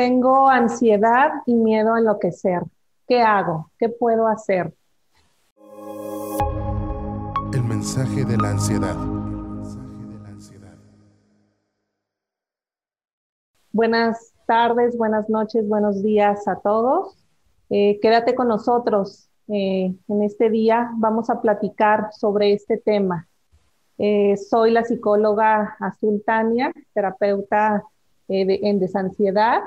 Tengo 0.00 0.48
ansiedad 0.48 1.28
y 1.44 1.52
miedo 1.52 1.92
a 1.92 1.98
enloquecer. 1.98 2.62
¿Qué 3.06 3.20
hago? 3.20 3.70
¿Qué 3.78 3.90
puedo 3.90 4.28
hacer? 4.28 4.72
El 7.52 7.64
mensaje 7.64 8.24
de 8.24 8.38
la 8.38 8.52
ansiedad. 8.52 8.96
Buenas 13.72 14.32
tardes, 14.46 14.96
buenas 14.96 15.28
noches, 15.28 15.68
buenos 15.68 16.02
días 16.02 16.48
a 16.48 16.56
todos. 16.60 17.22
Eh, 17.68 18.00
quédate 18.00 18.34
con 18.34 18.48
nosotros. 18.48 19.28
Eh, 19.48 19.94
en 20.08 20.22
este 20.22 20.48
día 20.48 20.92
vamos 20.96 21.28
a 21.28 21.42
platicar 21.42 22.08
sobre 22.14 22.54
este 22.54 22.78
tema. 22.78 23.28
Eh, 23.98 24.38
soy 24.38 24.70
la 24.70 24.82
psicóloga 24.82 25.76
Azul 25.78 26.22
Tania, 26.24 26.72
terapeuta 26.94 27.84
en 28.28 28.78
desansiedad 28.78 29.60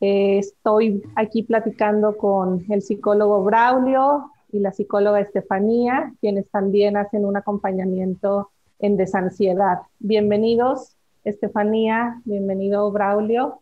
eh, 0.00 0.38
estoy 0.38 1.02
aquí 1.16 1.42
platicando 1.42 2.16
con 2.16 2.64
el 2.70 2.82
psicólogo 2.82 3.42
Braulio 3.42 4.30
y 4.52 4.60
la 4.60 4.72
psicóloga 4.72 5.20
Estefanía, 5.20 6.14
quienes 6.20 6.48
también 6.50 6.96
hacen 6.96 7.24
un 7.24 7.36
acompañamiento 7.36 8.50
en 8.78 8.96
desansiedad. 8.96 9.78
Bienvenidos, 9.98 10.96
Estefanía, 11.24 12.20
bienvenido, 12.24 12.90
Braulio. 12.92 13.60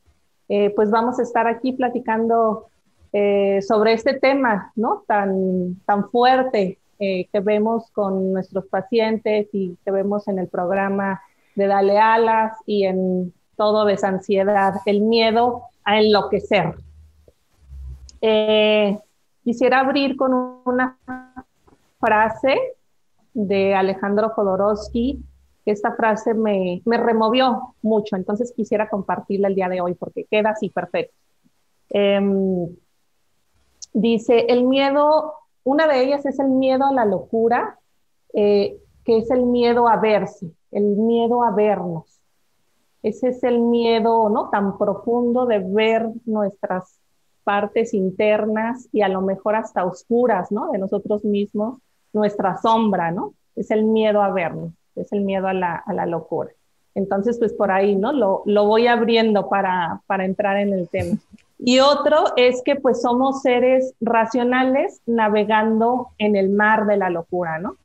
Eh, 0.49 0.71
pues 0.77 0.91
vamos 0.91 1.19
a 1.19 1.23
estar 1.23 1.47
aquí 1.47 1.73
platicando 1.73 2.67
eh, 3.13 3.63
sobre 3.63 3.95
este 3.95 4.15
tema, 4.15 4.73
¿no? 4.77 5.05
Tan, 5.07 5.81
tan 5.87 6.11
fuerte 6.11 6.79
que 6.99 7.41
vemos 7.43 7.91
con 7.91 8.33
nuestros 8.33 8.69
pacientes 8.69 9.49
y 9.53 9.77
que 9.85 9.91
vemos 9.91 10.29
en 10.29 10.39
el 10.39 10.49
programa 10.49 11.21
de 11.55 11.67
Dale 11.67 11.99
Alas 11.99 12.57
y 12.65 12.85
en 12.85 13.35
todo 13.55 13.85
desansiedad, 13.85 14.77
el 14.87 15.03
miedo 15.03 15.65
a 15.87 15.99
enloquecer. 15.99 16.75
Eh, 18.21 18.99
quisiera 19.43 19.81
abrir 19.81 20.17
con 20.17 20.35
una 20.65 20.99
frase 21.99 22.59
de 23.33 23.75
Alejandro 23.75 24.31
Jodorowsky, 24.31 25.23
esta 25.65 25.95
frase 25.95 26.33
me, 26.35 26.81
removió 26.85 27.75
mucho, 27.83 28.17
entonces 28.17 28.53
quisiera 28.55 28.89
compartirla 28.89 29.49
el 29.49 29.55
día 29.55 29.69
de 29.69 29.81
hoy 29.81 29.95
porque 29.95 30.25
queda 30.25 30.51
así 30.51 30.71
perfecto. 30.71 31.15
Em, 31.91 32.69
dice, 33.93 34.47
el 34.49 34.65
miedo, 34.65 35.35
una 35.65 35.89
de 35.89 36.05
ellas 36.05 36.25
es 36.25 36.39
el 36.39 36.49
miedo 36.49 36.87
a 36.87 36.93
la 36.93 37.05
locura, 37.05 37.79
eh, 38.33 38.79
que 39.05 39.19
es 39.19 39.31
el 39.31 39.45
miedo 39.45 39.89
a 39.89 39.97
verse, 39.97 40.53
el 40.71 40.85
miedo 40.85 41.43
a 41.43 41.51
vernos. 41.51 42.21
Ese 43.07 43.29
es 43.29 43.45
el 43.45 43.61
miedo, 43.61 44.29
¿no? 44.31 44.49
Tan 44.51 44.77
profundo 44.79 45.47
de 45.47 45.61
ver 45.61 46.09
nuestras 46.25 46.99
partes 47.45 47.95
internas 47.95 48.89
y 48.91 49.03
a 49.03 49.09
lo 49.09 49.21
mejor 49.21 49.55
hasta 49.55 49.85
oscuras, 49.85 50.51
¿no? 50.51 50.73
De 50.73 50.79
nosotros 50.79 51.25
mismos, 51.25 51.79
nuestra 52.13 52.57
sombra, 52.57 53.13
¿no? 53.13 53.35
Es 53.55 53.71
el 53.71 53.85
miedo 53.85 54.23
a 54.23 54.33
vernos, 54.33 54.73
es 54.97 55.13
el 55.13 55.21
miedo 55.21 55.47
a 55.47 55.53
la, 55.53 55.77
a 55.77 55.93
la 55.93 56.05
locura. 56.05 56.51
Entonces, 56.97 57.39
pues 57.39 57.53
por 57.53 57.71
ahí, 57.71 57.95
¿no? 57.95 58.13
Lo, 58.13 58.43
lo 58.45 58.67
voy 58.67 58.89
abriendo 58.89 59.49
para, 59.49 60.01
para 60.09 60.25
entrar 60.25 60.57
en 60.57 60.73
el 60.73 60.89
tema. 60.89 61.17
Y 61.61 61.79
otro 61.79 62.25
es 62.35 62.61
que 62.65 62.75
pues 62.75 63.03
somos 63.03 63.41
seres 63.41 63.95
racionales 64.01 65.01
navegando 65.07 66.09
en 66.19 66.35
el 66.35 66.49
mar 66.49 66.87
de 66.87 66.97
la 66.97 67.11
locura, 67.11 67.61
¿no? 67.61 67.77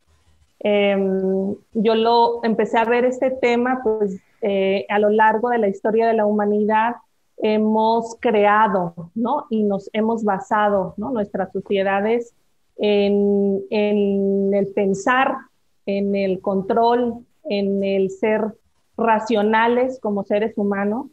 Em, 0.62 1.56
yo 1.74 1.94
lo 1.94 2.44
empecé 2.44 2.80
a 2.80 2.86
ver 2.86 3.06
este 3.06 3.30
tema 3.30 3.82
pues 3.84 4.20
eh, 4.42 4.86
a 4.90 5.00
lo 5.00 5.10
largo 5.10 5.50
de 5.50 5.60
la 5.60 5.68
historia 5.68 6.08
de 6.08 6.14
la 6.14 6.26
humanidad 6.26 6.96
hemos 7.38 8.18
creado, 8.20 9.12
¿no? 9.16 9.46
Y 9.50 9.64
nos 9.64 9.90
hemos 9.94 10.24
basado, 10.24 10.94
¿no? 10.98 11.12
Nuestras 11.12 11.52
sociedades 11.52 12.36
en, 12.78 13.62
en 13.70 14.54
el 14.54 14.68
pensar, 14.68 15.36
en 15.86 16.16
el 16.16 16.42
control, 16.42 17.26
en 17.44 17.84
el 17.84 18.10
ser 18.10 18.54
racionales 18.98 20.00
como 20.00 20.24
seres 20.24 20.58
humanos. 20.58 21.08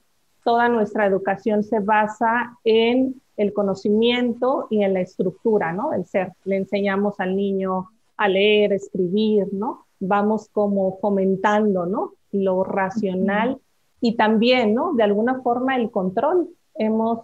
Toda 0.44 0.69
nuestra 0.69 1.06
educación 1.06 1.62
se 1.62 1.81
basa 1.81 2.58
en 2.64 3.20
el 3.36 3.52
conocimiento 3.52 4.66
y 4.70 4.82
en 4.82 4.94
la 4.94 5.00
estructura, 5.00 5.72
¿no? 5.72 5.92
El 5.92 6.04
ser. 6.06 6.32
Le 6.44 6.56
enseñamos 6.56 7.20
al 7.20 7.36
niño 7.36 7.88
a 8.16 8.28
leer, 8.28 8.72
escribir, 8.72 9.47
¿no? 9.52 9.86
Vamos 10.00 10.48
como 10.50 10.98
fomentando, 10.98 11.86
¿no? 11.86 12.12
Lo 12.32 12.64
racional 12.64 13.58
y 14.00 14.16
también, 14.16 14.74
¿no? 14.74 14.94
De 14.94 15.02
alguna 15.02 15.40
forma 15.42 15.76
el 15.76 15.90
control. 15.90 16.48
Hemos, 16.74 17.20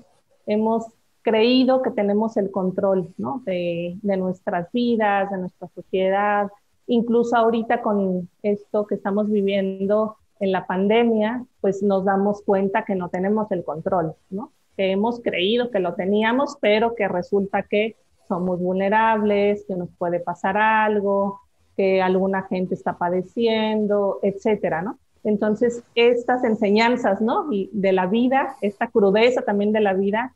hemos 0.46 0.86
creído 1.22 1.82
que 1.82 1.90
tenemos 1.90 2.36
el 2.36 2.50
control, 2.50 3.14
¿no? 3.16 3.42
De, 3.44 3.96
de 4.02 4.16
nuestras 4.16 4.70
vidas, 4.72 5.30
de 5.30 5.38
nuestra 5.38 5.68
sociedad, 5.68 6.50
incluso 6.86 7.36
ahorita 7.36 7.82
con 7.82 8.28
esto 8.42 8.86
que 8.86 8.96
estamos 8.96 9.30
viviendo 9.30 10.16
en 10.40 10.52
la 10.52 10.66
pandemia, 10.66 11.44
pues 11.60 11.82
nos 11.82 12.04
damos 12.04 12.42
cuenta 12.42 12.84
que 12.84 12.94
no 12.94 13.08
tenemos 13.08 13.50
el 13.52 13.64
control, 13.64 14.14
¿no? 14.30 14.52
Que 14.76 14.90
hemos 14.90 15.20
creído 15.20 15.70
que 15.70 15.78
lo 15.78 15.94
teníamos, 15.94 16.56
pero 16.60 16.94
que 16.94 17.08
resulta 17.08 17.62
que 17.62 17.96
somos 18.28 18.60
vulnerables, 18.60 19.64
que 19.66 19.76
nos 19.76 19.90
puede 19.96 20.20
pasar 20.20 20.56
algo, 20.56 21.40
que 21.76 22.02
alguna 22.02 22.42
gente 22.42 22.74
está 22.74 22.96
padeciendo, 22.98 24.18
etcétera, 24.22 24.82
¿no? 24.82 24.98
Entonces, 25.24 25.82
estas 25.94 26.44
enseñanzas, 26.44 27.20
¿no? 27.20 27.50
Y 27.50 27.70
de 27.72 27.92
la 27.92 28.06
vida, 28.06 28.56
esta 28.60 28.88
crudeza 28.88 29.42
también 29.42 29.72
de 29.72 29.80
la 29.80 29.94
vida, 29.94 30.34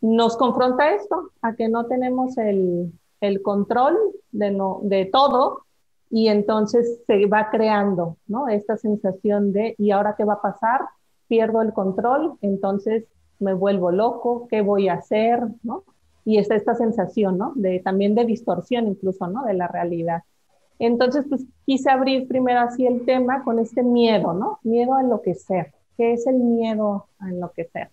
nos 0.00 0.36
confronta 0.36 0.94
esto, 0.94 1.32
a 1.42 1.54
que 1.54 1.68
no 1.68 1.86
tenemos 1.86 2.38
el, 2.38 2.92
el 3.20 3.42
control 3.42 3.96
de, 4.30 4.50
no, 4.52 4.80
de 4.82 5.06
todo 5.06 5.64
y 6.10 6.28
entonces 6.28 7.00
se 7.06 7.26
va 7.26 7.50
creando, 7.50 8.16
¿no? 8.26 8.48
Esta 8.48 8.76
sensación 8.76 9.52
de, 9.52 9.74
¿y 9.76 9.90
ahora 9.90 10.14
qué 10.16 10.24
va 10.24 10.34
a 10.34 10.42
pasar? 10.42 10.82
Pierdo 11.26 11.60
el 11.60 11.72
control, 11.72 12.34
entonces 12.40 13.04
me 13.38 13.54
vuelvo 13.54 13.90
loco, 13.90 14.46
¿qué 14.48 14.62
voy 14.62 14.88
a 14.88 14.94
hacer? 14.94 15.42
¿no? 15.62 15.84
Y 16.24 16.38
está 16.38 16.54
esta 16.54 16.74
sensación, 16.74 17.38
¿no? 17.38 17.52
De, 17.54 17.80
también 17.80 18.14
de 18.14 18.24
distorsión 18.24 18.86
incluso, 18.86 19.26
¿no? 19.26 19.44
De 19.44 19.54
la 19.54 19.68
realidad. 19.68 20.22
Entonces, 20.78 21.24
pues 21.28 21.44
quise 21.66 21.90
abrir 21.90 22.28
primero 22.28 22.60
así 22.60 22.86
el 22.86 23.04
tema 23.04 23.42
con 23.42 23.58
este 23.58 23.82
miedo, 23.82 24.32
¿no? 24.32 24.60
Miedo 24.62 24.94
a 24.94 25.00
enloquecer. 25.00 25.72
¿Qué 25.96 26.12
es 26.12 26.26
el 26.26 26.36
miedo 26.36 27.06
a 27.18 27.28
enloquecer? 27.28 27.90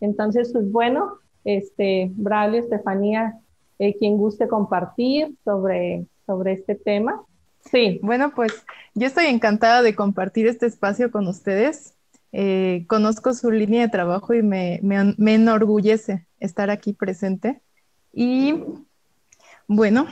Entonces, 0.00 0.52
pues 0.52 0.70
bueno, 0.70 1.14
este, 1.44 2.10
Braulio, 2.14 2.60
Estefanía, 2.60 3.38
eh, 3.78 3.96
quien 3.96 4.18
guste 4.18 4.48
compartir 4.48 5.34
sobre, 5.44 6.06
sobre 6.26 6.52
este 6.52 6.74
tema. 6.74 7.22
Sí. 7.70 7.98
Bueno, 8.02 8.32
pues 8.34 8.64
yo 8.94 9.06
estoy 9.06 9.26
encantada 9.26 9.82
de 9.82 9.94
compartir 9.94 10.46
este 10.46 10.66
espacio 10.66 11.10
con 11.10 11.26
ustedes. 11.26 11.94
Eh, 12.32 12.84
conozco 12.88 13.32
su 13.32 13.50
línea 13.50 13.82
de 13.82 13.88
trabajo 13.88 14.34
y 14.34 14.42
me, 14.42 14.80
me, 14.82 15.14
me 15.16 15.34
enorgullece 15.34 16.26
estar 16.40 16.70
aquí 16.70 16.92
presente. 16.92 17.60
Y 18.12 18.62
bueno, 19.66 20.06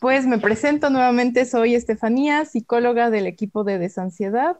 pues 0.00 0.26
me 0.26 0.38
presento 0.38 0.88
nuevamente, 0.88 1.44
soy 1.44 1.74
Estefanía, 1.74 2.46
psicóloga 2.46 3.10
del 3.10 3.26
equipo 3.26 3.64
de 3.64 3.78
desansiedad. 3.78 4.58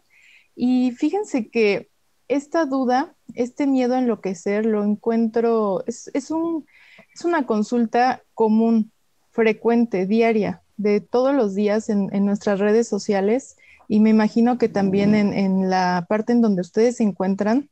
Y 0.54 0.92
fíjense 0.92 1.48
que 1.48 1.88
esta 2.28 2.66
duda, 2.66 3.14
este 3.34 3.66
miedo 3.66 3.94
a 3.94 4.00
enloquecer, 4.00 4.66
lo 4.66 4.84
encuentro, 4.84 5.82
es, 5.86 6.30
un, 6.30 6.66
es 7.14 7.24
una 7.24 7.46
consulta 7.46 8.22
común, 8.34 8.92
frecuente, 9.30 10.06
diaria, 10.06 10.62
de 10.76 11.00
todos 11.00 11.34
los 11.34 11.54
días 11.54 11.88
en, 11.88 12.08
nuestras 12.24 12.58
redes 12.58 12.86
sociales 12.86 13.56
y 13.88 14.00
me 14.00 14.10
imagino 14.10 14.58
que 14.58 14.68
también 14.68 15.14
en, 15.14 15.68
la 15.68 16.06
parte 16.08 16.32
en 16.32 16.40
donde 16.40 16.60
ustedes 16.60 16.96
se 16.96 17.02
encuentran 17.02 17.68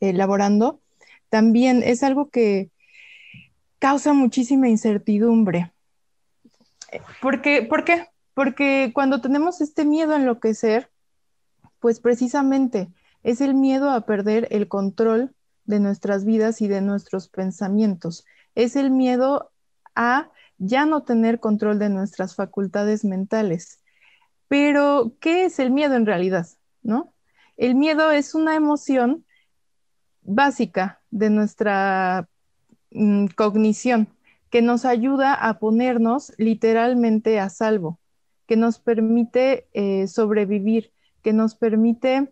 elaborando, 0.00 0.80
también 1.30 1.82
es 1.84 2.02
algo 2.02 2.28
que 2.28 2.70
causa 3.78 4.12
muchísima 4.12 4.68
incertidumbre. 4.68 5.71
¿Por 7.20 7.40
qué? 7.40 7.68
Porque 8.34 8.92
cuando 8.94 9.20
tenemos 9.20 9.60
este 9.60 9.84
miedo 9.84 10.12
a 10.12 10.16
enloquecer, 10.16 10.90
pues 11.80 12.00
precisamente 12.00 12.88
es 13.22 13.40
el 13.40 13.54
miedo 13.54 13.90
a 13.90 14.06
perder 14.06 14.48
el 14.50 14.68
control 14.68 15.34
de 15.64 15.80
nuestras 15.80 16.24
vidas 16.24 16.60
y 16.60 16.68
de 16.68 16.80
nuestros 16.80 17.28
pensamientos. 17.28 18.24
Es 18.54 18.76
el 18.76 18.90
miedo 18.90 19.50
a 19.94 20.30
ya 20.58 20.86
no 20.86 21.02
tener 21.02 21.40
control 21.40 21.78
de 21.78 21.88
nuestras 21.88 22.34
facultades 22.34 23.04
mentales. 23.04 23.80
Pero, 24.48 25.14
¿qué 25.20 25.44
es 25.44 25.58
el 25.58 25.70
miedo 25.70 25.94
en 25.94 26.06
realidad? 26.06 26.46
¿No? 26.82 27.14
El 27.56 27.74
miedo 27.74 28.10
es 28.10 28.34
una 28.34 28.54
emoción 28.54 29.24
básica 30.22 31.00
de 31.10 31.30
nuestra 31.30 32.28
mm, 32.90 33.26
cognición 33.34 34.08
que 34.52 34.60
nos 34.60 34.84
ayuda 34.84 35.32
a 35.32 35.58
ponernos 35.58 36.34
literalmente 36.36 37.40
a 37.40 37.48
salvo, 37.48 37.98
que 38.46 38.54
nos 38.54 38.78
permite 38.78 39.66
eh, 39.72 40.06
sobrevivir, 40.06 40.92
que 41.22 41.32
nos 41.32 41.54
permite 41.54 42.30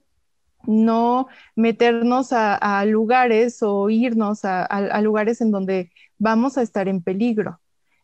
no 0.66 1.28
meternos 1.56 2.34
a, 2.34 2.84
lugares 2.84 3.62
o 3.62 3.88
irnos 3.88 4.44
a, 4.44 5.00
lugares 5.00 5.40
en 5.40 5.50
donde 5.50 5.92
vamos 6.18 6.58
a 6.58 6.62
estar 6.62 6.88
en 6.88 7.02
peligro. 7.02 7.58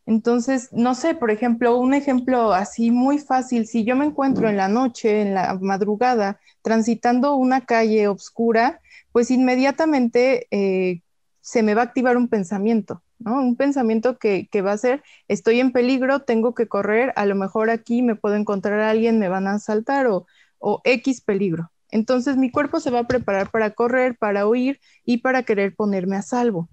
Entonces, 0.06 0.70
no 0.72 0.94
sé, 0.94 1.14
por 1.14 1.30
ejemplo, 1.30 1.76
un 1.76 1.92
ejemplo 1.92 2.54
así 2.54 2.90
muy 2.90 3.18
fácil, 3.18 3.66
si 3.66 3.84
yo 3.84 3.96
me 3.96 4.06
encuentro 4.06 4.48
en 4.48 4.56
la 4.56 4.68
noche, 4.68 5.20
en 5.20 5.34
la 5.34 5.58
madrugada, 5.60 6.40
transitando 6.62 7.34
una 7.34 7.66
calle 7.66 8.08
oscura, 8.08 8.80
pues 9.12 9.30
inmediatamente 9.30 10.46
eh, 10.50 11.02
se 11.42 11.62
me 11.62 11.74
va 11.74 11.82
a 11.82 11.84
activar 11.84 12.16
un 12.16 12.28
pensamiento, 12.28 13.02
¿no? 13.18 13.40
Un 13.40 13.56
pensamiento 13.56 14.18
que, 14.18 14.48
va 14.62 14.72
a 14.72 14.78
ser, 14.78 15.02
estoy 15.28 15.60
en 15.60 15.72
peligro, 15.72 16.20
tengo 16.20 16.54
que 16.54 16.68
correr, 16.68 17.12
a 17.16 17.26
lo 17.26 17.34
mejor 17.34 17.70
aquí 17.70 18.02
me 18.02 18.16
puedo 18.16 18.36
encontrar 18.36 18.80
a 18.80 18.90
alguien, 18.90 19.18
me 19.18 19.28
van 19.28 19.46
a 19.46 19.54
asaltar 19.54 20.06
o, 20.06 20.26
o 20.58 20.80
X 20.84 21.20
peligro. 21.20 21.70
Entonces 21.90 22.36
mi 22.36 22.50
cuerpo 22.50 22.80
se 22.80 22.90
va 22.90 23.00
a 23.00 23.06
preparar 23.06 23.50
para 23.50 23.70
correr, 23.70 24.16
para 24.18 24.46
huir 24.46 24.80
y 25.04 25.18
para 25.18 25.44
querer 25.44 25.74
ponerme 25.74 26.16
a 26.16 26.22
salvo. 26.22 26.68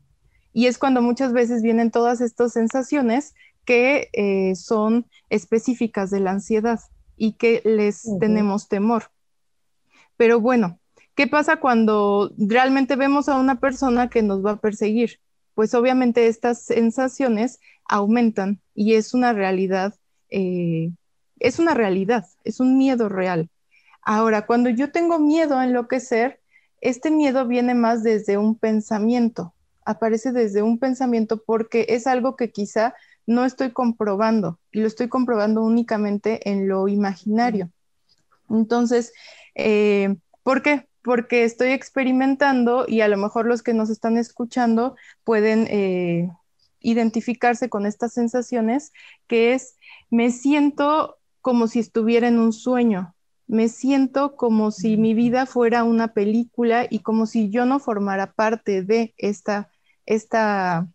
Y 0.53 0.67
es 0.67 0.77
cuando 0.77 1.01
muchas 1.01 1.33
veces 1.33 1.61
vienen 1.61 1.91
todas 1.91 2.21
estas 2.21 2.53
sensaciones 2.53 3.33
que 3.65 4.09
eh, 4.13 4.55
son 4.55 5.07
específicas 5.29 6.11
de 6.11 6.19
la 6.19 6.31
ansiedad 6.31 6.79
y 7.17 7.33
que 7.33 7.61
les 7.65 8.03
tenemos 8.19 8.67
temor. 8.67 9.11
Pero 10.17 10.39
bueno, 10.39 10.79
¿qué 11.15 11.27
pasa 11.27 11.57
cuando 11.57 12.31
realmente 12.37 12.95
vemos 12.95 13.29
a 13.29 13.37
una 13.37 13.59
persona 13.59 14.09
que 14.09 14.21
nos 14.21 14.45
va 14.45 14.51
a 14.51 14.61
perseguir? 14.61 15.19
Pues 15.55 15.73
obviamente 15.73 16.27
estas 16.27 16.63
sensaciones 16.63 17.59
aumentan 17.85 18.59
y 18.73 18.95
es 18.95 19.13
una 19.13 19.33
realidad, 19.33 19.95
eh, 20.29 20.91
es 21.39 21.59
una 21.59 21.73
realidad, 21.73 22.25
es 22.43 22.59
un 22.59 22.77
miedo 22.77 23.09
real. 23.09 23.49
Ahora, 24.01 24.45
cuando 24.45 24.69
yo 24.69 24.91
tengo 24.91 25.19
miedo 25.19 25.57
a 25.57 25.65
enloquecer, 25.65 26.39
este 26.81 27.11
miedo 27.11 27.47
viene 27.47 27.75
más 27.75 28.03
desde 28.03 28.37
un 28.37 28.55
pensamiento, 28.57 29.53
aparece 29.85 30.31
desde 30.31 30.61
un 30.61 30.79
pensamiento 30.79 31.41
porque 31.45 31.85
es 31.89 32.07
algo 32.07 32.35
que 32.35 32.51
quizá 32.51 32.95
no 33.25 33.45
estoy 33.45 33.71
comprobando 33.71 34.59
y 34.71 34.81
lo 34.81 34.87
estoy 34.87 35.07
comprobando 35.07 35.63
únicamente 35.63 36.49
en 36.49 36.67
lo 36.67 36.87
imaginario. 36.87 37.69
Entonces, 38.49 39.13
eh, 39.55 40.15
¿por 40.43 40.61
qué? 40.61 40.87
Porque 41.03 41.43
estoy 41.43 41.69
experimentando 41.69 42.85
y 42.87 43.01
a 43.01 43.07
lo 43.07 43.17
mejor 43.17 43.45
los 43.45 43.61
que 43.61 43.73
nos 43.73 43.89
están 43.89 44.17
escuchando 44.17 44.95
pueden 45.23 45.67
eh, 45.69 46.29
identificarse 46.79 47.69
con 47.69 47.85
estas 47.85 48.13
sensaciones, 48.13 48.91
que 49.27 49.53
es, 49.53 49.75
me 50.09 50.31
siento 50.31 51.17
como 51.41 51.67
si 51.67 51.79
estuviera 51.79 52.27
en 52.27 52.39
un 52.39 52.53
sueño, 52.53 53.15
me 53.47 53.67
siento 53.67 54.35
como 54.35 54.71
si 54.71 54.97
mi 54.97 55.13
vida 55.13 55.45
fuera 55.45 55.83
una 55.83 56.13
película 56.13 56.87
y 56.89 56.99
como 56.99 57.25
si 57.25 57.49
yo 57.49 57.65
no 57.65 57.79
formara 57.79 58.33
parte 58.33 58.83
de 58.83 59.13
esta, 59.17 59.69
esta, 60.05 60.87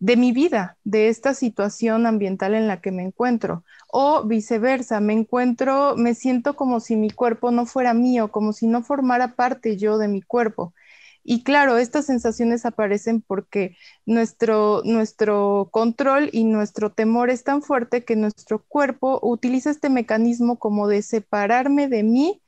de 0.00 0.16
mi 0.16 0.32
vida, 0.32 0.78
de 0.84 1.08
esta 1.08 1.34
situación 1.34 2.06
ambiental 2.06 2.54
en 2.54 2.66
la 2.68 2.80
que 2.80 2.90
me 2.92 3.02
encuentro. 3.04 3.64
O 3.88 4.24
viceversa, 4.24 5.00
me 5.00 5.12
encuentro, 5.12 5.94
me 5.96 6.14
siento 6.14 6.56
como 6.56 6.80
si 6.80 6.96
mi 6.96 7.10
cuerpo 7.10 7.50
no 7.52 7.66
fuera 7.66 7.94
mío, 7.94 8.32
como 8.32 8.52
si 8.52 8.66
no 8.66 8.82
formara 8.82 9.36
parte 9.36 9.76
yo 9.76 9.98
de 9.98 10.08
mi 10.08 10.22
cuerpo. 10.22 10.74
Y 11.22 11.44
claro, 11.44 11.76
estas 11.78 12.06
sensaciones 12.06 12.64
aparecen 12.64 13.20
porque 13.20 13.76
nuestro, 14.06 14.82
nuestro 14.84 15.68
control 15.70 16.30
y 16.32 16.44
nuestro 16.44 16.92
temor 16.92 17.28
es 17.30 17.44
tan 17.44 17.62
fuerte 17.62 18.04
que 18.04 18.16
nuestro 18.16 18.64
cuerpo 18.66 19.20
utiliza 19.22 19.70
este 19.70 19.90
mecanismo 19.90 20.58
como 20.58 20.88
de 20.88 21.02
separarme 21.02 21.88
de 21.88 22.02
mí 22.04 22.42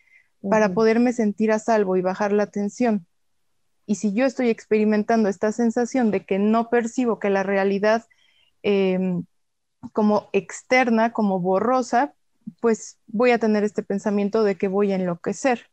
para 0.49 0.73
poderme 0.75 1.13
sentir 1.13 1.53
a 1.53 1.59
salvo 1.59 1.97
y 1.97 2.03
bajar 2.03 2.33
la 2.33 2.47
tensión. 2.47 3.07
Y 3.87 3.97
si 3.97 4.13
yo 4.13 4.25
estoy 4.25 4.49
experimentando 4.49 5.29
esta 5.29 5.53
sensación 5.53 6.11
de 6.11 6.25
que 6.25 6.39
no 6.39 6.71
percibo 6.71 7.19
que 7.19 7.31
la 7.31 7.43
realidad 7.43 8.05
em, 8.63 9.25
como 9.93 10.29
externa, 10.33 11.13
como 11.13 11.41
borrosa, 11.41 12.15
pues 12.61 12.99
voy 13.07 13.31
a 13.33 13.39
tener 13.39 13.65
este 13.65 13.83
pensamiento 13.83 14.45
de 14.45 14.57
que 14.57 14.69
voy 14.69 14.93
a 14.93 14.97
enloquecer. 14.97 15.69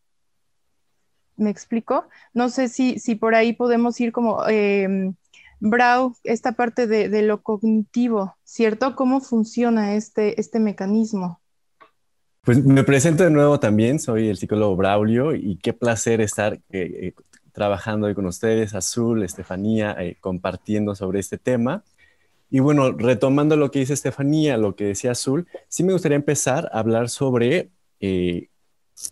¿Me 1.37 1.49
explico? 1.49 2.07
No 2.33 2.49
sé 2.49 2.67
si, 2.67 2.99
si 2.99 3.15
por 3.15 3.35
ahí 3.35 3.53
podemos 3.53 3.99
ir 4.01 4.11
como, 4.11 4.45
eh, 4.49 5.13
Brau, 5.59 6.15
esta 6.23 6.53
parte 6.53 6.87
de, 6.87 7.21
lo 7.21 7.41
cognitivo, 7.41 8.37
¿cierto? 8.43 8.95
¿Cómo 8.95 9.19
funciona 9.19 9.95
este, 9.95 10.39
este 10.39 10.59
mecanismo? 10.59 11.41
Pues 12.41 12.63
me 12.63 12.83
presento 12.85 13.25
de 13.25 13.29
nuevo 13.29 13.59
también, 13.59 13.99
soy 13.99 14.29
el 14.29 14.37
psicólogo 14.37 14.77
Braulio 14.77 15.35
y 15.35 15.57
qué 15.57 15.73
placer 15.73 16.21
estar 16.21 16.53
eh, 16.53 16.61
eh, 16.71 17.13
trabajando 17.51 18.07
hoy 18.07 18.15
con 18.15 18.25
ustedes, 18.25 18.73
Azul, 18.75 19.23
Estefanía, 19.23 19.97
compartiendo 20.19 20.95
sobre 20.95 21.19
este 21.19 21.37
tema. 21.37 21.83
Y 22.49 22.59
bueno, 22.59 22.91
retomando 22.91 23.55
lo 23.55 23.69
que 23.71 23.79
dice 23.79 23.93
Estefanía, 23.93 24.57
lo 24.57 24.75
que 24.75 24.85
decía 24.85 25.11
Azul, 25.11 25.47
sí 25.67 25.83
me 25.83 25.93
gustaría 25.93 26.15
empezar 26.15 26.69
a 26.73 26.79
hablar 26.79 27.09
sobre, 27.09 27.69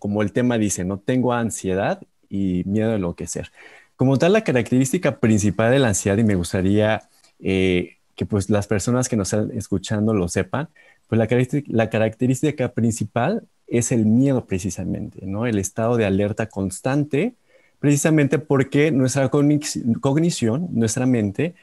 como 0.00 0.22
el 0.22 0.32
tema 0.32 0.58
dice, 0.58 0.84
no 0.84 0.98
tengo 0.98 1.32
ansiedad 1.32 2.00
y 2.28 2.62
miedo 2.66 2.92
a 2.92 2.96
enloquecer. 2.96 3.50
Como 3.96 4.16
tal, 4.16 4.32
la 4.32 4.44
característica 4.44 5.18
principal 5.18 5.72
de 5.72 5.78
la 5.80 5.88
ansiedad, 5.88 6.18
y 6.18 6.24
me 6.24 6.36
gustaría 6.36 7.08
eh, 7.40 7.96
que 8.14 8.26
pues 8.26 8.50
las 8.50 8.66
personas 8.66 9.08
que 9.08 9.16
nos 9.16 9.32
están 9.32 9.56
escuchando 9.56 10.14
lo 10.14 10.28
sepan, 10.28 10.68
pues 11.08 11.18
la 11.66 11.88
característica 11.90 12.68
principal 12.72 13.48
es 13.66 13.92
el 13.92 14.06
miedo 14.06 14.46
precisamente, 14.46 15.24
¿no? 15.26 15.46
El 15.46 15.58
estado 15.58 15.96
de 15.96 16.04
alerta 16.04 16.48
constante, 16.48 17.34
precisamente 17.80 18.38
porque 18.38 18.90
nuestra 18.90 19.30
cognición, 19.30 20.68
nuestra 20.72 21.06
mente, 21.06 21.54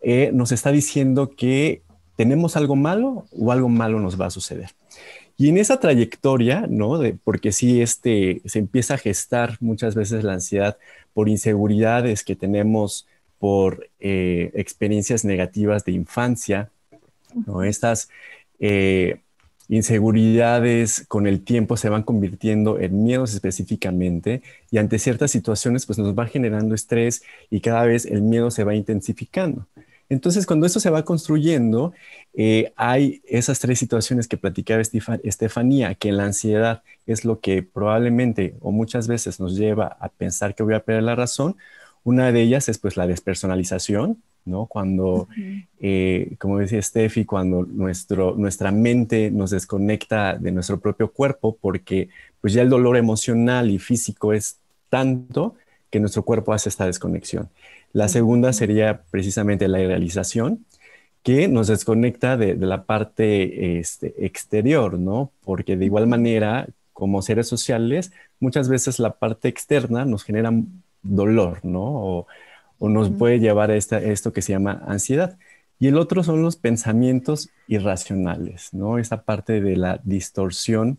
eh, 0.00 0.30
nos 0.32 0.52
está 0.52 0.72
diciendo 0.72 1.30
que 1.30 1.82
tenemos 2.16 2.56
algo 2.56 2.76
malo 2.76 3.26
o 3.32 3.52
algo 3.52 3.68
malo 3.68 4.00
nos 4.00 4.20
va 4.20 4.26
a 4.26 4.30
suceder. 4.30 4.70
Y 5.36 5.48
en 5.48 5.56
esa 5.56 5.80
trayectoria, 5.80 6.66
¿no? 6.68 6.98
De, 6.98 7.14
porque 7.14 7.50
sí, 7.50 7.80
este, 7.80 8.42
se 8.44 8.58
empieza 8.58 8.94
a 8.94 8.98
gestar 8.98 9.56
muchas 9.60 9.94
veces 9.94 10.22
la 10.22 10.34
ansiedad 10.34 10.76
por 11.14 11.30
inseguridades 11.30 12.24
que 12.24 12.36
tenemos 12.36 13.06
por 13.38 13.88
eh, 14.00 14.50
experiencias 14.54 15.24
negativas 15.24 15.86
de 15.86 15.92
infancia, 15.92 16.70
¿no? 17.46 17.62
Estas 17.64 18.10
eh, 18.58 19.20
inseguridades 19.70 21.04
con 21.06 21.28
el 21.28 21.44
tiempo 21.44 21.76
se 21.76 21.88
van 21.88 22.02
convirtiendo 22.02 22.80
en 22.80 23.04
miedos 23.04 23.32
específicamente 23.34 24.42
y 24.70 24.78
ante 24.78 24.98
ciertas 24.98 25.30
situaciones 25.30 25.86
pues 25.86 25.96
nos 25.98 26.18
va 26.18 26.26
generando 26.26 26.74
estrés 26.74 27.22
y 27.50 27.60
cada 27.60 27.84
vez 27.84 28.04
el 28.04 28.20
miedo 28.22 28.50
se 28.50 28.64
va 28.64 28.74
intensificando. 28.74 29.66
Entonces, 30.08 30.44
cuando 30.44 30.66
esto 30.66 30.80
se 30.80 30.90
va 30.90 31.04
construyendo, 31.04 31.92
eh, 32.34 32.72
hay 32.74 33.22
esas 33.28 33.60
tres 33.60 33.78
situaciones 33.78 34.26
que 34.26 34.36
platicaba 34.36 34.82
Estefanía, 35.22 35.94
que 35.94 36.10
la 36.10 36.24
ansiedad 36.24 36.82
es 37.06 37.24
lo 37.24 37.38
que 37.38 37.62
probablemente 37.62 38.56
o 38.60 38.72
muchas 38.72 39.06
veces 39.06 39.38
nos 39.38 39.56
lleva 39.56 39.86
a 40.00 40.08
pensar 40.08 40.56
que 40.56 40.64
voy 40.64 40.74
a 40.74 40.84
perder 40.84 41.04
la 41.04 41.14
razón. 41.14 41.56
Una 42.02 42.32
de 42.32 42.42
ellas 42.42 42.68
es 42.68 42.78
pues 42.78 42.96
la 42.96 43.06
despersonalización, 43.06 44.20
¿no? 44.44 44.66
Cuando, 44.66 45.28
eh, 45.80 46.34
como 46.38 46.58
decía 46.58 46.80
Steffi, 46.82 47.24
cuando 47.24 47.64
nuestro, 47.64 48.34
nuestra 48.34 48.70
mente 48.70 49.30
nos 49.30 49.50
desconecta 49.50 50.36
de 50.36 50.52
nuestro 50.52 50.80
propio 50.80 51.12
cuerpo 51.12 51.56
porque 51.60 52.08
pues 52.40 52.52
ya 52.52 52.62
el 52.62 52.68
dolor 52.68 52.96
emocional 52.96 53.70
y 53.70 53.78
físico 53.78 54.32
es 54.32 54.58
tanto 54.88 55.54
que 55.90 56.00
nuestro 56.00 56.22
cuerpo 56.24 56.52
hace 56.52 56.68
esta 56.68 56.86
desconexión. 56.86 57.48
La 57.92 58.08
segunda 58.08 58.52
sería 58.52 59.02
precisamente 59.10 59.68
la 59.68 59.78
realización, 59.78 60.64
que 61.22 61.48
nos 61.48 61.66
desconecta 61.68 62.36
de, 62.36 62.56
la 62.56 62.84
parte 62.84 63.78
este, 63.78 64.14
exterior, 64.24 64.98
¿no? 64.98 65.32
Porque 65.44 65.76
de 65.76 65.84
igual 65.84 66.06
manera, 66.06 66.66
como 66.92 67.22
seres 67.22 67.46
sociales, 67.46 68.12
muchas 68.38 68.68
veces 68.68 68.98
la 68.98 69.18
parte 69.18 69.48
externa 69.48 70.04
nos 70.04 70.24
genera 70.24 70.50
dolor, 71.02 71.60
¿no? 71.62 71.82
O, 71.82 72.26
nos 72.88 73.10
puede 73.10 73.38
llevar 73.38 73.70
a 73.70 73.76
esto 73.76 74.32
que 74.32 74.42
se 74.42 74.52
llama 74.52 74.82
ansiedad. 74.86 75.36
Y 75.78 75.88
el 75.88 75.96
otro 75.96 76.22
son 76.22 76.42
los 76.42 76.56
pensamientos 76.56 77.48
irracionales, 77.66 78.72
¿no? 78.72 78.98
Esa 78.98 79.22
parte 79.22 79.60
de 79.60 79.76
la 79.76 80.00
distorsión 80.04 80.98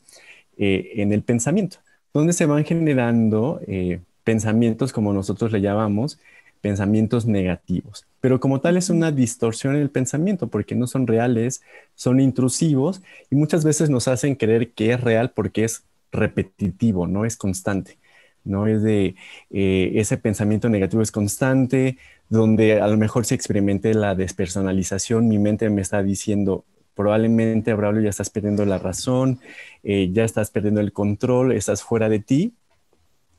eh, 0.57 0.93
en 0.95 1.13
el 1.13 1.21
pensamiento, 1.21 1.77
donde 2.13 2.33
se 2.33 2.45
van 2.45 2.65
generando 2.65 3.61
eh, 3.67 4.01
pensamientos, 4.23 4.91
como 4.91 5.13
nosotros 5.13 5.51
le 5.51 5.61
llamamos, 5.61 6.19
pensamientos 6.61 7.25
negativos. 7.25 8.05
Pero 8.21 8.39
como 8.39 8.61
tal 8.61 8.77
es 8.77 8.89
una 8.89 9.11
distorsión 9.11 9.75
en 9.75 9.81
el 9.81 9.89
pensamiento 9.89 10.47
porque 10.47 10.75
no 10.75 10.87
son 10.87 11.07
reales, 11.07 11.61
son 11.95 12.19
intrusivos 12.19 13.01
y 13.29 13.35
muchas 13.35 13.63
veces 13.63 13.89
nos 13.89 14.07
hacen 14.07 14.35
creer 14.35 14.71
que 14.71 14.93
es 14.93 15.01
real 15.01 15.31
porque 15.31 15.63
es 15.63 15.83
repetitivo, 16.11 17.07
no 17.07 17.25
es 17.25 17.37
constante. 17.37 17.97
¿No? 18.43 18.67
Es 18.67 18.81
de 18.83 19.15
eh, 19.51 19.91
ese 19.95 20.17
pensamiento 20.17 20.69
negativo 20.69 21.01
es 21.01 21.11
constante, 21.11 21.97
donde 22.29 22.81
a 22.81 22.87
lo 22.87 22.97
mejor 22.97 23.25
se 23.25 23.35
experimente 23.35 23.93
la 23.93 24.15
despersonalización, 24.15 25.27
mi 25.27 25.39
mente 25.39 25.69
me 25.69 25.81
está 25.81 26.01
diciendo, 26.03 26.65
probablemente, 26.95 27.73
Braulio, 27.73 28.03
ya 28.03 28.09
estás 28.09 28.29
perdiendo 28.29 28.65
la 28.65 28.77
razón, 28.77 29.39
eh, 29.83 30.09
ya 30.13 30.23
estás 30.23 30.51
perdiendo 30.51 30.81
el 30.81 30.93
control, 30.93 31.51
estás 31.51 31.83
fuera 31.83 32.09
de 32.09 32.19
ti, 32.19 32.53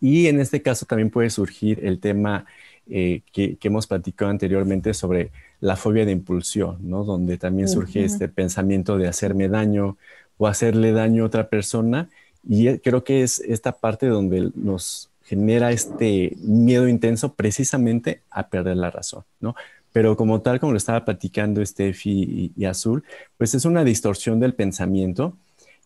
Y 0.01 0.27
en 0.27 0.41
este 0.41 0.63
caso 0.63 0.85
también 0.87 1.11
puede 1.11 1.31
surgir 1.31 1.79
el 1.85 2.01
tema 2.01 2.45
eh, 2.89 3.23
que, 3.33 3.57
hemos 3.63 3.87
platicado 3.87 4.31
anteriormente 4.31 4.93
sobre 4.95 5.31
la 5.61 5.77
fobia 5.77 6.05
de 6.05 6.13
impulsión, 6.13 6.79
¿no? 6.83 7.05
Donde 7.05 7.39
también 7.39 7.69
surge 7.69 8.05
este 8.05 8.29
pensamiento 8.29 8.99
de 8.99 9.07
hacerme 9.07 9.49
daño 9.49 9.97
o 10.39 10.49
hacerle 10.49 10.93
daño 10.93 11.23
a 11.23 11.27
otra 11.27 11.49
persona. 11.49 12.11
Y 12.49 12.69
eh, 12.69 12.81
creo 12.83 13.05
que 13.05 13.23
es 13.23 13.41
esta 13.41 13.73
parte 13.73 14.07
donde 14.07 14.51
nos 14.55 15.11
genera 15.25 15.73
este 15.73 16.37
miedo 16.41 16.89
intenso 16.89 17.35
precisamente 17.35 18.23
a 18.31 18.49
perder 18.49 18.77
la 18.77 18.91
razón, 18.91 19.25
¿no? 19.41 19.55
Pero 19.93 20.17
como 20.17 20.41
tal, 20.41 20.59
como 20.59 20.73
lo 20.73 20.79
estaba 20.79 21.05
platicando 21.05 21.65
Steffi 21.65 22.53
y, 22.57 22.65
Azul, 22.65 23.05
pues 23.37 23.55
es 23.55 23.65
una 23.65 23.85
distorsión 23.85 24.41
del 24.41 24.55
pensamiento 24.55 25.37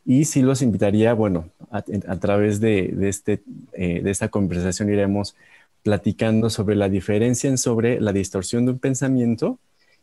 y 0.04 0.24
sí 0.26 0.42
los 0.42 0.62
invitaría, 0.62 1.12
bueno, 1.12 1.50
a, 1.70 1.82
través 1.82 2.60
de, 2.60 2.94
este, 3.02 3.42
eh, 3.72 4.00
de 4.02 4.10
esta 4.10 4.28
conversación 4.28 4.88
iremos 4.88 5.34
platicando 5.82 6.50
sobre 6.50 6.76
la 6.76 6.88
diferencia 6.88 7.50
en 7.50 7.58
sobre 7.58 8.00
la 8.00 8.12
distorsión 8.12 8.64
de 8.66 8.72
un 8.72 8.78
pensamiento 8.78 9.58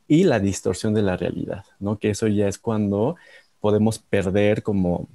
y 0.07 0.25
la 0.25 0.39
distorsión 0.39 0.93
de 0.93 1.01
la 1.01 1.15
realidad, 1.15 1.63
¿no? 1.79 1.97
Que 1.97 2.09
eso 2.09 2.27
ya 2.27 2.49
es 2.49 2.57
cuando 2.57 3.15
podemos 3.61 3.99
perder, 3.99 4.63
como 4.63 5.07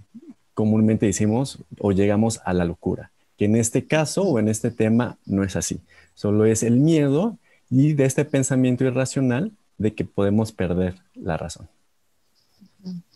comúnmente 0.59 1.07
decimos, 1.07 1.61
o 1.79 1.93
llegamos 1.93 2.41
a 2.45 2.53
la 2.53 2.65
locura, 2.65 3.13
que 3.37 3.45
en 3.45 3.55
este 3.55 3.87
caso 3.87 4.25
o 4.25 4.41
en 4.41 4.49
este 4.49 4.73
tema 4.73 5.17
no 5.25 5.45
es 5.45 5.55
así, 5.55 5.79
solo 6.15 6.47
es 6.47 6.65
el 6.65 6.79
miedo 6.79 7.37
y 7.71 7.93
de 7.93 8.07
este 8.07 8.25
pensamiento 8.25 8.83
irracional 8.83 9.53
de 9.77 9.95
que 9.95 10.05
podemos 10.05 10.51
perder 10.51 10.97
la 11.15 11.37
razón. 11.37 11.69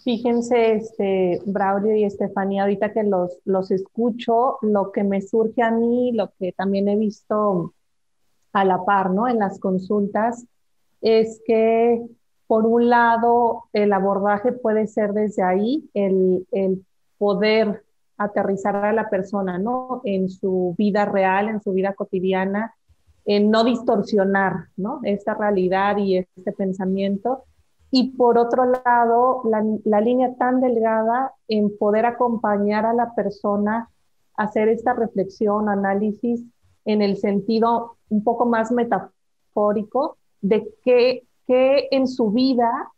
Fíjense, 0.05 0.75
este, 0.75 1.43
Braulio 1.45 1.97
y 1.97 2.05
Estefanía, 2.05 2.63
ahorita 2.63 2.93
que 2.93 3.03
los, 3.03 3.37
los 3.45 3.73
escucho, 3.73 4.59
lo 4.63 4.93
que 4.93 5.03
me 5.03 5.21
surge 5.21 5.63
a 5.63 5.73
mí, 5.73 6.13
lo 6.13 6.31
que 6.39 6.53
también 6.53 6.87
he 6.87 6.95
visto 6.95 7.75
a 8.53 8.65
la 8.65 8.85
par, 8.85 9.11
¿no? 9.11 9.27
En 9.27 9.41
las 9.41 9.59
consultas, 9.59 10.45
es 11.01 11.43
que 11.45 12.07
por 12.47 12.67
un 12.67 12.89
lado 12.89 13.65
el 13.73 13.93
abordaje 13.93 14.53
puede 14.53 14.87
ser 14.87 15.13
desde 15.13 15.43
ahí, 15.43 15.91
el, 15.93 16.47
el 16.53 16.85
poder 17.23 17.85
aterrizar 18.19 18.75
a 18.75 18.93
la 18.93 19.09
persona, 19.09 19.57
¿no? 19.57 20.01
En 20.03 20.29
su 20.29 20.75
vida 20.77 21.05
real, 21.05 21.49
en 21.49 21.63
su 21.63 21.71
vida 21.73 21.95
cotidiana, 21.95 22.75
en 23.25 23.49
no 23.49 23.63
distorsionar, 23.63 24.71
¿no? 24.77 24.99
Esta 25.05 25.35
realidad 25.35 25.99
y 25.99 26.17
este 26.17 26.51
pensamiento 26.51 27.45
y 27.95 28.17
por 28.17 28.39
otro 28.39 28.65
lado, 28.65 29.43
la, 29.85 30.01
línea 30.01 30.35
tan 30.37 30.63
delgada 30.63 31.35
en 31.47 31.77
poder 31.77 32.07
acompañar 32.07 32.87
a 32.87 32.95
la 32.95 33.15
persona 33.15 33.91
a 34.35 34.45
hacer 34.45 34.69
esta 34.69 34.95
reflexión, 34.95 35.69
análisis 35.69 36.43
en 36.87 37.03
el 37.03 37.19
sentido 37.19 37.99
un 38.09 38.25
poco 38.25 38.47
más 38.47 38.73
metafórico 38.73 40.17
de 40.41 40.67
qué, 40.83 41.29
en 41.91 42.09
su 42.09 42.31
vida 42.31 42.91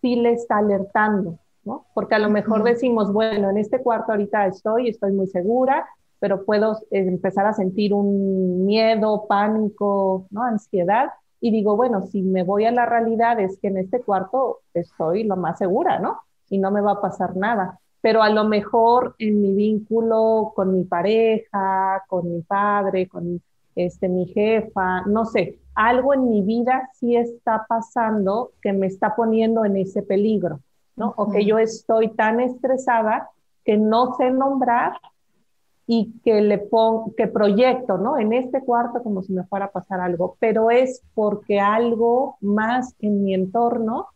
sí 0.00 0.14
le 0.14 0.34
está 0.34 0.58
alertando, 0.58 1.40
¿no? 1.66 1.86
Porque 1.92 2.14
a 2.14 2.18
lo 2.18 2.30
mejor 2.30 2.62
decimos, 2.62 3.12
bueno, 3.12 3.50
en 3.50 3.58
este 3.58 3.82
cuarto 3.82 4.12
ahorita 4.12 4.46
estoy, 4.46 4.88
estoy 4.88 5.12
muy 5.12 5.26
segura, 5.26 5.86
pero 6.18 6.44
puedo 6.44 6.78
empezar 6.90 7.46
a 7.46 7.52
sentir 7.52 7.92
un 7.92 8.64
miedo, 8.64 9.26
pánico, 9.28 10.26
¿no? 10.30 10.42
Ansiedad 10.42 11.10
y 11.40 11.50
digo, 11.50 11.76
bueno, 11.76 12.02
si 12.06 12.22
me 12.22 12.42
voy 12.42 12.64
a 12.64 12.70
la 12.70 12.86
realidad 12.86 13.38
es 13.40 13.58
que 13.58 13.68
en 13.68 13.76
este 13.78 14.00
cuarto 14.00 14.60
estoy 14.72 15.24
lo 15.24 15.36
más 15.36 15.58
segura, 15.58 15.98
¿no? 15.98 16.20
Y 16.48 16.58
no 16.58 16.70
me 16.70 16.80
va 16.80 16.92
a 16.92 17.00
pasar 17.00 17.36
nada. 17.36 17.78
Pero 18.00 18.22
a 18.22 18.30
lo 18.30 18.44
mejor 18.44 19.14
en 19.18 19.40
mi 19.40 19.52
vínculo 19.52 20.52
con 20.54 20.72
mi 20.72 20.84
pareja, 20.84 22.04
con 22.08 22.32
mi 22.32 22.42
padre, 22.42 23.08
con 23.08 23.42
este, 23.74 24.08
mi 24.08 24.26
jefa, 24.26 25.02
no 25.06 25.24
sé, 25.26 25.58
algo 25.74 26.14
en 26.14 26.30
mi 26.30 26.42
vida 26.42 26.88
sí 26.94 27.14
está 27.16 27.66
pasando 27.68 28.52
que 28.62 28.72
me 28.72 28.86
está 28.86 29.14
poniendo 29.14 29.64
en 29.64 29.76
ese 29.76 30.02
peligro, 30.02 30.60
¿no? 30.96 31.14
O 31.16 31.30
que 31.30 31.44
yo 31.44 31.58
estoy 31.58 32.08
tan 32.08 32.40
estresada 32.40 33.30
que 33.64 33.76
no 33.76 34.14
sé 34.16 34.30
nombrar 34.30 34.94
y 35.86 36.12
que 36.24 36.40
le 36.40 36.58
pongo, 36.58 37.14
que 37.16 37.28
proyecto, 37.28 37.98
¿no? 37.98 38.18
En 38.18 38.32
este 38.32 38.60
cuarto 38.62 39.02
como 39.02 39.22
si 39.22 39.32
me 39.32 39.44
fuera 39.44 39.66
a 39.66 39.70
pasar 39.70 40.00
algo, 40.00 40.36
pero 40.40 40.70
es 40.70 41.02
porque 41.14 41.60
algo 41.60 42.36
más 42.40 42.94
en 43.00 43.22
mi 43.22 43.34
entorno 43.34 44.08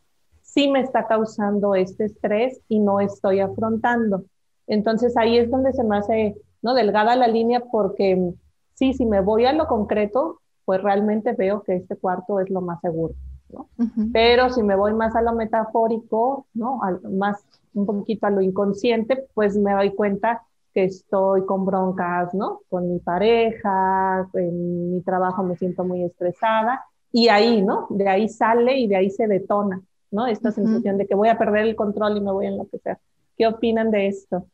sí 0.42 0.68
me 0.68 0.80
está 0.80 1.06
causando 1.06 1.74
este 1.76 2.06
estrés 2.06 2.60
y 2.68 2.80
no 2.80 3.00
estoy 3.00 3.40
afrontando. 3.40 4.24
Entonces 4.66 5.16
ahí 5.16 5.38
es 5.38 5.50
donde 5.50 5.72
se 5.72 5.84
me 5.84 5.98
hace, 5.98 6.36
¿no? 6.62 6.74
Delgada 6.74 7.14
la 7.14 7.28
línea 7.28 7.60
porque 7.70 8.34
sí, 8.74 8.92
si 8.94 9.06
me 9.06 9.20
voy 9.20 9.46
a 9.46 9.52
lo 9.52 9.68
concreto, 9.68 10.40
pues 10.64 10.82
realmente 10.82 11.32
veo 11.32 11.62
que 11.62 11.76
este 11.76 11.96
cuarto 11.96 12.40
es 12.40 12.50
lo 12.50 12.60
más 12.60 12.80
seguro, 12.80 13.14
¿no? 13.52 13.68
Pero 14.12 14.50
si 14.50 14.62
me 14.62 14.76
voy 14.76 14.94
más 14.94 15.14
a 15.16 15.22
lo 15.22 15.32
metafórico, 15.34 16.46
¿no? 16.54 16.80
más 17.10 17.44
un 17.74 17.86
poquito 17.86 18.26
a 18.26 18.30
lo 18.30 18.40
inconsciente, 18.40 19.26
pues 19.34 19.56
me 19.56 19.72
doy 19.72 19.94
cuenta 19.94 20.42
que 20.72 20.84
estoy 20.84 21.44
con 21.46 21.64
broncas, 21.64 22.32
¿no? 22.34 22.60
Con 22.68 22.92
mi 22.92 23.00
pareja, 23.00 24.28
en 24.34 24.92
mi 24.92 25.00
trabajo 25.02 25.42
me 25.42 25.56
siento 25.56 25.84
muy 25.84 26.04
estresada 26.04 26.84
y 27.12 27.28
ahí, 27.28 27.62
¿no? 27.62 27.86
De 27.90 28.08
ahí 28.08 28.28
sale 28.28 28.78
y 28.78 28.86
de 28.86 28.96
ahí 28.96 29.10
se 29.10 29.26
detona, 29.26 29.82
¿no? 30.10 30.26
Esta 30.26 30.52
sensación 30.52 30.96
de 30.96 31.06
que 31.06 31.14
voy 31.14 31.28
a 31.28 31.38
perder 31.38 31.66
el 31.66 31.76
control 31.76 32.16
y 32.16 32.20
me 32.20 32.32
voy 32.32 32.46
a 32.46 32.50
enloquecer. 32.50 32.98
¿Qué 33.36 33.46
opinan 33.46 33.90
de 33.90 34.08
esto? 34.08 34.46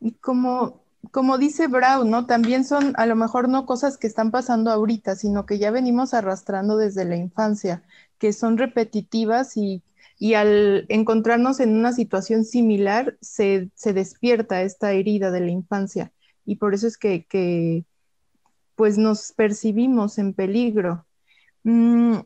Y 0.00 0.12
como, 0.12 0.83
como 1.10 1.38
dice 1.38 1.66
Brown, 1.68 2.10
¿no? 2.10 2.26
También 2.26 2.64
son 2.64 2.94
a 2.96 3.06
lo 3.06 3.16
mejor 3.16 3.48
no 3.48 3.66
cosas 3.66 3.98
que 3.98 4.06
están 4.06 4.30
pasando 4.30 4.70
ahorita, 4.70 5.16
sino 5.16 5.46
que 5.46 5.58
ya 5.58 5.70
venimos 5.70 6.14
arrastrando 6.14 6.76
desde 6.76 7.04
la 7.04 7.16
infancia, 7.16 7.82
que 8.18 8.32
son 8.32 8.58
repetitivas 8.58 9.56
y 9.56 9.82
y 10.18 10.34
al 10.34 10.86
encontrarnos 10.88 11.60
en 11.60 11.76
una 11.76 11.92
situación 11.92 12.44
similar 12.44 13.16
se, 13.20 13.70
despierta 13.84 14.62
esta 14.62 14.92
herida 14.92 15.30
de 15.30 15.40
la 15.40 15.50
infancia 15.50 16.12
y 16.44 16.56
por 16.56 16.74
eso 16.74 16.86
es 16.86 16.96
que, 16.96 17.84
pues 18.76 18.98
nos 18.98 19.32
percibimos 19.32 20.18
en 20.18 20.34
peligro. 20.34 21.06
Mm, 21.62 22.16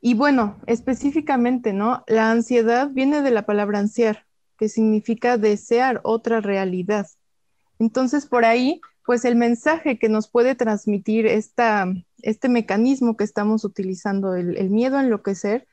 y 0.00 0.14
bueno, 0.14 0.56
específicamente, 0.66 1.72
¿no? 1.72 2.02
La 2.06 2.30
ansiedad 2.30 2.90
viene 2.90 3.22
de 3.22 3.30
la 3.30 3.46
palabra 3.46 3.78
ansiar, 3.78 4.26
que 4.58 4.68
significa 4.68 5.38
desear 5.38 6.00
otra 6.02 6.40
realidad. 6.40 7.06
Entonces, 7.78 8.26
por 8.26 8.44
ahí, 8.44 8.80
pues 9.04 9.24
el 9.24 9.36
mensaje 9.36 9.98
que 9.98 10.08
nos 10.08 10.28
puede 10.28 10.54
transmitir 10.54 11.26
este 11.26 12.48
mecanismo 12.48 13.16
que 13.16 13.24
estamos 13.24 13.64
utilizando, 13.64 14.34
el, 14.34 14.70
miedo 14.70 14.98
a 14.98 15.02
enloquecer, 15.02 15.66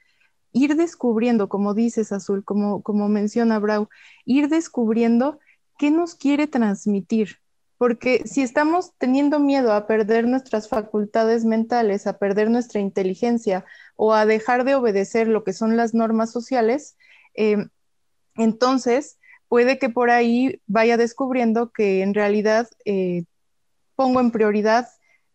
ir 0.51 0.75
descubriendo, 0.75 1.49
como 1.49 1.73
dices, 1.73 2.11
Azul, 2.11 2.43
como, 2.45 2.83
como 2.83 3.09
menciona 3.09 3.57
Brau, 3.59 3.89
ir 4.25 4.49
descubriendo 4.49 5.39
qué 5.79 5.89
nos 5.89 6.15
quiere 6.15 6.47
transmitir. 6.47 7.39
Porque 7.79 8.21
si 8.25 8.43
estamos 8.43 8.93
teniendo 8.97 9.39
miedo 9.39 9.73
a 9.73 9.87
perder 9.87 10.27
nuestras 10.27 10.69
facultades 10.69 11.43
mentales, 11.43 12.05
a 12.05 12.19
perder 12.19 12.51
nuestra 12.51 12.79
inteligencia 12.79 13.65
o 13.95 14.13
a 14.13 14.25
dejar 14.25 14.63
de 14.63 14.75
obedecer 14.75 15.27
lo 15.27 15.43
que 15.43 15.53
son 15.53 15.75
las 15.75 15.93
normas 15.93 16.31
sociales, 16.31 16.97
em, 17.33 17.69
entonces 18.35 19.17
puede 19.53 19.77
que 19.77 19.87
por 19.87 20.09
ahí 20.09 20.59
vaya 20.65 20.97
descubriendo 20.97 21.71
que 21.71 22.01
en 22.01 22.15
realidad 22.15 22.67
eh, 22.85 23.25
pongo 23.95 24.19
en 24.19 24.31
prioridad 24.31 24.87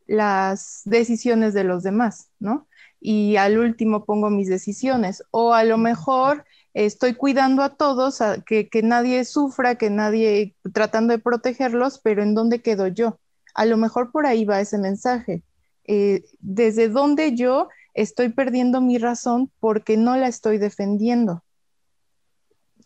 las 0.08 0.82
decisiones 0.86 1.54
de 1.54 1.62
los 1.62 1.84
demás, 1.84 2.28
¿no? 2.40 2.66
y 3.00 3.36
al 3.36 3.60
último 3.60 4.04
pongo 4.04 4.28
mis 4.28 4.48
decisiones. 4.48 5.22
O 5.30 5.54
a 5.54 5.62
lo 5.62 5.78
mejor 5.78 6.44
estoy 6.74 7.14
cuidando 7.14 7.62
a 7.62 7.76
todos, 7.76 8.18
que, 8.44 8.68
nadie 8.82 9.24
sufra, 9.24 9.76
que 9.76 9.88
nadie 9.88 10.56
tratando 10.74 11.12
de 11.12 11.22
protegerlos, 11.22 12.00
pero 12.02 12.20
¿en 12.24 12.34
dónde 12.34 12.60
quedo 12.60 12.88
yo? 12.88 13.20
A 13.54 13.66
lo 13.66 13.76
mejor 13.76 14.10
por 14.10 14.26
ahí 14.26 14.44
va 14.44 14.60
ese 14.60 14.78
mensaje. 14.78 15.44
Eh, 15.84 16.24
desde 16.40 16.88
dónde 16.88 17.36
yo 17.36 17.68
estoy 17.94 18.30
perdiendo 18.30 18.80
mi 18.80 18.98
razón 18.98 19.52
porque 19.60 19.96
no 19.96 20.16
la 20.16 20.26
estoy 20.26 20.58
defendiendo 20.58 21.44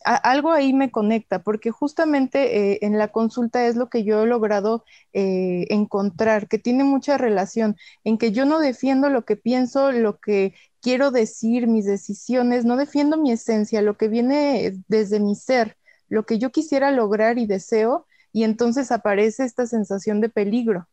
algo 0.04 0.52
ahí 0.52 0.72
me 0.72 0.90
conecta, 0.90 1.42
porque 1.42 1.70
justamente 1.70 2.72
eh, 2.72 2.78
en 2.82 2.98
la 2.98 3.08
consulta 3.08 3.66
es 3.66 3.76
lo 3.76 3.88
que 3.88 4.04
yo 4.04 4.22
he 4.22 4.26
logrado 4.26 4.84
eh, 5.12 5.66
encontrar, 5.70 6.48
que 6.48 6.58
tiene 6.58 6.84
mucha 6.84 7.18
relación 7.18 7.76
en 8.04 8.18
que 8.18 8.32
yo 8.32 8.44
no 8.44 8.58
defiendo 8.58 9.08
lo 9.08 9.24
que 9.24 9.36
pienso, 9.36 9.92
lo 9.92 10.18
que 10.18 10.54
quiero 10.80 11.10
decir, 11.10 11.66
mis 11.66 11.86
decisiones, 11.86 12.64
no 12.64 12.76
defiendo 12.76 13.16
mi 13.16 13.32
esencia, 13.32 13.82
lo 13.82 13.96
que 13.96 14.08
viene 14.08 14.72
desde 14.88 15.20
mi 15.20 15.34
ser, 15.34 15.76
lo 16.08 16.26
que 16.26 16.38
yo 16.38 16.50
quisiera 16.50 16.90
lograr 16.90 17.38
y 17.38 17.46
deseo, 17.46 18.06
y 18.32 18.44
entonces 18.44 18.90
aparece 18.90 19.44
esta 19.44 19.66
sensación 19.66 20.20
de 20.20 20.28
peligro. 20.28 20.88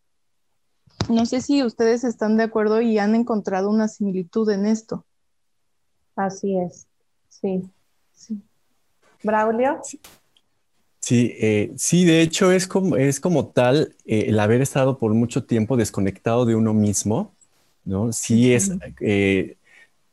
No 1.10 1.26
sé 1.26 1.42
si 1.42 1.64
ustedes 1.64 2.04
están 2.04 2.38
de 2.38 2.44
acuerdo 2.44 2.82
y 2.82 3.00
han 3.00 3.16
encontrado 3.16 3.70
una 3.70 3.88
similitud 3.88 4.50
en 4.52 4.66
esto. 4.66 5.06
Así 6.16 6.58
es, 6.58 6.88
sí. 7.30 7.70
Sí. 8.12 8.44
Braulio. 9.24 9.82
Sí, 11.00 11.36
eh, 11.40 11.72
sí, 11.76 12.06
de 12.06 12.22
hecho 12.22 12.52
es 12.52 12.68
como, 12.68 12.96
es 12.98 13.20
como 13.20 13.48
tal 13.48 13.96
eh, 14.06 14.26
el 14.28 14.40
haber 14.40 14.62
estado 14.62 15.00
por 15.00 15.14
mucho 15.14 15.44
tiempo 15.44 15.78
desconectado 15.78 16.46
de 16.46 16.56
uno 16.56 16.74
mismo, 16.74 17.34
¿no? 17.86 18.12
Sí 18.12 18.54
es, 18.54 18.72
eh, 19.00 19.58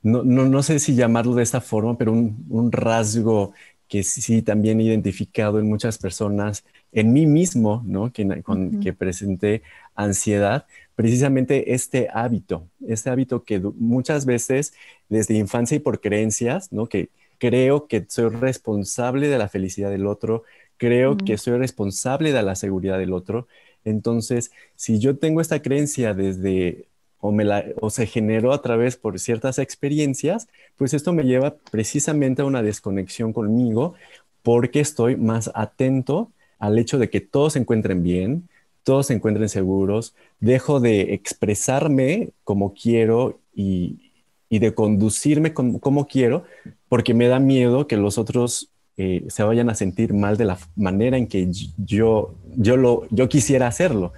no, 0.03 0.23
no, 0.23 0.47
no, 0.47 0.63
sé 0.63 0.79
si 0.79 0.95
llamarlo 0.95 1.35
de 1.35 1.43
esta 1.43 1.61
forma, 1.61 1.99
pero 1.99 2.13
un, 2.13 2.47
un, 2.49 2.73
rasgo 2.73 3.53
que 3.89 4.03
sí 4.03 4.43
también 4.43 4.81
he 4.81 4.85
identificado 4.85 5.59
en 5.59 5.69
muchas 5.69 5.99
personas, 5.99 6.65
en 6.93 7.13
mí 7.13 7.27
mismo, 7.27 7.83
¿no? 7.85 8.13
Que, 8.13 8.43
con, 8.43 8.81
que 8.81 8.93
presenté 8.93 9.63
ansiedad, 9.95 10.67
precisamente 10.95 11.75
este 11.75 12.09
hábito, 12.13 12.69
este 12.87 13.11
hábito 13.11 13.45
que 13.45 13.59
muchas 13.59 14.25
veces 14.25 14.73
desde 15.09 15.35
infancia 15.35 15.77
y 15.77 15.81
por 15.81 16.01
creencias, 16.01 16.73
¿no? 16.73 16.87
Que 16.87 17.11
creo 17.39 17.87
que 17.87 18.05
soy 18.09 18.31
responsable 18.31 19.29
de 19.29 19.39
la 19.39 19.49
felicidad 19.49 19.91
del 19.91 20.07
otro, 20.07 20.45
creo 20.77 21.17
que 21.17 21.39
soy 21.39 21.59
responsable 21.59 22.33
de 22.33 22.43
la 22.43 22.55
seguridad 22.55 22.99
del 22.99 23.13
otro. 23.13 23.47
Entonces, 23.85 24.51
si 24.75 24.99
yo 24.99 25.19
tengo 25.19 25.41
esta 25.41 25.63
creencia 25.63 26.15
desde 26.15 26.87
o, 27.21 27.33
me 27.33 27.45
la, 27.45 27.65
o 27.81 27.91
se 27.91 28.07
generó 28.07 28.53
a 28.53 28.63
través 28.63 28.97
por 28.97 29.19
ciertas 29.19 29.59
experiencias, 29.59 30.49
pues 30.77 30.95
esto 30.95 31.13
me 31.13 31.25
lleva 31.25 31.57
precisamente 31.71 32.43
a 32.43 32.47
una 32.47 32.63
desconexión 32.63 33.33
conmigo 33.33 33.95
porque 34.43 34.81
estoy 34.81 35.17
más 35.17 35.51
atento 35.55 36.31
al 36.59 36.79
hecho 36.79 36.99
de 36.99 37.11
que 37.11 37.21
todos 37.21 37.55
se 37.55 37.59
encuentren 37.59 38.03
bien, 38.03 38.49
todos 38.85 39.09
se 39.09 39.15
encuentren 39.15 39.49
seguros, 39.49 40.15
dejo 40.39 40.79
de 40.79 41.15
expresarme 41.15 42.31
como 42.45 42.73
quiero 42.73 43.41
y, 43.53 44.13
de 44.49 44.75
conducirme 44.75 45.53
como, 45.53 46.07
quiero, 46.07 46.45
porque 46.89 47.15
me 47.15 47.29
da 47.29 47.39
miedo 47.39 47.87
que 47.87 47.97
los 47.97 48.19
otros 48.19 48.71
eh, 48.99 49.25
se 49.29 49.43
vayan 49.43 49.69
a 49.69 49.75
sentir 49.75 50.15
mal 50.15 50.37
de 50.37 50.47
la 50.47 50.59
manera 50.75 51.19
en 51.19 51.27
que 51.27 51.49
yo, 51.77 52.35
yo, 52.57 52.77
lo, 52.77 53.07
yo 53.11 53.29
quisiera 53.29 53.67
hacerlo. 53.67 54.13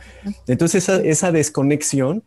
Entonces 0.46 0.88
esa, 0.88 1.32
desconexión, 1.32 2.22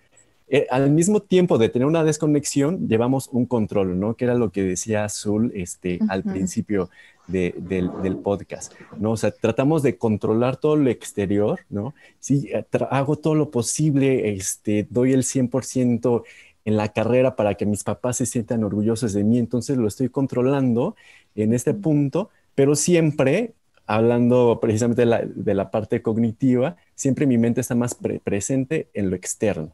eh, 0.49 0.67
al 0.69 0.91
mismo 0.91 1.21
tiempo 1.21 1.57
de 1.57 1.69
tener 1.69 1.85
una 1.85 2.03
desconexión, 2.03 2.89
llevamos 2.89 3.29
un 3.31 3.45
control, 3.45 3.97
¿no? 3.99 4.15
Que 4.15 4.25
era 4.25 4.35
lo 4.35 4.51
que 4.51 4.63
decía 4.63 5.05
Azul 5.05 5.53
este, 5.55 5.99
al 6.09 6.23
principio 6.23 6.89
del, 7.27 8.17
podcast, 8.21 8.73
¿no? 8.97 9.11
O 9.11 9.17
sea, 9.17 9.31
tratamos 9.31 9.81
de 9.81 9.97
controlar 9.97 10.57
todo 10.57 10.75
lo 10.75 10.89
exterior, 10.89 11.61
¿no? 11.69 11.93
Sí, 12.19 12.49
eh, 12.53 12.65
hago 12.89 13.15
todo 13.15 13.35
lo 13.35 13.49
posible, 13.49 14.33
este, 14.33 14.85
doy 14.89 15.13
el 15.13 15.23
100% 15.23 16.23
en 16.65 16.77
la 16.77 16.89
carrera 16.89 17.35
para 17.35 17.55
que 17.55 17.65
mis 17.65 17.83
papás 17.83 18.17
se 18.17 18.25
sientan 18.25 18.63
orgullosos 18.63 19.13
de 19.13 19.23
mí, 19.23 19.37
entonces 19.39 19.77
lo 19.77 19.87
estoy 19.87 20.09
controlando 20.09 20.95
en 21.35 21.53
este 21.53 21.73
punto, 21.73 22.29
pero 22.55 22.75
siempre, 22.75 23.53
hablando 23.87 24.59
precisamente 24.61 25.05
de 25.05 25.53
la, 25.53 25.71
parte 25.71 26.01
cognitiva, 26.01 26.77
siempre 26.95 27.25
mi 27.25 27.37
mente 27.37 27.61
está 27.61 27.75
más 27.75 27.95
presente 28.23 28.89
en 28.93 29.09
lo 29.09 29.15
externo. 29.15 29.73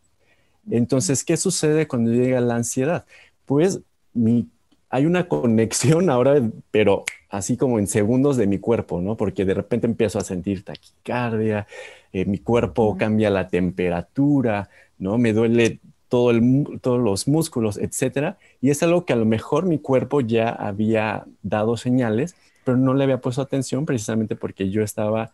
Entonces, 0.70 1.24
¿qué 1.24 1.38
sucede 1.38 1.88
cuando 1.88 2.12
llega 2.12 2.42
la 2.42 2.56
ansiedad? 2.56 3.06
Pues 3.46 3.82
mi 4.14 4.48
hay 4.90 5.06
una 5.06 5.28
conexión 5.28 6.10
ahora, 6.10 6.42
pero 6.72 7.04
así 7.30 7.58
como 7.58 7.80
en 7.80 7.88
segundos 7.88 8.38
de 8.38 8.48
mi 8.48 8.60
cuerpo, 8.60 9.02
¿no? 9.02 9.18
Porque 9.18 9.46
de 9.46 9.54
repente 9.54 9.88
empiezo 9.88 10.20
a 10.20 10.24
sentir 10.24 10.64
taquicardia, 10.64 11.68
eh, 12.14 12.26
mi 12.26 12.40
cuerpo 12.40 12.98
cambia 12.98 13.30
la 13.30 13.48
temperatura, 13.48 14.70
¿no? 14.98 15.18
Me 15.18 15.34
duele 15.34 15.80
todo 16.10 16.32
el, 16.32 16.80
todos 16.82 17.00
los 17.00 17.28
músculos, 17.28 17.78
etcétera. 17.78 18.38
Y 18.62 18.70
es 18.70 18.82
algo 18.84 19.06
que 19.06 19.14
a 19.14 19.18
lo 19.18 19.26
mejor 19.26 19.66
mi 19.66 19.80
cuerpo 19.80 20.22
ya 20.22 20.50
había 20.50 21.26
dado 21.44 21.78
señales, 21.78 22.36
pero 22.64 22.78
no 22.78 22.94
le 22.94 23.04
había 23.04 23.22
puesto 23.22 23.42
atención 23.42 23.86
precisamente 23.86 24.36
porque 24.36 24.70
yo 24.70 24.84
estaba, 24.84 25.32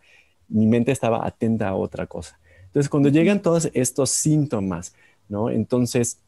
mi 0.48 0.66
mente 0.66 0.92
estaba 0.92 1.26
atenta 1.26 1.68
a 1.68 1.74
otra 1.74 2.06
cosa. 2.06 2.38
Entonces, 2.66 2.88
cuando 2.88 3.08
llegan 3.08 3.40
todos 3.40 3.70
estos 3.72 4.10
síntomas, 4.10 4.94
¿no? 5.28 5.50
Entonces, 5.50 6.18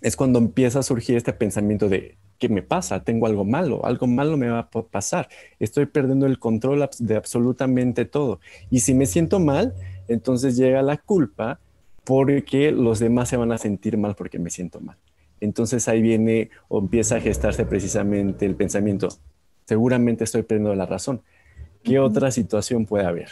es 0.00 0.16
cuando 0.16 0.38
empieza 0.38 0.78
a 0.78 0.82
surgir 0.82 1.16
este 1.16 1.32
pensamiento 1.32 1.88
de, 1.88 2.16
¿qué 2.38 2.48
me 2.48 2.62
pasa? 2.62 3.04
Tengo 3.04 3.26
algo 3.26 3.44
malo, 3.44 3.84
algo 3.84 4.06
malo 4.06 4.36
me 4.36 4.48
va 4.48 4.60
a 4.60 4.70
pasar. 4.70 5.28
Estoy 5.58 5.86
perdiendo 5.86 6.26
el 6.26 6.38
control 6.38 6.88
de 6.98 7.16
absolutamente 7.16 8.06
todo. 8.06 8.40
Y 8.70 8.80
si 8.80 8.94
me 8.94 9.06
siento 9.06 9.40
mal, 9.40 9.74
entonces 10.08 10.56
llega 10.56 10.82
la 10.82 10.96
culpa 10.96 11.60
porque 12.04 12.72
los 12.72 12.98
demás 12.98 13.28
se 13.28 13.36
van 13.36 13.52
a 13.52 13.58
sentir 13.58 13.96
mal 13.96 14.14
porque 14.14 14.38
me 14.38 14.50
siento 14.50 14.80
mal. 14.80 14.96
Entonces 15.40 15.88
ahí 15.88 16.02
viene 16.02 16.50
o 16.68 16.78
empieza 16.78 17.16
a 17.16 17.20
gestarse 17.20 17.64
precisamente 17.64 18.46
el 18.46 18.56
pensamiento, 18.56 19.08
seguramente 19.66 20.24
estoy 20.24 20.42
perdiendo 20.42 20.74
la 20.74 20.86
razón. 20.86 21.22
¿Qué 21.82 21.98
otra 21.98 22.30
situación 22.30 22.84
puede 22.84 23.06
haber? 23.06 23.28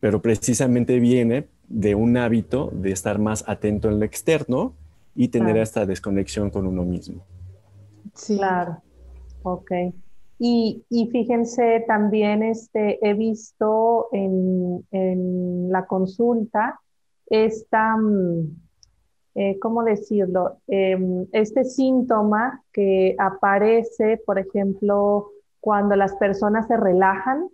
Pero 0.00 0.22
precisamente 0.22 0.98
viene 0.98 1.48
de 1.68 1.94
un 1.94 2.16
hábito 2.16 2.70
de 2.72 2.92
estar 2.92 3.18
más 3.18 3.44
atento 3.48 3.88
en 3.88 3.98
lo 3.98 4.04
externo 4.04 4.74
y 5.14 5.28
tener 5.28 5.56
esta 5.56 5.84
desconexión 5.84 6.50
con 6.50 6.66
uno 6.66 6.84
mismo. 6.84 7.24
Sí. 8.14 8.36
Claro, 8.36 8.82
ok. 9.42 9.72
Y, 10.38 10.84
fíjense, 11.12 11.84
también 11.86 12.42
este, 12.42 12.98
he 13.06 13.14
visto 13.14 14.08
en, 14.12 15.70
la 15.70 15.86
consulta 15.86 16.80
esta, 17.26 17.96
mm, 17.96 18.56
eh, 19.34 19.58
¿cómo 19.60 19.82
decirlo? 19.82 20.58
Em, 20.66 21.26
este 21.32 21.64
síntoma 21.64 22.62
que 22.72 23.14
aparece, 23.18 24.20
por 24.24 24.38
ejemplo, 24.38 25.30
cuando 25.60 25.96
las 25.96 26.14
personas 26.16 26.66
se 26.68 26.76
relajan, 26.76 27.48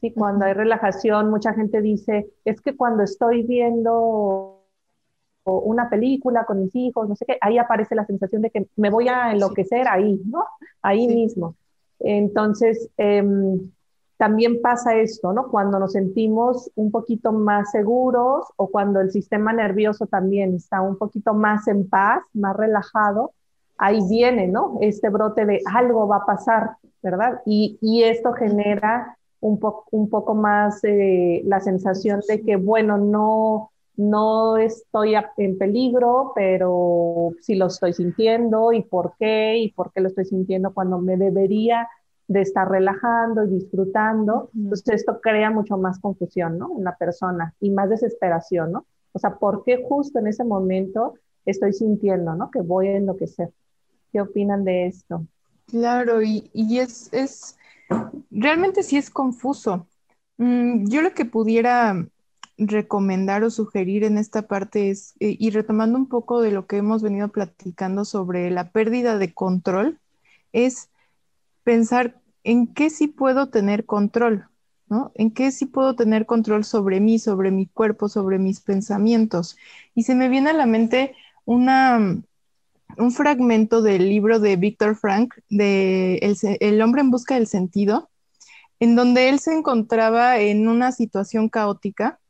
¿sí? 0.00 0.12
cuando 0.12 0.46
hay 0.46 0.54
relajación, 0.54 1.30
mucha 1.30 1.52
gente 1.54 1.80
dice, 1.80 2.26
es 2.44 2.60
que 2.60 2.76
cuando 2.76 3.02
estoy 3.04 3.42
viendo 3.42 4.62
o 5.46 5.58
una 5.58 5.90
película 5.90 6.44
con 6.46 6.62
mis 6.62 6.74
hijos, 6.74 7.08
no 7.08 7.14
sé 7.16 7.26
qué, 7.26 7.36
ahí 7.40 7.58
aparece 7.58 7.94
la 7.94 8.06
sensación 8.06 8.42
de 8.42 8.50
que 8.50 8.66
me 8.76 8.90
voy 8.90 9.08
a 9.08 9.32
enloquecer 9.32 9.86
ahí, 9.88 10.20
¿no? 10.24 10.42
Ahí 10.80 11.06
mismo. 11.06 11.54
Entonces, 12.00 12.88
em, 12.96 13.70
también 14.16 14.60
pasa 14.62 14.96
esto, 14.96 15.32
¿no? 15.32 15.48
Cuando 15.48 15.78
nos 15.78 15.92
sentimos 15.92 16.70
un 16.76 16.90
poquito 16.90 17.32
más 17.32 17.70
seguros 17.72 18.46
o 18.56 18.68
cuando 18.68 19.00
el 19.00 19.10
sistema 19.10 19.52
nervioso 19.52 20.06
también 20.06 20.54
está 20.54 20.80
un 20.80 20.96
poquito 20.96 21.34
más 21.34 21.66
en 21.68 21.88
paz, 21.88 22.22
más 22.32 22.56
relajado, 22.56 23.32
ahí 23.76 24.00
viene, 24.08 24.46
¿no? 24.46 24.78
Este 24.80 25.08
brote 25.08 25.44
de 25.46 25.60
algo 25.74 26.06
va 26.06 26.18
a 26.18 26.26
pasar, 26.26 26.76
¿verdad? 27.02 27.40
Y, 27.44 27.78
y 27.80 28.04
esto 28.04 28.32
genera 28.32 29.16
un, 29.40 29.60
un 29.90 30.08
poco 30.08 30.34
más 30.34 30.82
eh, 30.84 31.42
la 31.44 31.60
sensación 31.60 32.20
de 32.28 32.40
que, 32.42 32.56
bueno, 32.56 32.98
no, 32.98 33.72
no 33.96 34.56
estoy 34.56 35.14
en 35.36 35.58
peligro, 35.58 36.32
pero 36.34 37.32
sí 37.40 37.54
lo 37.54 37.66
estoy 37.66 37.92
sintiendo 37.92 38.72
y 38.72 38.82
por 38.82 39.14
qué, 39.18 39.58
y 39.58 39.72
por 39.72 39.92
qué 39.92 40.00
lo 40.00 40.08
estoy 40.08 40.24
sintiendo 40.24 40.72
cuando 40.72 40.98
me 40.98 41.16
debería 41.16 41.88
de 42.26 42.40
estar 42.40 42.68
relajando 42.68 43.44
y 43.44 43.50
disfrutando. 43.50 44.50
Entonces 44.54 44.94
esto 44.96 45.20
crea 45.20 45.50
mucho 45.50 45.76
más 45.76 45.98
confusión, 45.98 46.58
¿no? 46.58 46.70
En 46.76 46.84
la 46.84 46.96
persona 46.96 47.54
y 47.60 47.70
más 47.70 47.90
desesperación, 47.90 48.72
¿no? 48.72 48.86
O 49.12 49.18
sea, 49.18 49.36
¿por 49.36 49.62
qué 49.64 49.84
justo 49.86 50.18
en 50.18 50.26
ese 50.26 50.44
momento 50.44 51.14
estoy 51.44 51.72
sintiendo, 51.72 52.34
¿no? 52.34 52.50
Que 52.50 52.60
voy 52.60 52.88
a 52.88 52.96
enloquecer. 52.96 53.50
¿Qué 54.12 54.20
opinan 54.20 54.64
de 54.64 54.86
esto? 54.86 55.26
Claro, 55.66 56.22
y, 56.22 56.50
es, 56.78 57.12
es, 57.12 57.56
realmente 58.30 58.82
sí 58.82 58.96
es 58.96 59.10
confuso. 59.10 59.86
Mm, 60.36 60.88
yo 60.88 61.02
lo 61.02 61.12
que 61.14 61.24
pudiera 61.24 62.06
recomendar 62.56 63.42
o 63.42 63.50
sugerir 63.50 64.04
en 64.04 64.18
esta 64.18 64.42
parte 64.42 64.90
es, 64.90 65.14
eh, 65.20 65.36
y 65.38 65.50
retomando 65.50 65.98
un 65.98 66.08
poco 66.08 66.40
de 66.40 66.52
lo 66.52 66.66
que 66.66 66.76
hemos 66.76 67.02
venido 67.02 67.28
platicando 67.28 68.04
sobre 68.04 68.50
la 68.50 68.70
pérdida 68.70 69.18
de 69.18 69.34
control, 69.34 69.98
es 70.52 70.90
pensar 71.64 72.20
en 72.44 72.66
qué 72.66 72.90
sí 72.90 73.08
puedo 73.08 73.48
tener 73.48 73.86
control, 73.86 74.48
¿no? 74.88 75.12
En 75.14 75.30
qué 75.30 75.50
sí 75.50 75.66
puedo 75.66 75.96
tener 75.96 76.26
control 76.26 76.64
sobre 76.64 77.00
mí, 77.00 77.18
sobre 77.18 77.50
mi 77.50 77.66
cuerpo, 77.66 78.08
sobre 78.08 78.38
mis 78.38 78.60
pensamientos. 78.60 79.56
Y 79.94 80.04
se 80.04 80.14
me 80.14 80.28
viene 80.28 80.50
a 80.50 80.54
la 80.54 80.66
mente 80.66 81.14
una, 81.44 81.98
un 82.98 83.12
fragmento 83.12 83.82
del 83.82 84.08
libro 84.08 84.38
de 84.40 84.56
Víctor 84.56 84.96
Frank, 84.96 85.34
de 85.48 86.16
el, 86.16 86.36
el 86.60 86.82
hombre 86.82 87.00
en 87.00 87.10
busca 87.10 87.34
del 87.34 87.46
sentido, 87.46 88.10
en 88.78 88.94
donde 88.96 89.30
él 89.30 89.40
se 89.40 89.54
encontraba 89.54 90.38
en 90.38 90.68
una 90.68 90.92
situación 90.92 91.48
caótica 91.48 92.20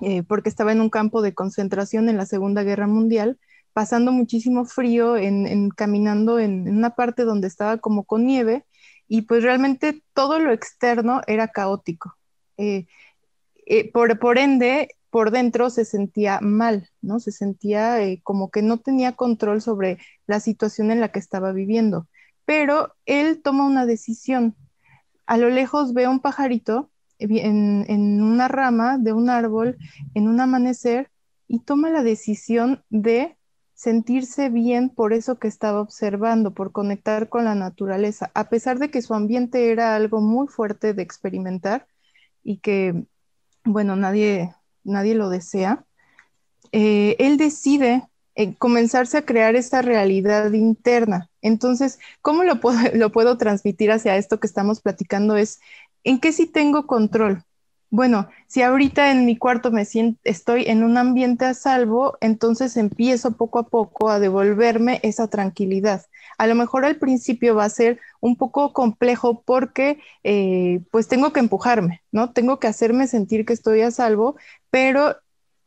eh, 0.00 0.22
porque 0.22 0.48
estaba 0.48 0.72
en 0.72 0.80
un 0.80 0.90
campo 0.90 1.22
de 1.22 1.34
concentración 1.34 2.08
en 2.08 2.16
la 2.16 2.26
Segunda 2.26 2.62
Guerra 2.62 2.86
Mundial, 2.86 3.38
pasando 3.78 4.10
muchísimo 4.10 4.64
frío, 4.64 5.16
en, 5.16 5.70
caminando 5.70 6.40
en, 6.40 6.68
una 6.68 6.96
parte 6.96 7.22
donde 7.22 7.46
estaba 7.46 7.78
como 7.78 8.02
con 8.02 8.26
nieve, 8.26 8.64
y 9.06 9.22
pues 9.22 9.44
realmente 9.44 10.02
todo 10.14 10.40
lo 10.40 10.50
externo 10.50 11.20
era 11.28 11.46
caótico. 11.46 12.16
Eh, 12.56 12.88
eh, 13.66 13.88
por, 13.92 14.18
por, 14.18 14.36
ende, 14.36 14.88
por 15.10 15.30
dentro 15.30 15.70
se 15.70 15.84
sentía 15.84 16.40
mal, 16.40 16.90
¿no? 17.02 17.20
Se 17.20 17.30
sentía 17.30 18.00
como 18.24 18.50
que 18.50 18.62
no 18.62 18.78
tenía 18.78 19.12
control 19.12 19.62
sobre 19.62 19.98
la 20.26 20.40
situación 20.40 20.90
en 20.90 20.98
la 20.98 21.12
que 21.12 21.20
estaba 21.20 21.52
viviendo. 21.52 22.08
Pero 22.46 22.96
él 23.06 23.42
toma 23.44 23.64
una 23.64 23.86
decisión. 23.86 24.56
a 25.24 25.36
lo 25.36 25.50
lejos 25.50 25.94
veo 25.94 26.10
un 26.10 26.18
pajarito 26.18 26.90
en, 27.20 27.84
en 27.86 28.22
una 28.24 28.48
rama 28.48 28.98
de 28.98 29.12
un 29.12 29.30
árbol 29.30 29.78
en 30.14 30.26
un 30.26 30.40
amanecer 30.40 31.12
y 31.46 31.60
toma 31.60 31.90
la 31.90 32.02
decisión 32.02 32.82
de 32.90 33.37
sentirse 33.78 34.48
bien 34.48 34.90
por 34.90 35.12
eso 35.12 35.38
que 35.38 35.46
estaba 35.46 35.80
observando, 35.80 36.52
por 36.52 36.72
conectar 36.72 37.28
con 37.28 37.44
la 37.44 37.54
naturaleza, 37.54 38.32
a 38.34 38.48
pesar 38.48 38.80
de 38.80 38.90
que 38.90 39.02
su 39.02 39.14
ambiente 39.14 39.70
era 39.70 39.94
algo 39.94 40.20
muy 40.20 40.48
fuerte 40.48 40.94
de 40.94 41.02
experimentar 41.02 41.86
y 42.42 42.58
que, 42.58 43.04
bueno, 43.64 43.94
nadie, 43.94 44.52
nadie 44.82 45.14
lo 45.14 45.30
desea, 45.30 45.86
eh, 46.72 47.14
él 47.20 47.36
decide 47.36 48.08
eh, 48.34 48.56
comenzarse 48.56 49.16
a 49.16 49.24
crear 49.24 49.54
esta 49.54 49.80
realidad 49.80 50.52
interna. 50.54 51.30
Entonces, 51.40 52.00
¿cómo 52.20 52.42
lo 52.42 52.60
puedo, 52.60 52.78
lo 52.94 53.12
puedo 53.12 53.38
transmitir 53.38 53.92
hacia 53.92 54.16
esto 54.16 54.40
que 54.40 54.48
estamos 54.48 54.80
platicando? 54.80 55.36
Es, 55.36 55.60
¿en 56.02 56.18
qué 56.18 56.32
sí 56.32 56.46
tengo 56.46 56.88
control? 56.88 57.44
Bueno, 57.90 58.28
si 58.46 58.60
ahorita 58.60 59.10
en 59.10 59.24
mi 59.24 59.38
cuarto 59.38 59.70
me 59.70 59.86
siento, 59.86 60.20
estoy 60.24 60.64
en 60.66 60.82
un 60.84 60.98
ambiente 60.98 61.46
a 61.46 61.54
salvo, 61.54 62.18
entonces 62.20 62.76
empiezo 62.76 63.32
poco 63.32 63.58
a 63.58 63.68
poco 63.68 64.10
a 64.10 64.18
devolverme 64.20 65.00
esa 65.02 65.28
tranquilidad. 65.28 66.04
A 66.36 66.46
lo 66.46 66.54
mejor 66.54 66.84
al 66.84 66.96
principio 66.96 67.54
va 67.54 67.64
a 67.64 67.70
ser 67.70 67.98
un 68.20 68.36
poco 68.36 68.74
complejo 68.74 69.42
porque 69.42 70.00
eh, 70.22 70.80
pues 70.90 71.08
tengo 71.08 71.32
que 71.32 71.40
empujarme, 71.40 72.02
¿no? 72.12 72.32
Tengo 72.32 72.58
que 72.60 72.66
hacerme 72.66 73.06
sentir 73.06 73.46
que 73.46 73.54
estoy 73.54 73.80
a 73.80 73.90
salvo, 73.90 74.36
pero 74.70 75.16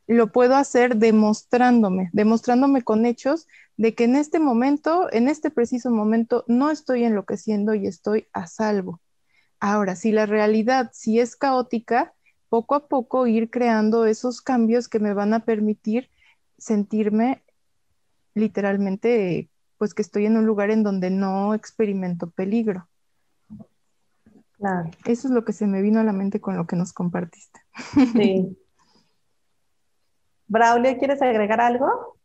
lo 0.05 0.31
puedo 0.31 0.55
hacer 0.55 0.97
demostrándome, 0.97 2.09
demostrándome 2.13 2.83
con 2.83 3.05
hechos 3.07 3.47
de 3.77 3.95
que 3.95 4.03
en 4.03 4.15
este 4.15 4.39
momento, 4.39 5.11
en 5.11 5.27
este 5.27 5.49
preciso 5.49 5.89
momento, 5.89 6.43
no 6.47 6.69
estoy 6.69 7.03
enloqueciendo 7.03 7.73
y 7.73 7.87
estoy 7.87 8.27
a 8.31 8.45
salvo. 8.45 8.99
Ahora, 9.61 9.95
si 9.95 10.11
la 10.11 10.25
realidad 10.25 10.89
si 10.91 11.19
es 11.19 11.35
caótica, 11.35 12.13
poco 12.49 12.73
a 12.73 12.87
poco 12.87 13.27
ir 13.27 13.51
creando 13.51 14.05
esos 14.05 14.41
cambios 14.41 14.89
que 14.89 14.99
me 14.99 15.13
van 15.13 15.35
a 15.35 15.45
permitir 15.45 16.09
sentirme 16.57 17.43
literalmente, 18.33 19.49
pues 19.77 19.93
que 19.93 20.01
estoy 20.01 20.25
en 20.25 20.35
un 20.35 20.47
lugar 20.47 20.71
en 20.71 20.81
donde 20.81 21.11
no 21.11 21.53
experimento 21.53 22.31
peligro. 22.31 22.89
Claro. 24.57 24.89
Eso 25.05 25.27
es 25.27 25.33
lo 25.33 25.45
que 25.45 25.53
se 25.53 25.67
me 25.67 25.81
vino 25.81 25.99
a 25.99 26.03
la 26.03 26.11
mente 26.11 26.41
con 26.41 26.57
lo 26.57 26.65
que 26.65 26.75
nos 26.75 26.91
compartiste. 26.91 27.59
Sí. 28.13 28.57
Braulio, 30.47 30.97
¿quieres 30.97 31.21
agregar 31.21 31.61
algo? 31.61 32.17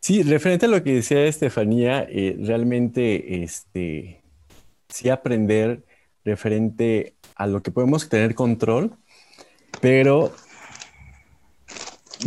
Sí, 0.00 0.22
referente 0.22 0.64
a 0.64 0.70
lo 0.70 0.82
que 0.82 0.94
decía 0.94 1.24
Estefanía, 1.26 2.02
eh, 2.08 2.36
realmente 2.40 3.42
este, 3.42 4.19
sí 4.90 5.08
aprender 5.08 5.82
referente 6.24 7.14
a 7.34 7.46
lo 7.46 7.62
que 7.62 7.70
podemos 7.70 8.08
tener 8.08 8.34
control, 8.34 8.92
pero 9.80 10.32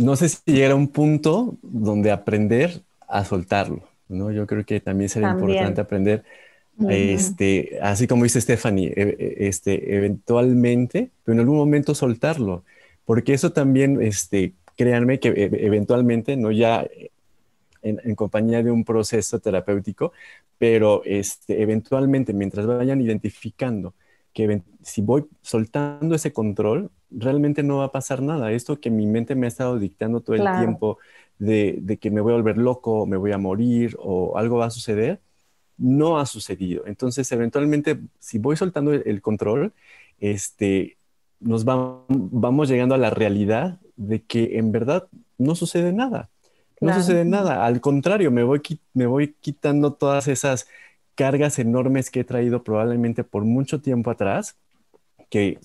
no 0.00 0.16
sé 0.16 0.28
si 0.28 0.40
llegar 0.46 0.72
a 0.72 0.74
un 0.76 0.88
punto 0.88 1.56
donde 1.62 2.10
aprender 2.10 2.82
a 3.06 3.24
soltarlo, 3.24 3.84
¿no? 4.08 4.32
Yo 4.32 4.46
creo 4.46 4.64
que 4.64 4.80
también 4.80 5.08
sería 5.08 5.30
importante 5.30 5.80
aprender, 5.80 6.24
este, 6.88 7.78
así 7.80 8.08
como 8.08 8.24
dice 8.24 8.40
Stephanie, 8.40 8.92
e, 8.96 9.02
e, 9.18 9.48
este, 9.48 9.94
eventualmente, 9.96 11.10
pero 11.22 11.34
en 11.34 11.40
algún 11.40 11.56
momento 11.56 11.94
soltarlo 11.94 12.64
porque 13.04 13.34
eso 13.34 13.52
también, 13.52 14.00
este, 14.02 14.54
créanme 14.76 15.20
que 15.20 15.28
e, 15.28 15.66
eventualmente, 15.66 16.36
no 16.36 16.50
ya 16.50 16.86
en, 17.84 18.14
compañía 18.14 18.62
de 18.62 18.70
un 18.70 18.84
proceso 18.84 19.38
terapéutico, 19.38 20.12
pero 20.58 21.02
este, 21.04 21.62
eventualmente, 21.62 22.32
mientras 22.32 22.66
vayan 22.66 23.00
identificando 23.00 23.94
que 24.32 24.62
si 24.82 25.00
voy 25.02 25.26
soltando 25.42 26.14
ese 26.14 26.32
control, 26.32 26.90
realmente 27.10 27.62
no 27.62 27.78
va 27.78 27.84
a 27.84 27.92
pasar 27.92 28.20
nada. 28.20 28.50
Esto 28.50 28.80
que 28.80 28.90
mi 28.90 29.06
mente 29.06 29.36
me 29.36 29.46
ha 29.46 29.48
estado 29.48 29.78
dictando 29.78 30.20
todo 30.20 30.34
el 30.34 30.42
tiempo 30.58 30.98
de, 31.38 31.98
que 32.00 32.10
me 32.10 32.20
voy 32.20 32.32
a 32.32 32.36
volver 32.36 32.58
loco, 32.58 33.06
me 33.06 33.16
voy 33.16 33.32
a 33.32 33.38
morir 33.38 33.96
o 34.00 34.36
algo 34.36 34.58
va 34.58 34.66
a 34.66 34.70
suceder, 34.70 35.20
no 35.78 36.18
ha 36.18 36.26
sucedido. 36.26 36.84
Entonces, 36.86 37.30
eventualmente, 37.30 38.00
si 38.18 38.38
voy 38.38 38.56
soltando 38.56 38.92
el, 38.92 39.02
el 39.06 39.22
control, 39.22 39.72
este, 40.18 40.96
nos 41.40 41.64
vamos 41.64 42.68
llegando 42.68 42.94
a 42.94 42.98
la 42.98 43.10
realidad 43.10 43.80
de 43.96 44.22
que 44.22 44.58
en 44.58 44.72
verdad 44.72 45.06
no 45.38 45.54
sucede 45.54 45.92
nada. 45.92 46.30
No 46.84 46.94
sucede 46.94 47.24
nada. 47.24 47.64
Al 47.64 47.80
contrario, 47.80 48.30
me 48.30 48.42
voy, 48.42 48.60
me 48.92 49.06
voy 49.06 49.34
quitando 49.40 49.92
todas 49.92 50.28
esas 50.28 50.68
cargas 51.14 51.58
enormes 51.58 52.10
que 52.10 52.20
he 52.20 52.24
traído 52.24 52.62
probablemente 52.62 53.24
por 53.24 53.44
mucho 53.44 53.80
tiempo 53.80 54.10
atrás, 54.10 54.56
que 55.30 55.58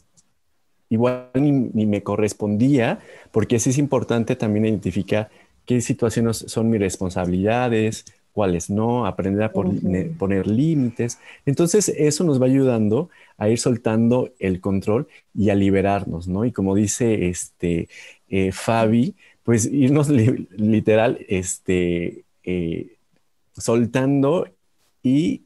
igual 0.89 1.29
ni, 1.35 1.85
me 1.85 2.03
correspondía, 2.03 2.99
porque 3.31 3.59
sí 3.59 3.71
es 3.71 3.77
importante 3.77 4.35
también 4.35 4.65
identificar 4.65 5.29
qué 5.65 5.81
situaciones 5.81 6.37
son 6.47 6.69
mis 6.69 6.79
responsabilidades, 6.79 8.05
cuáles 8.31 8.69
no, 8.69 9.05
aprender 9.05 9.43
a 9.43 9.51
poner 9.51 10.47
límites. 10.47 11.19
Entonces, 11.45 11.89
eso 11.89 12.23
nos 12.23 12.41
va 12.41 12.45
ayudando 12.45 13.09
a 13.37 13.49
ir 13.49 13.59
soltando 13.59 14.31
el 14.39 14.61
control 14.61 15.07
y 15.33 15.49
a 15.49 15.55
liberarnos, 15.55 16.27
¿no? 16.27 16.45
Y 16.45 16.51
como 16.51 16.75
dice 16.75 17.29
este 17.29 17.89
eh, 18.29 18.51
Fabi, 18.51 19.15
pues 19.49 19.65
irnos 19.65 20.09
literal, 20.51 21.25
este, 21.27 22.23
eh, 22.43 22.97
soltando 23.57 24.47
y 25.01 25.41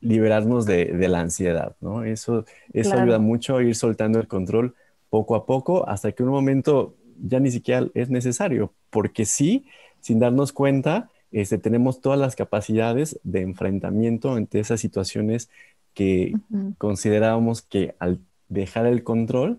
liberarnos 0.00 0.64
de, 0.64 0.94
la 1.08 1.18
ansiedad, 1.18 1.74
¿no? 1.80 2.04
Eso, 2.04 2.44
eso 2.72 2.94
ayuda 2.94 3.18
mucho 3.18 3.56
a 3.56 3.64
ir 3.64 3.74
soltando 3.74 4.20
el 4.20 4.28
control 4.28 4.76
poco 5.10 5.34
a 5.34 5.44
poco 5.44 5.88
hasta 5.88 6.12
que 6.12 6.22
en 6.22 6.28
un 6.28 6.36
momento 6.36 6.94
ya 7.20 7.40
ni 7.40 7.50
siquiera 7.50 7.88
es 7.94 8.10
necesario, 8.10 8.74
porque 8.90 9.24
sí, 9.24 9.66
sin 9.98 10.20
darnos 10.20 10.52
cuenta, 10.52 11.10
este, 11.32 11.58
tenemos 11.58 12.00
todas 12.00 12.20
las 12.20 12.36
capacidades 12.36 13.18
de 13.24 13.40
enfrentamiento 13.40 14.34
ante 14.34 14.60
esas 14.60 14.80
situaciones 14.80 15.50
que 15.94 16.32
considerábamos 16.78 17.60
que 17.62 17.96
al 17.98 18.20
dejar 18.48 18.86
el 18.86 19.02
control 19.02 19.58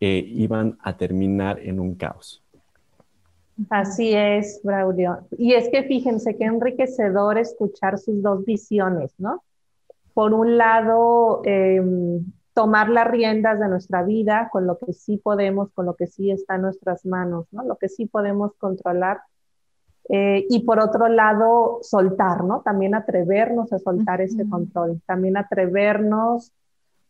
eh, 0.00 0.24
iban 0.26 0.78
a 0.80 0.96
terminar 0.96 1.58
en 1.60 1.78
un 1.78 1.94
caos. 1.94 2.42
Así 3.70 4.12
es, 4.14 4.60
Braulio. 4.62 5.26
Y 5.38 5.54
es 5.54 5.68
que 5.70 5.84
fíjense 5.84 6.36
qué 6.36 6.44
enriquecedor 6.44 7.38
escuchar 7.38 7.98
sus 7.98 8.22
dos 8.22 8.44
visiones, 8.44 9.14
¿no? 9.18 9.42
Por 10.12 10.34
un 10.34 10.58
lado, 10.58 11.42
em, 11.44 12.24
tomar 12.54 12.88
las 12.88 13.06
riendas 13.06 13.60
de 13.60 13.68
nuestra 13.68 14.02
vida 14.02 14.48
con 14.50 14.66
lo 14.66 14.78
que 14.78 14.92
sí 14.92 15.18
podemos, 15.18 15.70
con 15.72 15.86
lo 15.86 15.94
que 15.94 16.06
sí 16.06 16.30
está 16.30 16.56
en 16.56 16.62
nuestras 16.62 17.04
manos, 17.04 17.46
¿no? 17.50 17.64
Lo 17.64 17.76
que 17.76 17.88
sí 17.88 18.06
podemos 18.06 18.52
controlar 18.58 19.20
eh, 20.08 20.46
y 20.48 20.60
por 20.60 20.78
otro 20.78 21.08
lado, 21.08 21.80
soltar, 21.82 22.44
¿no? 22.44 22.60
También 22.60 22.94
atrevernos 22.94 23.72
a 23.72 23.78
soltar 23.78 24.20
ese 24.20 24.48
control, 24.48 25.02
también 25.04 25.36
atrevernos 25.36 26.52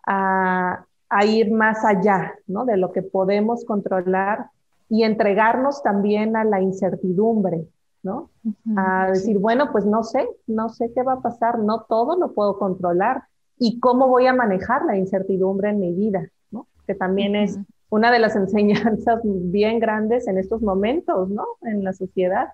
a, 0.07 0.85
ir 1.27 1.53
más 1.53 1.85
allá, 1.85 2.35
¿no? 2.47 2.65
De 2.65 2.77
lo 2.77 2.93
que 2.93 3.03
podemos 3.03 3.65
controlar 3.65 4.47
y 4.89 5.03
entregarnos 5.03 5.83
también 5.83 6.37
a 6.37 6.45
la 6.45 6.61
incertidumbre, 6.61 7.67
¿no? 8.03 8.31
A 8.77 9.09
decir, 9.11 9.39
bueno, 9.39 9.71
pues 9.73 9.85
no 9.85 10.05
sé, 10.05 10.29
no 10.47 10.69
sé 10.69 10.93
qué 10.95 11.03
va 11.03 11.15
a 11.15 11.21
pasar, 11.21 11.59
no 11.59 11.83
todo 11.89 12.17
lo 12.17 12.33
puedo 12.33 12.59
controlar 12.59 13.25
y 13.59 13.81
cómo 13.81 14.09
voy 14.09 14.27
a 14.27 14.33
manejar 14.33 14.85
la 14.85 14.97
incertidumbre 14.97 15.71
en 15.71 15.81
mi 15.81 15.93
vida, 15.93 16.31
¿no? 16.51 16.69
Que 16.87 16.95
también 16.95 17.35
es 17.35 17.59
una 17.91 18.13
de 18.13 18.21
las 18.21 18.37
enseñanzas 18.37 19.21
bien 19.25 19.81
grandes 19.81 20.29
en 20.29 20.39
estos 20.39 20.63
momentos, 20.63 21.29
¿no? 21.31 21.45
En 21.63 21.83
la 21.83 21.93
sociedad 21.93 22.49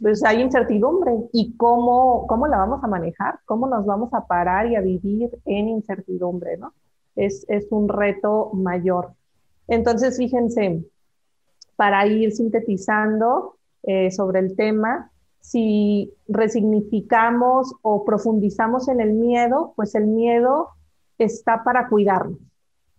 pues 0.00 0.24
hay 0.24 0.40
incertidumbre 0.40 1.12
y 1.32 1.54
cómo, 1.56 2.26
cómo 2.26 2.46
la 2.46 2.58
vamos 2.58 2.82
a 2.82 2.88
manejar, 2.88 3.38
cómo 3.44 3.66
nos 3.66 3.86
vamos 3.86 4.12
a 4.12 4.26
parar 4.26 4.66
y 4.70 4.76
a 4.76 4.80
vivir 4.80 5.30
en 5.44 5.68
incertidumbre, 5.68 6.56
¿no? 6.56 6.72
Es, 7.14 7.46
es 7.48 7.66
un 7.70 7.88
reto 7.88 8.50
mayor. 8.52 9.12
Entonces, 9.68 10.16
fíjense, 10.16 10.84
para 11.76 12.06
ir 12.06 12.32
sintetizando 12.32 13.56
eh, 13.82 14.10
sobre 14.10 14.40
el 14.40 14.56
tema, 14.56 15.10
si 15.40 16.12
resignificamos 16.26 17.72
o 17.82 18.04
profundizamos 18.04 18.88
en 18.88 19.00
el 19.00 19.12
miedo, 19.12 19.74
pues 19.76 19.94
el 19.94 20.06
miedo 20.06 20.70
está 21.18 21.62
para 21.62 21.88
cuidarnos, 21.88 22.40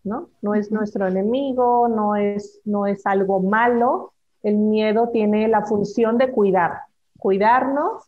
¿no? 0.03 0.29
No 0.41 0.53
es 0.53 0.71
nuestro 0.71 1.07
enemigo, 1.07 1.89
no 1.89 2.15
es, 2.15 2.61
no 2.63 2.85
es 2.87 3.05
algo 3.05 3.41
malo, 3.41 4.13
el 4.43 4.55
miedo 4.55 5.09
tiene 5.09 5.47
la 5.49 5.65
función 5.65 6.17
de 6.17 6.31
cuidar, 6.31 6.83
cuidarnos 7.17 8.03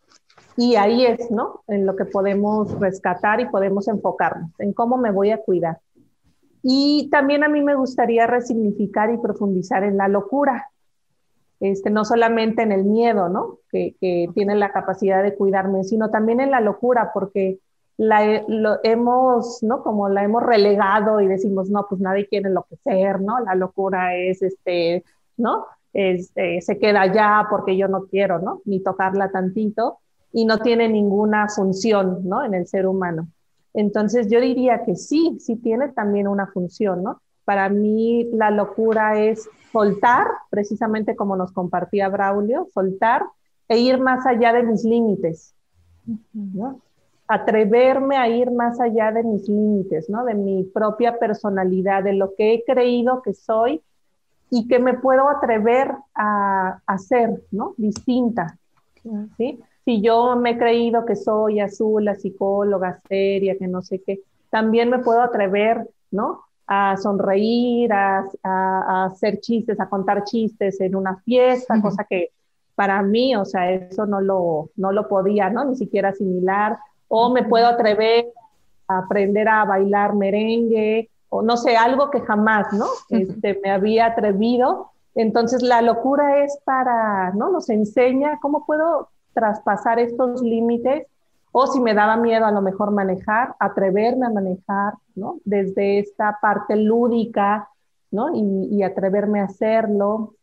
y 0.55 0.75
ahí 0.75 1.05
es, 1.05 1.29
¿no? 1.32 1.63
En 1.67 1.86
lo 1.86 1.95
que 1.95 2.05
podemos 2.05 2.79
rescatar 2.79 3.41
y 3.41 3.49
podemos 3.49 3.88
enfocarnos, 3.89 4.51
en 4.60 4.71
cómo 4.71 4.97
me 4.97 5.12
voy 5.12 5.32
a 5.32 5.41
cuidar. 5.41 5.79
Y 6.61 7.09
también 7.11 7.43
a 7.43 7.49
mí 7.49 7.61
me 7.61 7.75
gustaría 7.75 8.27
resignificar 8.27 9.11
y 9.13 9.17
profundizar 9.17 9.83
en 9.83 9.97
la 9.97 10.07
locura, 10.07 10.69
este, 11.59 11.89
no 11.89 12.05
solamente 12.05 12.61
en 12.61 12.71
el 12.71 12.85
miedo, 12.85 13.29
¿no? 13.29 13.59
Que, 13.71 13.95
tiene 14.33 14.55
la 14.55 14.71
capacidad 14.71 15.23
de 15.23 15.35
cuidarme, 15.35 15.83
sino 15.83 16.09
también 16.09 16.39
en 16.39 16.51
la 16.51 16.61
locura, 16.61 17.11
porque 17.13 17.59
la 17.97 18.43
hemos, 18.83 19.61
¿no? 19.61 19.83
Como 19.83 20.09
la 20.09 20.23
hemos 20.23 20.43
relegado 20.43 21.19
y 21.21 21.27
decimos, 21.27 21.69
no, 21.69 21.85
pues 21.89 21.99
nadie 21.99 22.27
quiere 22.27 22.47
enloquecer, 22.47 23.21
¿no? 23.21 23.39
La 23.39 23.55
locura 23.55 24.15
es, 24.15 24.41
este, 24.41 25.03
¿no? 25.37 25.65
Este, 25.91 26.61
se 26.61 26.77
queda 26.77 27.01
allá 27.01 27.47
porque 27.49 27.75
yo 27.75 27.87
no 27.87 28.05
quiero, 28.05 28.39
¿no? 28.39 28.61
Ni 28.65 28.81
tocarla 28.81 29.31
tantito 29.31 29.99
y 30.31 30.45
no 30.45 30.59
tiene 30.59 30.87
ninguna 30.87 31.47
función, 31.49 32.21
¿no? 32.23 32.43
En 32.45 32.53
el 32.53 32.67
ser 32.67 32.87
humano. 32.87 33.27
Entonces 33.73 34.27
yo 34.29 34.39
diría 34.41 34.84
que 34.84 34.95
sí, 34.95 35.38
sí 35.39 35.55
tiene 35.55 35.89
también 35.89 36.27
una 36.27 36.47
función, 36.47 37.03
¿no? 37.03 37.21
Para 37.45 37.69
mí 37.69 38.27
la 38.34 38.51
locura 38.51 39.19
es 39.19 39.49
soltar, 39.71 40.27
precisamente 40.49 41.15
como 41.15 41.36
nos 41.36 41.51
compartía 41.51 42.10
Braulio, 42.10 42.67
soltar 42.73 43.23
e 43.67 43.79
ir 43.79 43.99
más 43.99 44.25
allá 44.25 44.53
de 44.53 44.63
mis 44.63 44.84
límites, 44.84 45.53
¿no? 46.34 46.82
atreverme 47.29 48.17
a 48.17 48.27
ir 48.27 48.49
más 48.49 48.79
allá 48.82 49.12
de 49.12 49.23
mis 49.23 49.47
límites, 49.47 50.10
¿no? 50.10 50.25
De 50.25 50.34
mi 50.34 50.63
propia 50.63 51.19
personalidad, 51.19 52.03
de 52.03 52.13
lo 52.13 52.34
que 52.34 52.55
he 52.55 52.63
creído 52.65 53.21
que 53.21 53.36
soy 53.36 53.84
y 54.49 54.67
que 54.67 54.79
me 54.79 54.95
puedo 54.95 55.29
atrever 55.29 55.93
a, 56.15 56.82
hacer, 56.88 57.29
ser, 57.29 57.43
¿no? 57.51 57.75
Distinta, 57.77 58.58
¿sí? 59.38 59.60
Si 59.89 60.02
yo 60.02 60.36
me 60.36 60.52
he 60.52 60.58
creído 60.60 61.04
que 61.04 61.15
soy 61.15 61.60
azul, 61.60 62.06
la 62.06 62.13
psicóloga 62.13 63.02
seria, 63.10 63.58
que 63.58 63.67
no 63.67 63.82
sé 63.82 64.04
qué, 64.06 64.19
también 64.52 64.88
me 64.91 64.99
puedo 64.99 65.19
atrever, 65.19 65.89
¿no? 66.12 66.43
A 66.67 66.95
sonreír, 66.95 67.91
a, 67.91 68.23
hacer 69.06 69.39
chistes, 69.39 69.80
a 69.80 69.89
contar 69.89 70.25
chistes 70.25 70.80
en 70.80 70.95
una 70.95 71.15
fiesta, 71.21 71.82
cosa 71.82 72.04
que 72.08 72.30
para 72.75 73.02
mí, 73.02 73.36
o 73.36 73.45
sea, 73.45 73.71
eso 73.71 74.06
no 74.06 74.21
lo, 74.21 74.69
no 74.75 74.91
lo 74.91 75.08
podía, 75.08 75.49
¿no? 75.49 75.65
Ni 75.65 75.75
siquiera 75.75 76.10
asimilar 76.10 76.78
o 77.08 77.32
me 77.32 77.41
puedo 77.45 77.65
atrever 77.65 78.28
a 78.88 78.99
aprender 78.99 79.49
a 79.49 79.65
bailar 79.65 80.13
merengue, 80.13 81.10
o 81.30 81.41
no 81.41 81.58
sé, 81.58 81.75
algo 81.75 82.12
que 82.12 82.21
jamás, 82.21 82.71
¿no? 82.73 82.86
Este, 83.10 83.60
me 83.63 83.71
había 83.71 84.06
atrevido. 84.06 84.91
Entonces 85.15 85.63
la 85.63 85.82
locura 85.82 86.43
es 86.43 86.60
para, 86.63 87.32
¿no? 87.32 87.49
Nos 87.49 87.71
enseña 87.71 88.38
cómo 88.39 88.67
puedo 88.67 89.10
traspasar 89.33 89.99
estos 89.99 90.41
límites 90.41 91.07
o 91.51 91.67
si 91.67 91.79
me 91.79 91.93
daba 91.93 92.17
miedo 92.17 92.45
a 92.45 92.51
lo 92.51 92.61
mejor 92.61 92.91
manejar, 92.91 93.55
atreverme 93.59 94.27
a 94.27 94.29
manejar, 94.29 94.93
¿no? 95.15 95.39
Desde 95.45 95.99
esta 95.99 96.37
parte 96.41 96.75
lúdica, 96.75 97.69
¿no? 98.11 98.35
Y, 98.35 98.83
atreverme 98.83 99.39
a 99.41 99.45
hacerlo, 99.45 100.35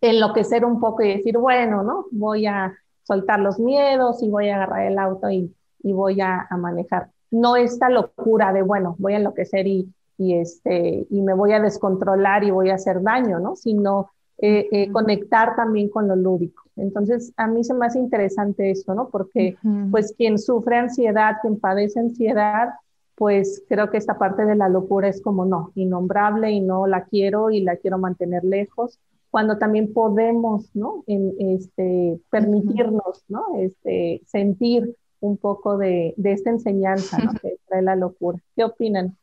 enloquecer 0.00 0.64
un 0.64 0.78
poco 0.78 1.02
y 1.02 1.16
decir, 1.16 1.38
bueno, 1.38 1.82
¿no? 1.82 2.06
Voy 2.10 2.46
a 2.46 2.74
soltar 3.02 3.40
los 3.40 3.58
miedos 3.58 4.22
y 4.22 4.28
voy 4.28 4.50
a 4.50 4.56
agarrar 4.56 4.86
el 4.86 4.98
auto 4.98 5.30
y 5.30 5.54
y 5.86 5.92
voy 5.92 6.20
a, 6.20 6.48
manejar. 6.58 7.10
No 7.30 7.54
esta 7.54 7.88
locura 7.88 8.52
de, 8.52 8.62
bueno, 8.62 8.96
voy 8.98 9.14
a 9.14 9.18
enloquecer 9.18 9.68
y, 9.68 9.88
y, 10.18 10.34
este, 10.34 11.06
y 11.08 11.22
me 11.22 11.32
voy 11.32 11.52
a 11.52 11.60
descontrolar 11.60 12.42
y 12.42 12.50
voy 12.50 12.70
a 12.70 12.74
hacer 12.74 13.02
daño, 13.02 13.38
¿no? 13.38 13.54
Sino 13.54 14.10
eh, 14.38 14.68
eh, 14.70 14.92
conectar 14.92 15.56
también 15.56 15.88
con 15.88 16.08
lo 16.08 16.16
lúdico. 16.16 16.64
Entonces, 16.76 17.32
a 17.36 17.46
mí 17.46 17.64
se 17.64 17.72
me 17.72 17.86
hace 17.86 17.98
interesante 17.98 18.70
eso, 18.70 18.94
¿no? 18.94 19.08
Porque, 19.08 19.56
pues, 19.90 20.14
quien 20.16 20.38
sufre 20.38 20.76
ansiedad, 20.76 21.36
quien 21.40 21.58
padece 21.58 22.00
ansiedad, 22.00 22.74
pues 23.14 23.64
creo 23.66 23.90
que 23.90 23.96
esta 23.96 24.18
parte 24.18 24.44
de 24.44 24.56
la 24.56 24.68
locura 24.68 25.08
es 25.08 25.22
como 25.22 25.46
no, 25.46 25.72
innombrable 25.74 26.50
y 26.50 26.60
no 26.60 26.86
la 26.86 27.04
quiero 27.04 27.50
y 27.50 27.62
la 27.62 27.76
quiero 27.76 27.96
mantener 27.96 28.44
lejos, 28.44 29.00
cuando 29.30 29.58
también 29.58 29.92
podemos, 29.92 30.70
¿no? 30.74 31.02
En, 31.06 31.32
este, 31.38 32.20
permitirnos, 32.30 33.24
¿no? 33.28 33.56
Este, 33.58 34.20
sentir 34.26 34.94
un 35.20 35.38
poco 35.38 35.78
de, 35.78 36.14
esta 36.24 36.50
enseñanza 36.50 37.18
¿no? 37.18 37.32
que 37.42 37.56
trae 37.66 37.82
la 37.82 37.96
locura. 37.96 38.38
¿Qué 38.54 38.64
opinan? 38.64 39.16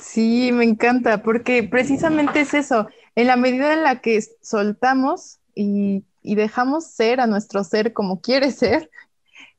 Sí, 0.00 0.50
me 0.52 0.64
encanta, 0.64 1.22
porque 1.22 1.62
precisamente 1.62 2.40
es 2.40 2.52
eso, 2.54 2.86
en 3.16 3.26
la 3.26 3.36
medida 3.36 3.72
en 3.72 3.82
la 3.82 4.00
que 4.00 4.20
soltamos 4.42 5.38
y, 5.54 6.04
dejamos 6.22 6.86
ser 6.86 7.20
a 7.20 7.26
nuestro 7.26 7.62
ser 7.64 7.92
como 7.92 8.22
quiere 8.22 8.50
ser 8.50 8.90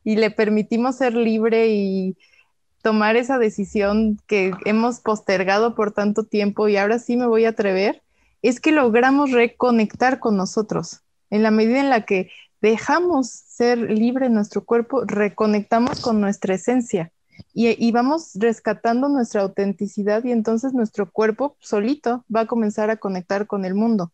y 0.03 0.15
le 0.15 0.31
permitimos 0.31 0.95
ser 0.95 1.13
libre 1.13 1.67
y 1.67 2.17
tomar 2.81 3.15
esa 3.17 3.37
decisión 3.37 4.19
que 4.25 4.51
hemos 4.65 4.99
postergado 4.99 5.75
por 5.75 5.91
tanto 5.91 6.23
tiempo 6.23 6.67
y 6.67 6.77
ahora 6.77 6.97
sí 6.97 7.17
me 7.17 7.27
voy 7.27 7.45
a 7.45 7.49
atrever, 7.49 8.01
es 8.41 8.59
que 8.59 8.71
logramos 8.71 9.31
reconectar 9.31 10.19
con 10.19 10.37
nosotros. 10.37 11.01
En 11.29 11.43
la 11.43 11.51
medida 11.51 11.79
en 11.79 11.89
la 11.91 12.05
que 12.05 12.31
dejamos 12.61 13.29
ser 13.29 13.77
libre 13.77 14.29
nuestro 14.29 14.65
cuerpo, 14.65 15.03
reconectamos 15.05 15.99
con 16.01 16.19
nuestra 16.19 16.55
esencia 16.55 17.11
y, 17.53 17.91
vamos 17.91 18.31
rescatando 18.35 19.09
nuestra 19.09 19.41
autenticidad 19.41 20.23
y 20.23 20.31
entonces 20.31 20.73
nuestro 20.73 21.09
cuerpo 21.11 21.55
solito 21.59 22.25
va 22.33 22.41
a 22.41 22.45
comenzar 22.47 22.89
a 22.89 22.97
conectar 22.97 23.47
con 23.47 23.65
el 23.65 23.75
mundo. 23.75 24.11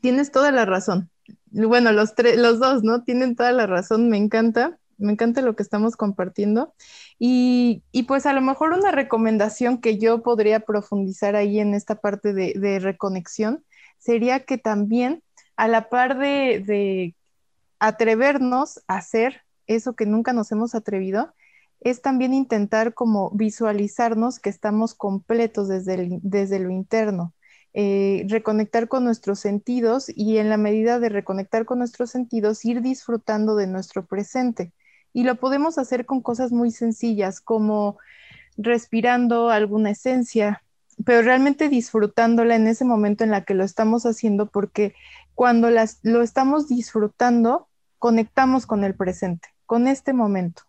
Tienes 0.00 0.32
toda 0.32 0.50
la 0.50 0.64
razón. 0.64 1.10
Bueno, 1.50 1.92
los, 1.92 2.14
los 2.36 2.58
dos, 2.58 2.82
¿no? 2.82 3.04
Tienen 3.04 3.36
toda 3.36 3.52
la 3.52 3.66
razón, 3.66 4.08
me 4.08 4.16
encanta. 4.16 4.78
Me 4.96 5.12
encanta 5.12 5.42
lo 5.42 5.56
que 5.56 5.62
estamos 5.62 5.96
compartiendo. 5.96 6.74
Y, 7.18 7.82
pues 8.06 8.26
a 8.26 8.32
lo 8.32 8.40
mejor 8.40 8.72
una 8.72 8.90
recomendación 8.90 9.80
que 9.80 9.98
yo 9.98 10.22
podría 10.22 10.60
profundizar 10.60 11.36
ahí 11.36 11.58
en 11.60 11.74
esta 11.74 11.96
parte 11.96 12.32
de, 12.32 12.54
de 12.56 12.78
reconexión 12.78 13.64
sería 13.98 14.40
que 14.40 14.58
también 14.58 15.22
a 15.56 15.68
la 15.68 15.88
par 15.88 16.18
de, 16.18 17.14
atrevernos 17.78 18.80
a 18.86 18.96
hacer 18.96 19.42
eso 19.66 19.94
que 19.94 20.06
nunca 20.06 20.32
nos 20.32 20.52
hemos 20.52 20.74
atrevido, 20.74 21.34
es 21.84 22.00
también 22.00 22.32
intentar 22.32 22.94
como 22.94 23.30
visualizarnos 23.30 24.40
que 24.40 24.48
estamos 24.48 24.94
completos 24.94 25.68
desde, 25.68 26.18
desde 26.22 26.58
lo 26.58 26.70
interno, 26.70 27.34
eh, 27.74 28.24
reconectar 28.28 28.88
con 28.88 29.04
nuestros 29.04 29.38
sentidos 29.38 30.06
y 30.08 30.38
en 30.38 30.48
la 30.48 30.56
medida 30.56 30.98
de 30.98 31.10
reconectar 31.10 31.66
con 31.66 31.78
nuestros 31.78 32.10
sentidos, 32.10 32.64
ir 32.64 32.80
disfrutando 32.80 33.54
de 33.54 33.66
nuestro 33.66 34.06
presente. 34.06 34.72
Y 35.12 35.24
lo 35.24 35.36
podemos 35.36 35.76
hacer 35.76 36.06
con 36.06 36.22
cosas 36.22 36.52
muy 36.52 36.70
sencillas 36.70 37.42
como 37.42 37.98
respirando 38.56 39.50
alguna 39.50 39.90
esencia, 39.90 40.62
pero 41.04 41.20
realmente 41.20 41.68
disfrutándola 41.68 42.56
en 42.56 42.66
ese 42.66 42.86
momento 42.86 43.24
en 43.24 43.30
la 43.30 43.44
que 43.44 43.54
lo 43.54 43.62
estamos 43.62 44.06
haciendo 44.06 44.46
porque 44.46 44.94
cuando 45.34 45.68
las, 45.68 45.98
lo 46.02 46.22
estamos 46.22 46.66
disfrutando, 46.66 47.68
conectamos 47.98 48.64
con 48.64 48.84
el 48.84 48.94
presente, 48.94 49.48
con 49.66 49.86
este 49.86 50.14
momento. 50.14 50.62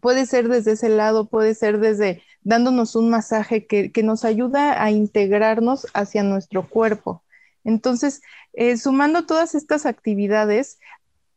Puede 0.00 0.26
ser 0.26 0.48
desde 0.48 0.72
ese 0.72 0.88
lado, 0.88 1.28
puede 1.28 1.54
ser 1.54 1.78
desde 1.78 2.22
dándonos 2.42 2.96
un 2.96 3.10
masaje 3.10 3.66
que, 3.66 3.92
nos 4.02 4.24
ayuda 4.24 4.82
a 4.82 4.90
integrarnos 4.90 5.86
hacia 5.94 6.22
nuestro 6.22 6.68
cuerpo. 6.68 7.22
Entonces, 7.64 8.22
eh, 8.52 8.76
sumando 8.76 9.26
todas 9.26 9.54
estas 9.54 9.86
actividades, 9.86 10.78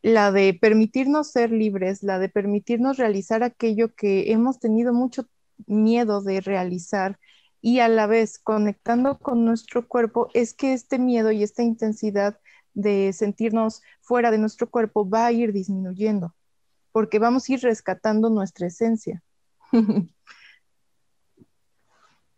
la 0.01 0.31
de 0.31 0.53
permitirnos 0.53 1.31
ser 1.31 1.51
libres, 1.51 2.03
la 2.03 2.19
de 2.19 2.29
permitirnos 2.29 2.97
realizar 2.97 3.43
aquello 3.43 3.93
que 3.95 4.31
hemos 4.31 4.59
tenido 4.59 4.93
mucho 4.93 5.27
miedo 5.67 6.21
de 6.21 6.41
realizar, 6.41 7.19
y 7.61 7.79
a 7.79 7.89
la 7.89 8.07
vez 8.07 8.39
conectando 8.39 9.17
con 9.19 9.45
nuestro 9.45 9.87
cuerpo, 9.87 10.29
es 10.33 10.53
que 10.53 10.73
este 10.73 10.97
miedo 10.97 11.31
y 11.31 11.43
esta 11.43 11.63
intensidad 11.63 12.39
de 12.73 13.11
sentirnos 13.13 13.81
fuera 14.01 14.31
de 14.31 14.37
nuestro 14.37 14.69
cuerpo 14.69 15.09
va 15.09 15.25
a 15.25 15.31
ir 15.31 15.51
disminuyendo, 15.51 16.33
porque 16.99 17.17
vamos 17.17 17.47
a 17.47 17.53
ir 17.53 17.61
rescatando 17.61 18.29
nuestra 18.29 18.67
esencia. 18.67 19.23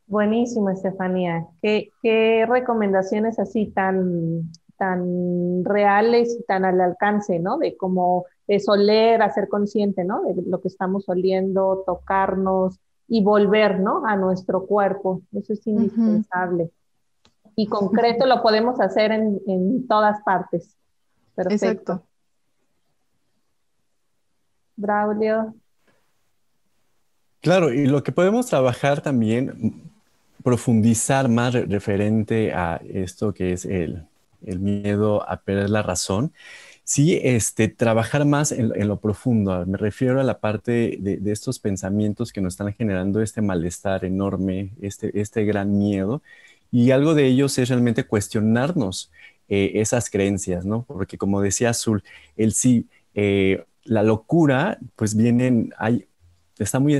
Buenísimo, 0.05 0.69
Estefanía. 0.69 1.47
¿Qué, 1.63 1.89
¿Qué, 2.03 2.45
recomendaciones 2.47 3.39
así 3.39 3.71
tan, 3.71 4.51
tan 4.77 5.65
reales 5.65 6.37
y 6.39 6.43
tan 6.43 6.63
al 6.63 6.79
alcance, 6.79 7.39
¿no? 7.39 7.57
De 7.57 7.75
cómo 7.75 8.27
es 8.45 8.69
oler, 8.69 9.23
hacer 9.23 9.47
consciente, 9.47 10.03
¿no? 10.03 10.21
De 10.21 10.39
lo 10.45 10.61
que 10.61 10.67
estamos 10.67 11.09
oliendo, 11.09 11.81
tocarnos, 11.83 12.79
y 13.07 13.23
volver, 13.23 13.79
¿no? 13.79 14.05
A 14.05 14.15
nuestro 14.15 14.67
cuerpo. 14.67 15.23
Eso 15.31 15.53
es 15.53 15.65
indispensable. 15.65 16.69
Y 17.55 17.65
concreto 17.65 18.27
lo 18.27 18.43
podemos 18.43 18.79
hacer 18.79 19.11
en, 19.11 19.87
todas 19.87 20.21
partes. 20.21 20.77
Perfecto. 21.33 21.65
Exacto. 21.65 22.10
Braulio. 24.81 25.55
Claro, 27.41 27.73
y 27.73 27.87
lo 27.87 28.03
que 28.03 28.11
podemos 28.11 28.47
trabajar 28.47 29.01
también, 29.01 29.83
profundizar 30.43 31.29
más 31.29 31.53
referente 31.53 32.53
a 32.53 32.81
esto 32.83 33.33
que 33.33 33.53
es 33.53 33.65
el, 33.65 34.05
el 34.45 34.59
miedo 34.59 35.27
a 35.27 35.37
perder 35.37 35.69
la 35.69 35.81
razón, 35.81 36.33
Sí, 36.83 37.19
este, 37.23 37.69
trabajar 37.69 38.25
más 38.25 38.51
en, 38.51 38.87
lo 38.87 38.99
profundo. 38.99 39.65
Me 39.65 39.77
refiero 39.77 40.19
a 40.19 40.23
la 40.25 40.39
parte 40.39 40.97
de, 40.99 41.31
estos 41.31 41.57
pensamientos 41.59 42.33
que 42.33 42.41
nos 42.41 42.55
están 42.55 42.73
generando 42.73 43.21
este 43.21 43.41
malestar 43.41 44.03
enorme, 44.03 44.71
este, 44.81 45.17
este 45.19 45.45
gran 45.45 45.77
miedo. 45.77 46.21
Y 46.69 46.91
algo 46.91 47.13
de 47.13 47.27
ellos 47.27 47.57
es 47.59 47.69
realmente 47.69 48.03
cuestionarnos 48.05 49.09
eh, 49.47 49.71
esas 49.75 50.09
creencias, 50.09 50.65
¿no? 50.65 50.83
Porque 50.83 51.17
como 51.17 51.41
decía 51.41 51.69
Azul, 51.69 52.03
el 52.35 52.51
sí, 52.53 52.87
eh, 53.15 53.63
la 53.83 54.03
locura, 54.03 54.79
pues 54.95 55.15
vienen, 55.15 55.73
hay, 55.77 56.07
está 56.57 56.79
muy 56.79 56.99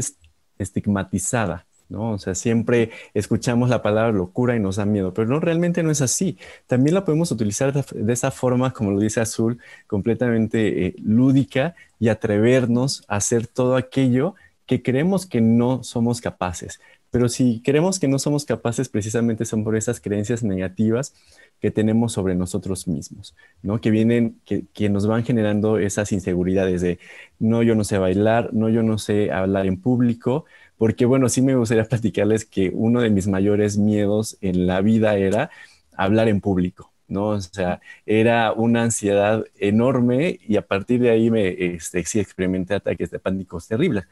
estigmatizada, 0.57 1.65
¿no? 1.89 2.11
O 2.11 2.17
sea, 2.17 2.35
siempre 2.35 2.91
escuchamos 3.13 3.69
la 3.69 3.81
palabra 3.81 4.11
locura 4.11 4.55
y 4.55 4.59
nos 4.59 4.77
da 4.77 4.85
miedo, 4.85 5.13
pero 5.13 5.27
no, 5.27 5.39
realmente 5.39 5.83
no 5.83 5.91
es 5.91 6.01
así. 6.01 6.37
También 6.67 6.93
la 6.95 7.05
podemos 7.05 7.31
utilizar 7.31 7.73
de, 7.73 8.13
esa 8.13 8.31
forma, 8.31 8.71
como 8.71 8.91
lo 8.91 8.99
dice 8.99 9.21
Azul, 9.21 9.59
completamente 9.87 10.87
eh, 10.87 10.95
lúdica 11.03 11.75
y 11.99 12.09
atrevernos 12.09 13.03
a 13.07 13.17
hacer 13.17 13.47
todo 13.47 13.75
aquello 13.75 14.35
que 14.65 14.81
creemos 14.81 15.25
que 15.25 15.41
no 15.41 15.83
somos 15.83 16.21
capaces. 16.21 16.79
Pero 17.12 17.28
si 17.28 17.62
creemos 17.62 18.00
que 18.00 18.08
no 18.08 18.17
somos 18.19 18.45
capaces, 18.45 18.88
precisamente 18.88 19.43
son 19.45 19.65
por 19.65 19.76
esas 19.76 20.00
creencias 20.00 20.43
negativas 20.43 21.13
que 21.60 21.69
tenemos 21.69 22.13
sobre 22.13 22.36
nosotros 22.36 22.88
mismos, 22.88 23.36
¿no? 23.62 23.82
Que 23.82 23.91
vienen, 23.91 24.39
que, 24.45 24.65
que, 24.74 24.89
nos 24.89 25.06
van 25.08 25.24
generando 25.26 25.78
esas 25.78 26.13
inseguridades 26.13 26.82
de, 26.82 27.00
no, 27.38 27.63
yo 27.63 27.76
no 27.76 27.84
sé 27.84 27.97
bailar, 27.97 28.54
no, 28.54 28.69
yo 28.69 28.82
no 28.82 28.97
sé 28.97 29.32
hablar 29.32 29.67
en 29.67 29.80
público, 29.80 30.45
porque 30.78 31.06
bueno, 31.06 31.28
sí 31.30 31.41
me 31.41 31.56
gustaría 31.56 31.84
platicarles 31.89 32.45
que 32.45 32.71
uno 32.74 33.02
de 33.02 33.10
mis 33.10 33.28
mayores 33.28 33.78
miedos 33.78 34.38
en 34.41 34.65
la 34.65 34.82
vida 34.82 35.17
era 35.17 35.52
hablar 35.97 36.30
en 36.30 36.39
público, 36.39 36.93
¿no? 37.10 37.28
O 37.30 37.41
sea, 37.41 37.82
era 38.06 38.54
una 38.54 38.84
ansiedad 38.84 39.43
enorme 39.60 40.39
y 40.47 40.56
a 40.56 40.65
partir 40.65 41.02
de 41.02 41.10
ahí 41.12 41.30
me, 41.30 41.50
este, 41.76 42.06
sí 42.06 42.19
experimenté 42.21 42.74
ataques 42.76 43.12
de 43.12 43.19
pánicos 43.19 43.67
terribles 43.67 44.06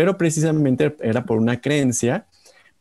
pero 0.00 0.16
precisamente 0.16 0.96
era 1.00 1.26
por 1.26 1.36
una 1.36 1.60
creencia, 1.60 2.26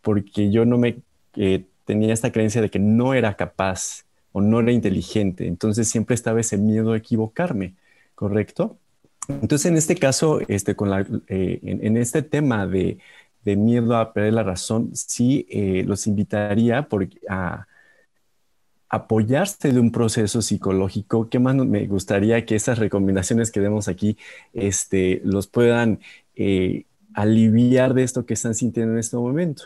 porque 0.01 0.51
yo 0.51 0.65
no 0.65 0.77
me 0.77 0.99
eh, 1.35 1.65
tenía 1.85 2.13
esta 2.13 2.31
creencia 2.31 2.61
de 2.61 2.69
que 2.69 2.79
no 2.79 3.13
era 3.13 3.35
capaz 3.35 4.05
o 4.31 4.41
no 4.41 4.59
era 4.59 4.71
inteligente, 4.71 5.47
entonces 5.47 5.87
siempre 5.87 6.15
estaba 6.15 6.39
ese 6.39 6.57
miedo 6.57 6.93
a 6.93 6.97
equivocarme, 6.97 7.75
¿correcto? 8.15 8.77
Entonces 9.27 9.65
en 9.67 9.77
este 9.77 9.95
caso, 9.95 10.39
este, 10.47 10.75
con 10.75 10.89
la, 10.89 11.05
eh, 11.27 11.59
en, 11.63 11.97
este 11.97 12.21
tema 12.21 12.67
de, 12.67 12.99
de, 13.43 13.55
miedo 13.55 13.95
a 13.95 14.13
perder 14.13 14.33
la 14.33 14.43
razón, 14.43 14.91
sí 14.93 15.47
eh, 15.49 15.83
los 15.85 16.07
invitaría 16.07 16.87
por, 16.87 17.07
a 17.27 17.67
apoyarse 18.89 19.71
de 19.71 19.79
un 19.79 19.91
proceso 19.91 20.41
psicológico. 20.41 21.29
¿Qué 21.29 21.37
más 21.37 21.55
me 21.55 21.85
gustaría 21.85 22.43
que 22.45 22.55
esas 22.55 22.79
recomendaciones 22.79 23.51
que 23.51 23.59
demos 23.59 23.87
aquí 23.87 24.17
este, 24.53 25.21
los 25.23 25.47
puedan 25.47 25.99
aliviar 27.13 27.93
de 27.93 28.03
esto 28.03 28.25
que 28.25 28.33
están 28.33 28.55
sintiendo 28.55 28.93
en 28.93 28.99
este 28.99 29.17
momento. 29.17 29.65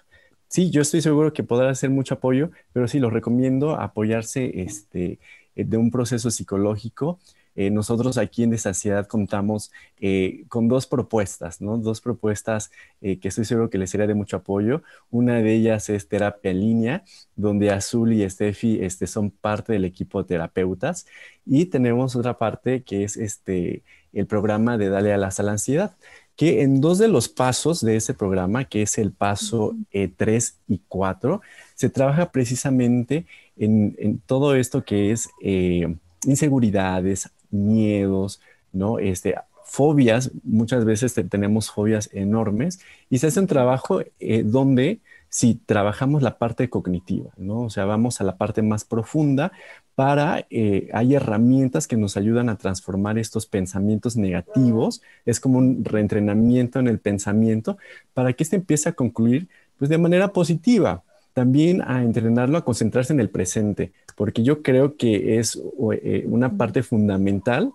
Sí, 0.53 0.69
yo 0.69 0.83
estoy 0.83 1.01
seguro 1.01 1.33
que 1.33 1.41
podrá 1.41 1.71
hacer 1.71 1.89
mucho 1.89 2.13
apoyo, 2.13 2.51
pero 2.73 2.87
sí, 2.87 2.99
lo 2.99 3.09
recomiendo 3.09 3.71
apoyarse 3.71 4.61
este, 4.61 5.19
eh, 5.55 5.63
de 5.65 5.77
un 5.77 5.89
proceso 5.89 6.29
psicológico. 6.29 7.19
Eh, 7.55 7.71
nosotros 7.71 8.19
aquí 8.19 8.43
en 8.43 8.51
Desaciedad 8.51 9.07
contamos 9.07 9.71
eh, 9.99 10.45
con 10.49 10.67
dos 10.67 10.85
propuestas, 10.85 11.59
¿no? 11.59 11.79
Dos 11.79 12.01
propuestas 12.01 12.69
que 13.01 13.19
estoy 13.23 13.45
seguro 13.45 13.71
que 13.71 13.79
les 13.79 13.89
será 13.89 14.05
de 14.05 14.13
mucho 14.13 14.37
apoyo. 14.37 14.83
Una 15.09 15.41
de 15.41 15.55
ellas 15.55 15.89
es 15.89 16.07
terapia 16.07 16.51
en 16.51 16.59
línea, 16.59 17.03
donde 17.35 17.71
Azul 17.71 18.13
y 18.13 18.29
Steffi 18.29 18.79
este, 18.83 19.07
son 19.07 19.31
parte 19.31 19.73
del 19.73 19.85
equipo 19.85 20.21
de 20.21 20.27
terapeutas. 20.27 21.07
Y 21.47 21.65
tenemos 21.65 22.15
otra 22.15 22.37
parte 22.37 22.83
que 22.83 23.03
es 23.03 23.17
este, 23.17 23.81
el 24.13 24.27
programa 24.27 24.77
de 24.77 24.89
Dale 24.89 25.13
a 25.13 25.17
la 25.17 25.31
Ansiedad 25.51 25.95
que 26.35 26.61
en 26.61 26.81
dos 26.81 26.97
de 26.97 27.07
los 27.07 27.29
pasos 27.29 27.81
de 27.81 27.95
ese 27.95 28.13
programa, 28.13 28.65
que 28.65 28.81
es 28.81 28.97
el 28.97 29.11
paso 29.11 29.75
3 29.91 30.49
eh, 30.49 30.73
y 30.73 30.81
4, 30.87 31.41
se 31.75 31.89
trabaja 31.89 32.31
precisamente 32.31 33.25
en, 33.55 34.21
todo 34.25 34.55
esto 34.55 34.83
que 34.83 35.11
es 35.11 35.29
eh, 35.41 35.95
inseguridades, 36.25 37.29
miedos, 37.51 38.41
¿no? 38.71 38.99
Este, 38.99 39.35
fobias, 39.63 40.31
muchas 40.43 40.85
veces 40.85 41.13
tenemos 41.29 41.71
fobias 41.71 42.09
enormes 42.13 42.79
y 43.09 43.19
se 43.19 43.27
hace 43.27 43.39
un 43.39 43.47
trabajo 43.47 44.01
eh, 44.19 44.43
donde 44.43 44.99
si 45.29 45.55
trabajamos 45.55 46.21
la 46.21 46.37
parte 46.37 46.69
cognitiva, 46.69 47.31
¿no? 47.37 47.61
O 47.61 47.69
sea, 47.71 47.85
vamos 47.85 48.21
a 48.21 48.23
la 48.23 48.37
parte 48.37 48.61
más 48.61 48.85
profunda 48.85 49.51
para, 49.95 50.47
eh, 50.49 50.89
hay 50.93 51.15
herramientas 51.15 51.87
que 51.87 51.97
nos 51.97 52.17
ayudan 52.17 52.49
a 52.49 52.57
transformar 52.57 53.17
estos 53.17 53.45
pensamientos 53.45 54.15
negativos, 54.17 55.01
es 55.25 55.39
como 55.39 55.59
un 55.59 55.85
reentrenamiento 55.85 56.79
en 56.79 56.87
el 56.87 56.99
pensamiento 56.99 57.77
para 58.13 58.33
que 58.33 58.43
éste 58.43 58.55
empiece 58.55 58.89
a 58.89 58.93
concluir 58.93 59.47
pues 59.77 59.89
de 59.89 59.97
manera 59.97 60.29
positiva. 60.29 61.03
También 61.33 61.81
a 61.81 62.03
entrenarlo 62.03 62.57
a 62.57 62.65
concentrarse 62.65 63.11
en 63.11 63.19
el 63.19 63.29
presente, 63.29 63.91
porque 64.15 64.43
yo 64.43 64.61
creo 64.61 64.97
que 64.97 65.39
es 65.39 65.59
eh, 65.91 66.25
una 66.27 66.57
parte 66.57 66.83
fundamental 66.83 67.71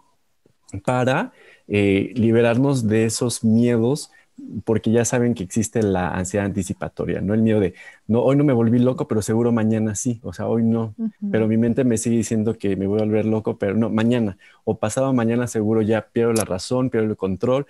para 0.84 1.32
eh, 1.66 2.12
liberarnos 2.14 2.86
de 2.86 3.04
esos 3.04 3.42
miedos 3.44 4.10
porque 4.64 4.90
ya 4.90 5.04
saben 5.04 5.34
que 5.34 5.42
existe 5.42 5.82
la 5.82 6.10
ansiedad 6.10 6.46
anticipatoria, 6.46 7.20
¿no? 7.20 7.34
El 7.34 7.42
miedo 7.42 7.60
de, 7.60 7.74
no, 8.06 8.22
hoy 8.22 8.36
no 8.36 8.44
me 8.44 8.52
volví 8.52 8.78
loco, 8.78 9.08
pero 9.08 9.22
seguro 9.22 9.52
mañana 9.52 9.94
sí, 9.94 10.20
o 10.22 10.32
sea, 10.32 10.46
hoy 10.46 10.62
no, 10.62 10.94
pero 11.30 11.48
mi 11.48 11.56
mente 11.56 11.84
me 11.84 11.98
sigue 11.98 12.18
diciendo 12.18 12.56
que 12.56 12.76
me 12.76 12.86
voy 12.86 13.00
a 13.00 13.04
volver 13.04 13.24
loco, 13.24 13.58
pero 13.58 13.74
no, 13.74 13.90
mañana, 13.90 14.38
o 14.64 14.78
pasado 14.78 15.12
mañana 15.12 15.46
seguro 15.48 15.82
ya 15.82 16.08
pierdo 16.08 16.32
la 16.32 16.44
razón, 16.44 16.90
pierdo 16.90 17.10
el 17.10 17.16
control, 17.16 17.66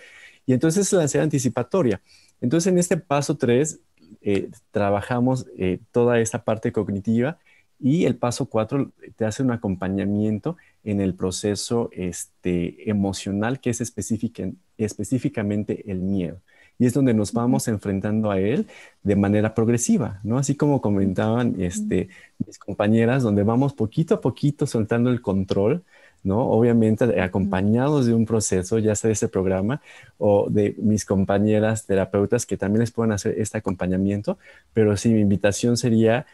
y 0.46 0.52
entonces 0.52 0.87
es 0.87 0.92
la 0.92 1.02
ansiedad 1.02 1.24
anticipatoria. 1.24 2.00
Entonces 2.40 2.72
en 2.72 2.78
este 2.78 2.96
paso 2.96 3.37
3 3.37 3.81
eh, 4.22 4.50
trabajamos 4.70 5.46
eh, 5.57 5.81
toda 5.90 6.20
esta 6.20 6.44
parte 6.44 6.72
cognitiva 6.72 7.38
y 7.81 8.04
el 8.04 8.16
paso 8.16 8.46
4 8.46 8.92
te 9.16 9.24
hace 9.24 9.42
un 9.42 9.52
acompañamiento 9.52 10.57
en 10.85 11.00
el 11.00 11.14
proceso 11.14 11.90
este, 11.92 12.90
emocional 12.90 13.61
que 13.61 13.70
es 13.70 13.81
específicamente 13.81 15.90
el 15.90 16.00
miedo 16.00 16.40
y 16.78 16.86
es 16.86 16.94
donde 16.94 17.12
nos 17.12 17.32
vamos 17.32 17.66
enfrentando 17.68 18.30
a 18.30 18.38
él 18.38 18.66
de 19.02 19.16
manera 19.16 19.54
progresiva, 19.54 20.20
¿no? 20.22 20.38
Así 20.38 20.54
como 20.54 20.80
comentaban 20.80 21.60
este, 21.60 22.08
mis 22.44 22.58
compañeras, 22.58 23.22
donde 23.22 23.42
vamos 23.42 23.74
poquito 23.74 24.14
a 24.14 24.20
poquito 24.20 24.66
soltando 24.66 25.10
el 25.10 25.20
control, 25.20 25.82
¿no? 26.22 26.48
Obviamente 26.50 27.20
acompañados 27.20 28.06
de 28.06 28.14
un 28.14 28.26
proceso, 28.26 28.78
ya 28.78 28.94
sea 28.94 29.08
de 29.08 29.12
ese 29.12 29.28
programa 29.28 29.80
o 30.18 30.48
de 30.50 30.74
mis 30.78 31.04
compañeras 31.04 31.86
terapeutas 31.86 32.46
que 32.46 32.56
también 32.56 32.80
les 32.80 32.92
pueden 32.92 33.12
hacer 33.12 33.34
este 33.38 33.58
acompañamiento, 33.58 34.38
pero 34.72 34.96
sí, 34.96 35.10
mi 35.10 35.20
invitación 35.20 35.76
sería 35.76 36.26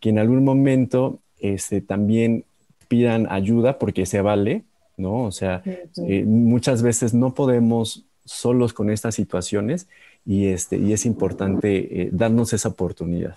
que 0.00 0.10
en 0.10 0.18
algún 0.18 0.44
momento 0.44 1.18
este, 1.40 1.80
también 1.80 2.44
pidan 2.88 3.26
ayuda 3.30 3.78
porque 3.78 4.06
se 4.06 4.20
vale, 4.20 4.64
¿no? 4.96 5.24
O 5.24 5.32
sea, 5.32 5.62
eh, 5.64 6.24
muchas 6.24 6.82
veces 6.82 7.14
no 7.14 7.34
podemos 7.34 8.04
solos 8.28 8.74
con 8.74 8.90
estas 8.90 9.14
situaciones 9.14 9.88
y, 10.24 10.48
este, 10.48 10.76
y 10.76 10.92
es 10.92 11.06
importante 11.06 12.02
eh, 12.02 12.10
darnos 12.12 12.52
esa 12.52 12.68
oportunidad. 12.68 13.36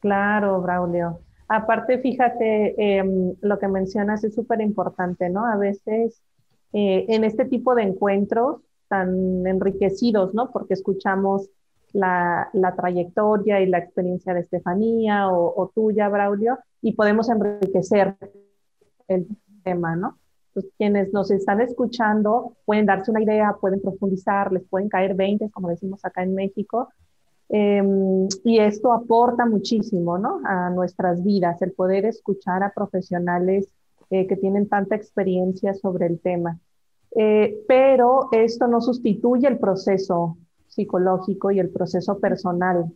Claro, 0.00 0.60
Braulio. 0.60 1.20
Aparte, 1.48 1.98
fíjate, 1.98 2.74
em, 2.76 3.34
lo 3.40 3.58
que 3.58 3.68
mencionas 3.68 4.24
es 4.24 4.34
súper 4.34 4.60
importante, 4.60 5.28
¿no? 5.28 5.46
A 5.46 5.56
veces 5.56 6.20
eh, 6.72 7.04
en 7.08 7.24
este 7.24 7.44
tipo 7.44 7.74
de 7.74 7.82
encuentros 7.82 8.62
tan 8.88 9.46
enriquecidos, 9.46 10.34
¿no? 10.34 10.50
Porque 10.50 10.74
escuchamos 10.74 11.48
la, 11.92 12.50
trayectoria 12.76 13.60
y 13.60 13.66
la 13.66 13.78
experiencia 13.78 14.34
de 14.34 14.40
Estefanía 14.40 15.28
o 15.30 15.70
tuya, 15.74 16.08
Braulio, 16.08 16.58
y 16.80 16.92
podemos 16.92 17.28
enriquecer 17.28 18.16
el 19.08 19.28
tema, 19.62 19.94
¿no? 19.94 20.18
Pues, 20.54 20.66
quienes 20.76 21.12
nos 21.12 21.30
están 21.30 21.60
escuchando 21.60 22.54
pueden 22.64 22.86
darse 22.86 23.10
una 23.10 23.22
idea, 23.22 23.56
pueden 23.60 23.80
profundizar, 23.80 24.52
les 24.52 24.64
pueden 24.68 24.88
caer 24.88 25.14
20, 25.14 25.50
como 25.50 25.68
decimos 25.68 26.04
acá 26.04 26.22
en 26.22 26.34
México. 26.34 26.88
Em, 27.48 28.28
y 28.44 28.58
esto 28.58 28.92
aporta 28.92 29.44
muchísimo 29.46 30.16
¿no? 30.18 30.40
a 30.44 30.70
nuestras 30.70 31.22
vidas, 31.22 31.60
el 31.62 31.72
poder 31.72 32.06
escuchar 32.06 32.62
a 32.62 32.72
profesionales 32.72 33.68
eh, 34.10 34.26
que 34.26 34.36
tienen 34.36 34.68
tanta 34.68 34.94
experiencia 34.94 35.74
sobre 35.74 36.06
el 36.06 36.20
tema. 36.20 36.58
Eh, 37.14 37.62
pero 37.68 38.28
esto 38.32 38.68
no 38.68 38.80
sustituye 38.80 39.46
el 39.48 39.58
proceso 39.58 40.38
psicológico 40.68 41.50
y 41.50 41.60
el 41.60 41.70
proceso 41.70 42.18
personal. 42.18 42.90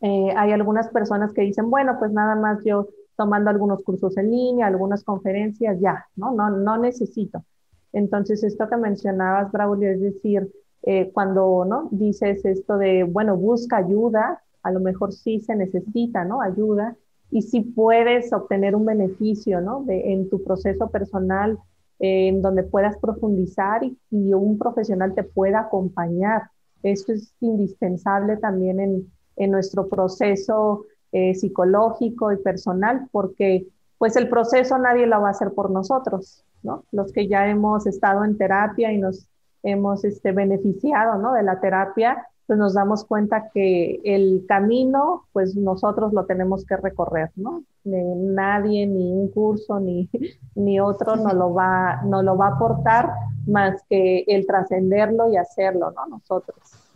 Eh, 0.00 0.32
hay 0.36 0.52
algunas 0.52 0.88
personas 0.88 1.32
que 1.32 1.42
dicen, 1.42 1.70
bueno, 1.70 1.96
pues 1.98 2.12
nada 2.12 2.34
más 2.36 2.64
yo 2.64 2.88
tomando 3.18 3.50
algunos 3.50 3.82
cursos 3.82 4.16
en 4.16 4.30
línea, 4.30 4.68
algunas 4.68 5.02
conferencias, 5.02 5.80
ya, 5.80 6.06
¿no? 6.14 6.30
No, 6.30 6.50
no 6.50 6.78
necesito. 6.78 7.44
Entonces, 7.92 8.44
esto 8.44 8.68
que 8.68 8.76
mencionabas, 8.76 9.50
Braulio, 9.50 9.90
es 9.90 10.00
decir, 10.00 10.48
eh, 10.84 11.10
cuando, 11.12 11.64
¿no? 11.64 11.88
Dices 11.90 12.44
esto 12.44 12.78
de, 12.78 13.02
bueno, 13.02 13.36
busca 13.36 13.78
ayuda, 13.78 14.40
a 14.62 14.70
lo 14.70 14.78
mejor 14.78 15.12
sí 15.12 15.40
se 15.40 15.56
necesita, 15.56 16.24
¿no? 16.24 16.40
Ayuda, 16.40 16.96
y 17.28 17.42
si 17.42 17.60
puedes 17.62 18.32
obtener 18.32 18.76
un 18.76 18.86
beneficio, 18.86 19.60
¿no? 19.60 19.82
De, 19.82 20.12
en 20.12 20.30
tu 20.30 20.44
proceso 20.44 20.88
personal, 20.88 21.58
eh, 21.98 22.28
en 22.28 22.40
donde 22.40 22.62
puedas 22.62 22.96
profundizar 22.98 23.82
y, 23.82 23.98
y, 24.12 24.32
un 24.32 24.58
profesional 24.58 25.12
te 25.16 25.24
pueda 25.24 25.62
acompañar. 25.62 26.42
Esto 26.84 27.12
es 27.12 27.34
indispensable 27.40 28.36
también 28.36 28.78
en, 28.78 29.12
en 29.34 29.50
nuestro 29.50 29.88
proceso 29.88 30.84
eh, 31.12 31.34
psicológico 31.34 32.32
y 32.32 32.36
personal, 32.36 33.08
porque 33.12 33.66
pues 33.98 34.16
el 34.16 34.28
proceso 34.28 34.78
nadie 34.78 35.06
lo 35.06 35.20
va 35.20 35.28
a 35.28 35.32
hacer 35.32 35.52
por 35.52 35.70
nosotros, 35.70 36.44
¿no? 36.62 36.84
Los 36.92 37.12
que 37.12 37.28
ya 37.28 37.48
hemos 37.48 37.86
estado 37.86 38.24
en 38.24 38.36
terapia 38.36 38.92
y 38.92 38.98
nos 38.98 39.26
hemos 39.62 40.04
este, 40.04 40.32
beneficiado, 40.32 41.18
¿no? 41.18 41.32
De 41.32 41.42
la 41.42 41.60
terapia, 41.60 42.26
pues 42.46 42.58
nos 42.58 42.74
damos 42.74 43.04
cuenta 43.04 43.50
que 43.52 44.00
el 44.04 44.44
camino, 44.48 45.24
pues 45.32 45.54
nosotros 45.54 46.12
lo 46.12 46.24
tenemos 46.24 46.64
que 46.64 46.76
recorrer, 46.76 47.30
¿no? 47.36 47.62
nadie, 47.84 48.86
ni 48.86 49.12
un 49.12 49.28
curso, 49.30 49.80
ni, 49.80 50.08
ni 50.54 50.80
otro 50.80 51.16
no 51.16 51.32
lo, 51.32 51.54
va, 51.54 52.02
no 52.04 52.22
lo 52.22 52.36
va 52.36 52.48
a 52.48 52.54
aportar 52.54 53.10
más 53.46 53.82
que 53.88 54.24
el 54.26 54.46
trascenderlo 54.46 55.30
y 55.30 55.36
hacerlo, 55.36 55.92
¿no? 55.92 56.06
Nosotros. 56.06 56.87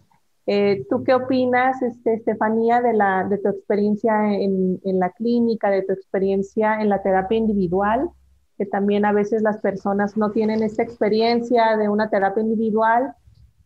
Eh, 0.47 0.85
¿Tú 0.91 1.05
qué 1.05 1.15
opinas, 1.15 1.81
este, 1.83 2.15
Estefanía, 2.15 2.81
de, 2.81 2.93
la, 2.93 3.25
de 3.29 3.39
tu 3.39 3.49
experiencia 3.49 4.35
en, 4.35 4.81
en, 4.85 4.99
la 4.99 5.11
clínica, 5.11 5.71
de 5.71 5.83
tu 5.83 5.93
experiencia 5.93 6.81
en 6.81 6.89
la 6.89 7.03
terapia 7.03 7.39
individual? 7.39 8.11
Que 8.59 8.67
también 8.67 9.05
a 9.05 9.13
veces 9.13 9.43
las 9.43 9.59
personas 9.59 10.17
no 10.17 10.31
tienen 10.31 10.63
esta 10.63 10.83
experiencia 10.83 11.77
de 11.77 11.89
una 11.89 12.11
terapia 12.11 12.43
individual 12.43 13.15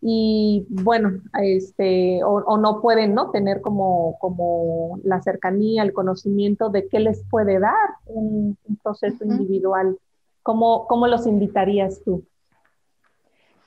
y 0.01 0.67
bueno, 0.69 1.21
este, 1.43 2.23
o, 2.23 2.59
no 2.59 2.81
pueden 2.81 3.15
¿no? 3.15 3.31
tener 3.31 3.61
como, 3.61 4.17
como 4.21 5.01
la 5.03 5.21
cercanía, 5.23 5.83
el 5.83 5.93
conocimiento 5.93 6.69
de 6.69 6.87
qué 6.89 7.01
les 7.01 7.25
puede 7.31 7.59
dar 7.59 7.75
un, 8.07 8.57
proceso 8.83 9.25
individual. 9.25 9.99
¿Cómo, 10.43 10.87
¿Cómo 10.87 11.09
los 11.09 11.27
invitarías 11.27 12.03
tú? 12.05 12.25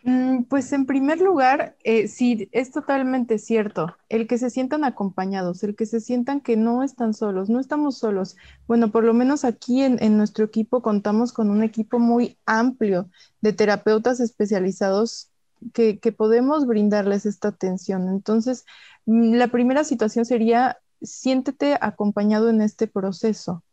Mm, 0.03 0.43
pues 0.43 0.71
en 0.71 0.85
primer 0.85 1.19
lugar, 1.19 1.75
eh, 1.83 2.07
sí, 2.07 2.47
es 2.53 2.71
totalmente 2.71 3.37
cierto, 3.37 3.97
el 4.07 4.27
que 4.27 4.37
se 4.37 4.49
sientan 4.49 4.85
acompañados, 4.85 5.61
el 5.63 5.75
que 5.75 5.85
se 5.85 5.99
sientan 5.99 6.39
que 6.39 6.55
no 6.55 6.83
están 6.83 7.13
solos, 7.13 7.49
no 7.49 7.59
estamos 7.59 7.97
solos. 7.97 8.37
Bueno, 8.67 8.91
por 8.91 9.03
lo 9.03 9.13
menos 9.13 9.43
aquí 9.43 9.81
en, 9.83 10.17
nuestro 10.17 10.45
equipo 10.45 10.81
contamos 10.81 11.33
con 11.33 11.49
un 11.49 11.63
equipo 11.63 11.99
muy 11.99 12.37
amplio 12.45 13.09
de 13.41 13.51
terapeutas 13.53 14.19
especializados 14.21 15.31
que, 15.73 15.99
que 15.99 16.11
podemos 16.13 16.65
brindarles 16.65 17.25
esta 17.25 17.49
atención. 17.49 18.07
Entonces, 18.07 18.65
mm, 19.05 19.33
la 19.35 19.49
primera 19.49 19.83
situación 19.83 20.25
sería, 20.25 20.77
siéntete 21.01 21.77
acompañado 21.81 22.49
en 22.49 22.61
este 22.61 22.87
proceso. 22.87 23.63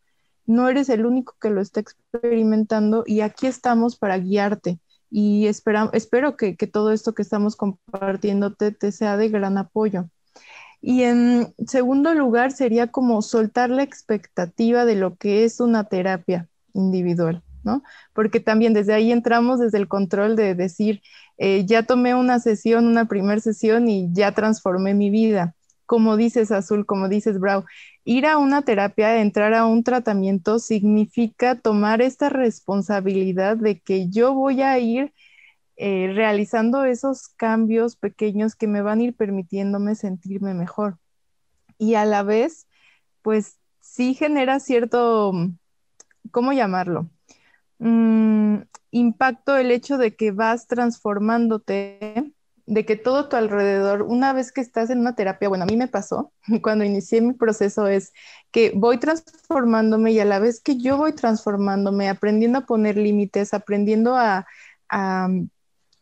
No 0.46 0.68
eres 0.68 0.88
el 0.88 1.06
único 1.06 1.36
que 1.40 1.50
lo 1.50 1.60
está 1.60 1.80
experimentando 1.80 3.04
y 3.06 3.20
aquí 3.20 3.46
estamos 3.46 3.96
para 3.96 4.18
guiarte 4.18 4.80
y 5.10 5.46
espero 5.46 6.36
que, 6.36 6.54
todo 6.54 6.92
esto 6.92 7.14
que 7.14 7.22
estamos 7.22 7.56
compartiendo 7.56 8.54
te, 8.54 8.92
sea 8.92 9.16
de 9.16 9.28
gran 9.28 9.58
apoyo. 9.58 10.08
Y 10.80 11.02
en 11.02 11.54
segundo 11.66 12.14
lugar 12.14 12.52
sería 12.52 12.88
como 12.88 13.22
soltar 13.22 13.70
la 13.70 13.82
expectativa 13.82 14.84
de 14.84 14.94
lo 14.94 15.16
que 15.16 15.44
es 15.44 15.60
una 15.60 15.84
terapia 15.84 16.48
individual, 16.74 17.42
¿no? 17.64 17.82
Porque 18.12 18.40
también 18.40 18.74
desde 18.74 18.94
ahí 18.94 19.10
entramos 19.10 19.58
desde 19.58 19.78
el 19.78 19.88
control 19.88 20.36
de 20.36 20.54
decir, 20.54 21.02
eh, 21.38 21.64
ya 21.66 21.82
tomé 21.82 22.14
una 22.14 22.38
sesión, 22.38 22.86
una 22.86 23.06
primera 23.08 23.40
sesión 23.40 23.88
y 23.88 24.08
ya 24.12 24.32
transformé 24.32 24.94
mi 24.94 25.10
vida. 25.10 25.55
Como 25.86 26.16
dices 26.16 26.50
Azul, 26.50 26.84
como 26.84 27.08
dices 27.08 27.38
Brau, 27.38 27.64
ir 28.04 28.26
a 28.26 28.38
una 28.38 28.62
terapia, 28.62 29.20
entrar 29.20 29.54
a 29.54 29.66
un 29.66 29.84
tratamiento, 29.84 30.58
significa 30.58 31.60
tomar 31.60 32.02
esta 32.02 32.28
responsabilidad 32.28 33.56
de 33.56 33.80
que 33.80 34.08
yo 34.08 34.34
voy 34.34 34.62
a 34.62 34.78
ir 34.78 35.12
eh, 35.76 36.10
realizando 36.14 36.84
esos 36.84 37.28
cambios 37.28 37.96
pequeños 37.96 38.54
que 38.56 38.66
me 38.66 38.82
van 38.82 39.00
a 39.00 39.04
ir 39.04 39.14
permitiéndome 39.16 39.94
sentirme 39.94 40.54
mejor. 40.54 40.98
Y 41.78 41.94
a 41.94 42.04
la 42.04 42.22
vez, 42.22 42.66
pues 43.22 43.58
sí 43.80 44.14
genera 44.14 44.60
cierto, 44.60 45.32
¿cómo 46.30 46.52
llamarlo? 46.52 47.10
Mm, 47.78 48.62
impacto 48.90 49.56
el 49.56 49.70
hecho 49.70 49.98
de 49.98 50.16
que 50.16 50.30
vas 50.32 50.66
transformándote 50.66 52.32
de 52.66 52.84
que 52.84 52.96
todo 52.96 53.28
tu 53.28 53.36
alrededor, 53.36 54.02
una 54.02 54.32
vez 54.32 54.52
que 54.52 54.60
estás 54.60 54.90
en 54.90 54.98
una 54.98 55.14
terapia, 55.14 55.48
bueno, 55.48 55.64
a 55.64 55.66
mí 55.66 55.76
me 55.76 55.88
pasó 55.88 56.32
cuando 56.62 56.84
inicié 56.84 57.20
mi 57.20 57.32
proceso, 57.32 57.86
es 57.86 58.12
que 58.50 58.72
voy 58.74 58.98
transformándome 58.98 60.12
y 60.12 60.20
a 60.20 60.24
la 60.24 60.40
vez 60.40 60.60
que 60.60 60.76
yo 60.76 60.96
voy 60.96 61.12
transformándome, 61.12 62.08
aprendiendo 62.08 62.58
a 62.58 62.66
poner 62.66 62.96
límites, 62.96 63.54
aprendiendo 63.54 64.16
a, 64.16 64.46
a 64.88 65.28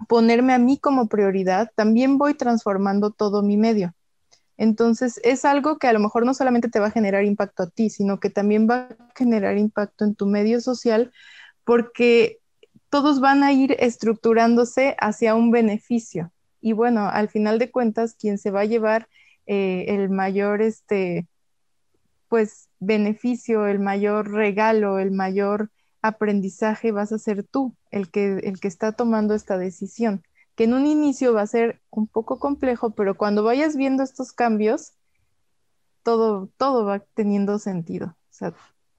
ponerme 0.09 0.55
a 0.55 0.59
mí 0.59 0.79
como 0.79 1.09
prioridad, 1.09 1.71
también 1.77 2.19
voy 2.19 2.35
transformando 2.35 3.11
todo 3.11 3.43
mi 3.43 3.57
medio. 3.57 3.95
Entonces, 4.57 5.21
es 5.25 5.45
algo 5.45 5.79
que 5.79 5.89
a 5.89 5.93
lo 5.93 5.99
mejor 5.99 6.25
no 6.25 6.33
solamente 6.33 6.69
te 6.69 6.79
va 6.79 6.87
a 6.87 6.93
generar 6.93 7.25
impacto 7.25 7.65
a 7.65 7.71
ti, 7.71 7.91
sino 7.91 8.21
que 8.21 8.31
también 8.31 8.69
va 8.71 8.89
a 8.89 9.13
generar 9.17 9.59
impacto 9.59 10.05
en 10.05 10.15
tu 10.15 10.27
medio 10.27 10.61
social, 10.61 11.13
porque 11.65 12.39
todos 12.89 13.21
van 13.21 13.43
a 13.43 13.53
ir 13.53 13.77
estructurándose 13.81 14.97
hacia 15.01 15.35
un 15.35 15.51
beneficio. 15.51 16.33
Y 16.65 16.73
bueno, 16.73 17.11
al 17.11 17.29
final 17.29 17.59
de 17.59 17.71
cuentas, 17.71 18.15
quien 18.19 18.39
se 18.39 18.51
va 18.51 18.61
a 18.61 18.65
llevar 18.65 19.07
eh, 19.45 19.85
el 19.89 20.09
mayor, 20.09 20.63
este, 20.63 21.29
pues, 22.29 22.71
beneficio, 22.81 23.67
el 23.67 23.81
mayor 23.81 24.31
regalo, 24.31 24.99
el 24.99 25.11
mayor 25.11 25.71
aprendizaje 26.01 26.91
vas 26.91 27.13
a 27.13 27.19
ser 27.19 27.45
tú, 27.45 27.77
el 27.91 28.11
que, 28.11 28.39
el 28.39 28.61
que 28.61 28.69
está 28.69 28.93
tomando 28.93 29.35
esta 29.35 29.59
decisión, 29.59 30.23
que 30.55 30.65
en 30.65 30.73
un 30.73 30.87
inicio 30.87 31.35
va 31.35 31.43
a 31.43 31.47
ser 31.47 31.83
un 31.91 32.07
poco 32.07 32.39
complejo, 32.39 32.95
pero 32.95 33.19
cuando 33.19 33.43
vayas 33.43 33.77
viendo 33.77 34.03
estos 34.03 34.33
cambios, 34.33 34.95
todo, 36.03 36.49
todo 36.57 36.87
va 36.87 37.01
teniendo 37.01 37.59
sentido. 37.59 38.07
O 38.07 38.33
sea, 38.33 38.55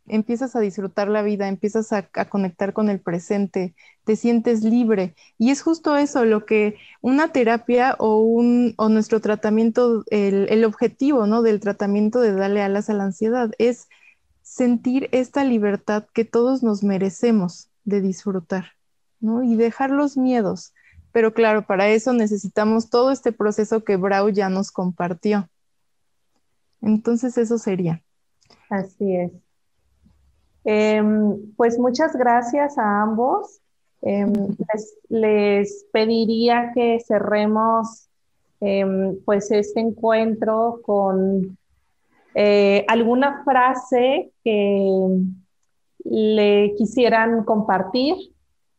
empiezas 0.08 0.56
a 0.56 0.60
disfrutar 0.60 1.08
la 1.08 1.22
vida, 1.22 1.48
empiezas 1.48 1.92
a, 1.92 2.04
conectar 2.30 2.74
con 2.74 2.90
el 2.90 3.00
presente, 3.00 3.76
te 4.04 4.16
sientes 4.16 4.64
libre. 4.64 5.16
Y 5.38 5.52
es 5.52 5.62
justo 5.62 5.96
eso 5.96 6.26
lo 6.26 6.46
que 6.46 6.78
una 7.02 7.30
terapia 7.32 7.96
o, 8.00 8.20
un, 8.20 8.76
nuestro 8.78 9.22
tratamiento, 9.22 10.04
el, 10.10 10.48
el, 10.50 10.64
objetivo 10.66 11.26
¿no? 11.28 11.42
del 11.42 11.60
tratamiento 11.60 12.20
de 12.20 12.34
darle 12.34 12.62
alas 12.62 12.90
a 12.90 12.94
la 12.94 13.06
ansiedad 13.06 13.52
es 13.58 13.88
sentir 14.42 15.10
esta 15.12 15.44
libertad 15.44 16.06
que 16.14 16.26
todos 16.26 16.62
nos 16.62 16.84
merecemos 16.84 17.70
de 17.84 18.02
disfrutar 18.02 18.74
¿no? 19.20 19.44
y 19.44 19.56
dejar 19.56 19.90
los 19.90 20.18
miedos. 20.18 20.74
Pero 21.12 21.34
claro, 21.34 21.66
para 21.66 21.88
eso 21.90 22.14
necesitamos 22.14 22.90
todo 22.90 23.12
este 23.12 23.32
proceso 23.32 23.84
que 23.84 23.96
Brau 23.96 24.30
ya 24.30 24.50
nos 24.50 24.72
compartió. 24.72 25.50
Entonces 26.82 27.38
eso 27.38 27.58
sería. 27.58 28.04
Así 28.70 29.16
es. 29.16 29.45
Em, 30.66 31.54
pues 31.56 31.78
muchas 31.78 32.16
gracias 32.16 32.78
a 32.78 33.02
ambos. 33.04 33.62
Em, 34.02 34.34
les, 35.10 35.86
pediría 35.92 36.72
que 36.74 37.00
cerremos 37.00 38.10
em, 38.60 39.18
pues 39.26 39.52
este 39.52 39.80
encuentro 39.80 40.80
con 40.84 41.58
eh, 42.34 42.84
alguna 42.88 43.44
frase 43.44 44.32
que 44.44 44.90
le 46.04 46.74
quisieran 46.78 47.44
compartir 47.46 48.16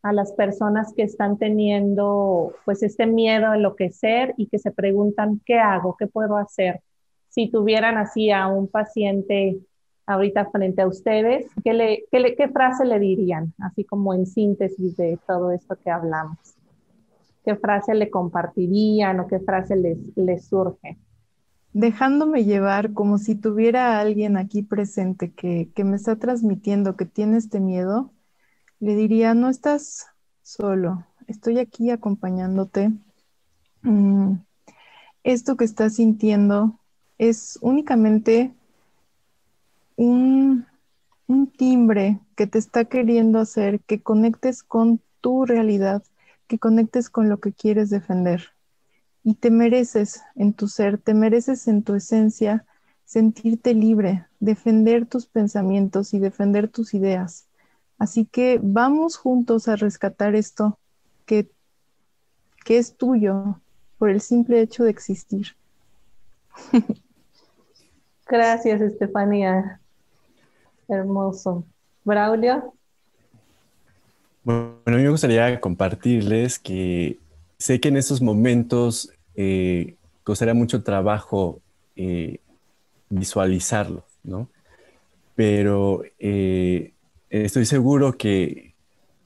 a 0.03 0.13
las 0.13 0.31
personas 0.33 0.93
que 0.93 1.03
están 1.03 1.37
teniendo 1.37 2.53
pues 2.65 2.83
este 2.83 3.05
miedo 3.05 3.47
a 3.47 3.55
enloquecer 3.55 4.33
y 4.37 4.47
que 4.47 4.59
se 4.59 4.71
preguntan 4.71 5.41
qué 5.45 5.57
hago, 5.59 5.95
qué 5.97 6.07
puedo 6.07 6.37
hacer. 6.37 6.81
Si 7.29 7.49
tuvieran 7.49 7.97
así 7.97 8.31
a 8.31 8.47
un 8.47 8.67
paciente 8.67 9.59
ahorita 10.07 10.49
frente 10.49 10.81
a 10.81 10.87
ustedes, 10.87 11.45
¿qué, 11.63 12.49
frase 12.51 12.85
le 12.85 12.97
dirían? 12.97 13.53
Así 13.59 13.83
como 13.83 14.13
en 14.13 14.25
síntesis 14.25 14.95
de 14.95 15.19
todo 15.27 15.51
esto 15.51 15.77
que 15.83 15.91
hablamos. 15.91 16.37
¿Qué 17.43 17.55
frase 17.55 17.93
le 17.93 18.09
compartirían 18.09 19.19
o 19.19 19.27
qué 19.27 19.39
frase 19.39 19.75
les, 19.75 19.97
les 20.15 20.45
surge? 20.47 20.97
Dejándome 21.73 22.45
llevar 22.45 22.93
como 22.93 23.17
si 23.17 23.35
tuviera 23.35 23.97
a 23.97 23.99
alguien 23.99 24.37
aquí 24.37 24.63
presente 24.63 25.31
que, 25.31 25.69
que 25.75 25.83
me 25.83 25.97
está 25.97 26.15
transmitiendo 26.15 26.95
que 26.95 27.05
tiene 27.05 27.37
este 27.37 27.59
miedo, 27.59 28.11
le 28.79 28.95
diría, 28.95 29.33
no 29.33 29.49
estás 29.49 30.07
solo, 30.41 31.05
estoy 31.27 31.59
aquí 31.59 31.91
acompañándote. 31.91 32.91
Mm, 33.81 34.35
esto 35.23 35.57
que 35.57 35.65
estás 35.65 35.95
sintiendo 35.95 36.79
es 37.17 37.59
únicamente 37.61 38.53
un, 39.97 40.65
timbre 41.57 42.19
que 42.35 42.47
te 42.47 42.59
está 42.59 42.85
queriendo 42.85 43.39
hacer 43.39 43.81
que 43.81 44.01
conectes 44.01 44.63
con 44.63 45.01
tu 45.21 45.45
realidad, 45.45 46.03
que 46.47 46.59
conectes 46.59 47.09
con 47.09 47.27
lo 47.29 47.39
que 47.39 47.51
quieres 47.51 47.89
defender. 47.89 48.53
Y 49.23 49.35
te 49.35 49.51
mereces 49.51 50.21
en 50.35 50.53
tu 50.53 50.67
ser, 50.67 50.99
te 50.99 51.13
mereces 51.13 51.67
en 51.67 51.83
tu 51.83 51.95
esencia 51.95 52.65
sentirte 53.03 53.73
libre, 53.73 54.25
defender 54.39 55.05
tus 55.05 55.25
pensamientos 55.25 56.13
y 56.13 56.19
defender 56.19 56.69
tus 56.69 56.93
ideas. 56.93 57.47
Así 57.97 58.25
que 58.25 58.59
vamos 58.61 59.17
juntos 59.17 59.67
a 59.67 59.75
rescatar 59.75 60.35
esto 60.35 60.79
que, 61.25 61.49
que 62.63 62.77
es 62.77 62.95
tuyo 62.95 63.59
por 63.97 64.09
el 64.09 64.21
simple 64.21 64.61
hecho 64.61 64.83
de 64.83 64.91
existir. 64.91 65.57
Gracias, 68.27 68.81
Estefanía. 68.81 69.79
Hermoso. 70.87 71.65
Braulio. 72.03 72.73
Bueno, 74.43 74.79
a 74.85 74.91
mí 74.91 75.03
me 75.03 75.09
gustaría 75.09 75.59
compartirles 75.59 76.57
que 76.57 77.19
sé 77.57 77.81
que 77.81 77.89
en 77.89 77.97
estos 77.97 78.21
momentos 78.21 79.11
eh, 79.35 79.95
costaría 80.23 80.53
mucho 80.53 80.83
trabajo 80.83 81.59
eh, 81.97 82.39
visualizarlo, 83.09 84.05
¿no? 84.23 84.47
Pero 85.35 86.03
eh, 86.17 86.93
estoy 87.29 87.65
seguro 87.65 88.17
que 88.17 88.73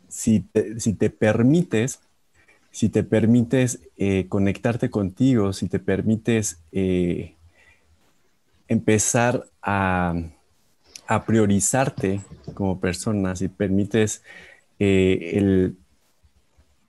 si 0.08 0.44
si 0.78 0.94
te 0.94 1.10
permites 1.12 2.00
si 2.72 2.90
te 2.90 3.04
permites 3.04 3.80
conectarte 4.30 4.90
contigo, 4.90 5.52
si 5.54 5.68
te 5.68 5.78
permites 5.80 6.58
empezar 8.68 9.46
a, 9.62 10.16
priorizarte 11.26 12.22
como 12.54 12.80
persona, 12.80 13.36
si 13.36 13.48
permites 13.48 14.24
eh, 14.80 15.32
el, 15.34 15.76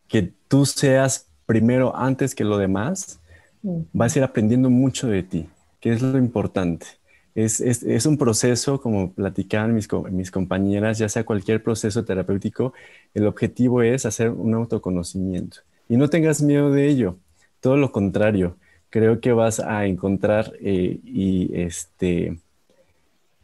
que 0.08 0.32
tú 0.48 0.66
seas 0.66 1.26
primero 1.46 1.96
antes 1.96 2.34
que 2.34 2.44
lo 2.44 2.58
demás, 2.58 3.20
vas 3.92 4.14
a 4.14 4.18
ir 4.18 4.24
aprendiendo 4.24 4.70
mucho 4.70 5.08
de 5.08 5.22
ti, 5.22 5.48
que 5.80 5.92
es 5.92 6.02
lo 6.02 6.18
importante. 6.18 6.86
Es, 7.34 8.04
un 8.04 8.18
proceso, 8.18 8.80
como 8.80 9.12
platicaban 9.12 9.74
mis, 9.74 9.88
mis 10.10 10.30
compañeras, 10.30 10.98
ya 10.98 11.08
sea 11.08 11.24
cualquier 11.24 11.62
proceso 11.62 12.04
terapéutico, 12.04 12.74
el 13.14 13.26
objetivo 13.26 13.82
es 13.82 14.04
hacer 14.04 14.30
un 14.30 14.54
autoconocimiento. 14.54 15.58
Y 15.88 15.96
no 15.96 16.08
tengas 16.08 16.42
miedo 16.42 16.70
de 16.70 16.88
ello, 16.88 17.16
todo 17.60 17.76
lo 17.76 17.90
contrario, 17.90 18.56
creo 18.90 19.20
que 19.20 19.32
vas 19.32 19.60
a 19.60 19.86
encontrar 19.86 20.52
eh, 20.60 21.00
y 21.04 21.50
este, 21.58 22.36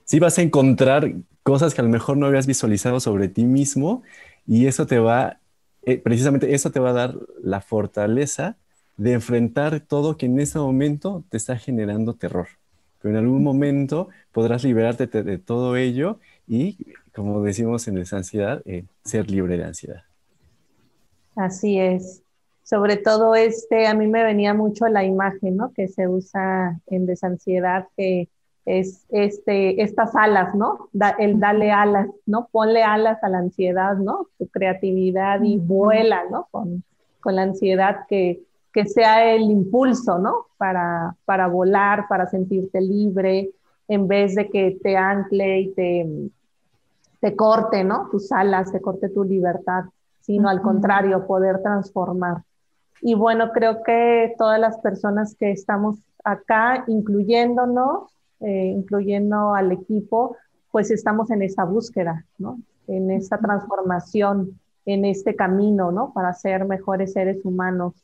sí 0.08 0.18
vas 0.18 0.38
a 0.38 0.42
encontrar 0.42 1.12
cosas 1.42 1.74
que 1.74 1.82
a 1.82 1.84
lo 1.84 1.90
mejor 1.90 2.16
no 2.16 2.26
habías 2.26 2.46
visualizado 2.46 2.98
sobre 2.98 3.28
ti 3.28 3.44
mismo 3.44 4.02
y 4.46 4.66
eso 4.66 4.86
te 4.86 4.98
va, 4.98 5.38
eh, 5.82 5.98
precisamente 5.98 6.54
eso 6.54 6.70
te 6.70 6.80
va 6.80 6.90
a 6.90 6.94
dar 6.94 7.14
la 7.42 7.60
fortaleza 7.60 8.56
de 8.96 9.12
enfrentar 9.12 9.80
todo 9.80 10.16
que 10.16 10.24
en 10.24 10.40
ese 10.40 10.58
momento 10.58 11.24
te 11.28 11.36
está 11.36 11.58
generando 11.58 12.14
terror. 12.14 12.48
Pero 13.00 13.14
en 13.14 13.24
algún 13.24 13.44
momento 13.44 14.08
podrás 14.32 14.64
liberarte 14.64 15.06
de, 15.06 15.38
todo 15.38 15.76
ello 15.76 16.18
y, 16.48 16.78
como 17.14 17.42
decimos 17.42 17.86
en 17.86 17.98
esa 17.98 18.16
ansiedad, 18.16 18.62
eh, 18.64 18.86
ser 19.04 19.30
libre 19.30 19.58
de 19.58 19.64
ansiedad. 19.64 20.04
Así 21.36 21.78
es 21.78 22.22
sobre 22.64 22.98
todo 22.98 23.34
este, 23.34 23.86
a 23.86 23.94
mí 23.94 24.06
me 24.08 24.22
venía 24.22 24.52
mucho 24.52 24.88
la 24.88 25.02
imagen, 25.02 25.56
¿no? 25.56 25.72
Que 25.72 25.88
se 25.88 26.06
usa 26.06 26.78
en 26.86 27.06
desansiedad, 27.06 27.86
que 27.96 28.28
es 28.68 29.06
este, 29.08 29.82
estas 29.82 30.14
alas, 30.14 30.54
¿no? 30.54 30.90
el 31.18 31.40
dale 31.40 31.72
alas, 31.72 32.08
¿no? 32.26 32.48
Ponle 32.52 32.82
alas 32.82 33.22
a 33.24 33.30
la 33.30 33.38
ansiedad, 33.38 33.96
¿no? 33.96 34.26
Tu 34.38 34.46
creatividad 34.48 35.42
y 35.42 35.56
vuela, 35.56 36.24
¿no? 36.30 36.48
Con, 36.50 36.84
con 37.20 37.36
la 37.36 37.42
ansiedad 37.42 38.00
que, 38.08 38.42
que 38.72 38.84
sea 38.84 39.32
el 39.32 39.42
impulso, 39.50 40.18
¿no? 40.18 40.48
Para, 40.58 41.16
para 41.24 41.46
volar, 41.46 42.06
para 42.08 42.26
sentirte 42.26 42.82
libre, 42.82 43.50
en 43.88 44.06
vez 44.06 44.34
de 44.34 44.50
que 44.50 44.78
te 44.82 44.98
ancle 44.98 45.60
y 45.60 45.72
te, 45.72 46.06
te 47.20 47.34
corte, 47.34 47.84
¿no? 47.84 48.08
Tus 48.10 48.30
alas, 48.32 48.70
te 48.70 48.82
corte 48.82 49.08
tu 49.08 49.24
libertad, 49.24 49.84
sino 50.20 50.50
al 50.50 50.60
contrario, 50.60 51.26
poder 51.26 51.62
transformar. 51.62 52.42
Y 53.00 53.14
bueno, 53.14 53.50
creo 53.52 53.82
que 53.82 54.34
todas 54.36 54.60
las 54.60 54.76
personas 54.78 55.34
que 55.36 55.52
estamos 55.52 55.96
acá, 56.22 56.84
incluyéndonos, 56.86 58.12
eh, 58.40 58.72
incluyendo 58.74 59.54
al 59.54 59.72
equipo, 59.72 60.36
pues 60.70 60.90
estamos 60.90 61.30
en 61.30 61.42
esa 61.42 61.64
búsqueda, 61.64 62.24
¿no? 62.38 62.60
En 62.86 63.10
esa 63.10 63.38
transformación, 63.38 64.58
en 64.86 65.04
este 65.04 65.34
camino, 65.34 65.90
¿no? 65.92 66.12
Para 66.12 66.32
ser 66.34 66.64
mejores 66.64 67.12
seres 67.12 67.38
humanos. 67.44 67.94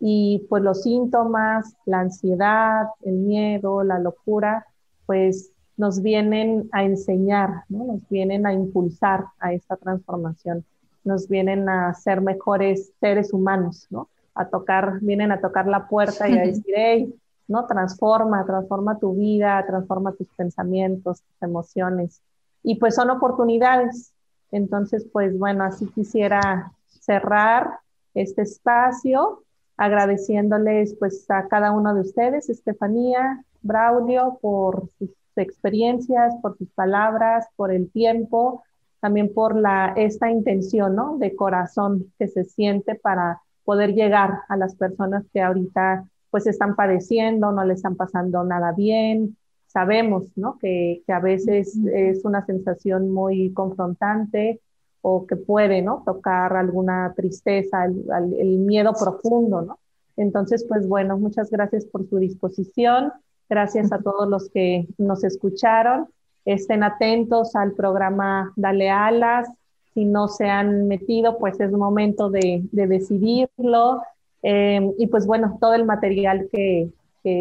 Y 0.00 0.46
pues 0.48 0.62
los 0.62 0.82
síntomas, 0.82 1.74
la 1.86 2.00
ansiedad, 2.00 2.88
el 3.02 3.14
miedo, 3.14 3.84
la 3.84 3.98
locura, 3.98 4.66
pues 5.06 5.50
nos 5.76 6.02
vienen 6.02 6.68
a 6.72 6.84
enseñar, 6.84 7.64
¿no? 7.68 7.84
Nos 7.84 8.08
vienen 8.08 8.46
a 8.46 8.52
impulsar 8.52 9.26
a 9.38 9.52
esta 9.52 9.76
transformación, 9.76 10.64
nos 11.04 11.28
vienen 11.28 11.68
a 11.68 11.92
ser 11.94 12.20
mejores 12.20 12.92
seres 13.00 13.32
humanos, 13.32 13.86
¿no? 13.90 14.08
a 14.34 14.48
tocar, 14.48 14.98
vienen 15.00 15.32
a 15.32 15.40
tocar 15.40 15.66
la 15.66 15.86
puerta 15.86 16.28
y 16.28 16.38
a 16.38 16.42
decir, 16.46 16.74
hey, 16.74 17.14
¿no? 17.48 17.66
Transforma, 17.66 18.44
transforma 18.44 18.98
tu 18.98 19.14
vida, 19.14 19.64
transforma 19.66 20.12
tus 20.12 20.28
pensamientos, 20.28 21.22
tus 21.22 21.42
emociones. 21.42 22.22
Y 22.62 22.76
pues 22.76 22.94
son 22.94 23.10
oportunidades. 23.10 24.12
Entonces, 24.50 25.06
pues 25.12 25.38
bueno, 25.38 25.64
así 25.64 25.86
quisiera 25.86 26.72
cerrar 26.88 27.80
este 28.14 28.42
espacio 28.42 29.42
agradeciéndoles 29.76 30.94
pues 30.98 31.28
a 31.30 31.48
cada 31.48 31.72
uno 31.72 31.94
de 31.94 32.02
ustedes, 32.02 32.48
Estefanía, 32.48 33.44
Braulio, 33.62 34.38
por 34.40 34.88
sus 34.98 35.10
experiencias, 35.36 36.34
por 36.40 36.56
sus 36.56 36.70
palabras, 36.70 37.48
por 37.56 37.72
el 37.72 37.90
tiempo, 37.90 38.62
también 39.00 39.32
por 39.34 39.56
la, 39.56 39.92
esta 39.96 40.30
intención, 40.30 40.94
¿no? 40.94 41.18
De 41.18 41.34
corazón 41.34 42.12
que 42.18 42.28
se 42.28 42.44
siente 42.44 42.94
para 42.94 43.40
poder 43.64 43.94
llegar 43.94 44.42
a 44.48 44.56
las 44.56 44.76
personas 44.76 45.24
que 45.32 45.42
ahorita 45.42 46.04
pues 46.34 46.48
están 46.48 46.74
padeciendo, 46.74 47.52
no 47.52 47.64
le 47.64 47.74
están 47.74 47.94
pasando 47.94 48.42
nada 48.42 48.72
bien. 48.72 49.36
Sabemos, 49.68 50.24
¿no? 50.34 50.58
Que, 50.58 51.04
que 51.06 51.12
a 51.12 51.20
veces 51.20 51.78
es 51.92 52.24
una 52.24 52.44
sensación 52.44 53.08
muy 53.12 53.52
confrontante 53.52 54.60
o 55.00 55.28
que 55.28 55.36
puede, 55.36 55.80
¿no? 55.80 56.02
Tocar 56.04 56.56
alguna 56.56 57.14
tristeza, 57.14 57.84
el, 57.84 58.04
el 58.36 58.58
miedo 58.58 58.94
profundo, 58.94 59.62
¿no? 59.62 59.78
Entonces, 60.16 60.66
pues 60.68 60.88
bueno, 60.88 61.18
muchas 61.18 61.52
gracias 61.52 61.84
por 61.84 62.04
su 62.08 62.18
disposición. 62.18 63.12
Gracias 63.48 63.92
a 63.92 64.00
todos 64.00 64.28
los 64.28 64.50
que 64.50 64.88
nos 64.98 65.22
escucharon. 65.22 66.08
Estén 66.44 66.82
atentos 66.82 67.54
al 67.54 67.74
programa 67.74 68.52
Dale 68.56 68.90
Alas 68.90 69.48
si 69.94 70.04
no 70.04 70.26
se 70.26 70.50
han 70.50 70.88
metido, 70.88 71.38
pues 71.38 71.58
es 71.60 71.70
momento 71.70 72.28
de, 72.28 72.64
decidirlo. 72.72 74.02
Eh, 74.44 74.92
y 74.98 75.06
pues 75.06 75.26
bueno, 75.26 75.56
todo 75.60 75.74
el 75.74 75.84
material 75.84 76.48
que, 76.52 76.90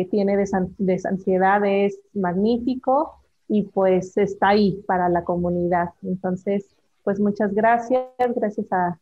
tiene 0.10 0.38
de, 0.38 0.46
de 0.78 1.02
ansiedad 1.04 1.62
es 1.66 2.00
magnífico 2.14 3.20
y 3.50 3.64
pues 3.64 4.16
está 4.16 4.50
ahí 4.50 4.82
para 4.88 5.10
la 5.10 5.26
comunidad. 5.26 5.90
Entonces, 6.04 6.74
pues 7.04 7.20
muchas 7.20 7.54
gracias, 7.54 8.08
gracias 8.34 8.68
a, 8.72 8.98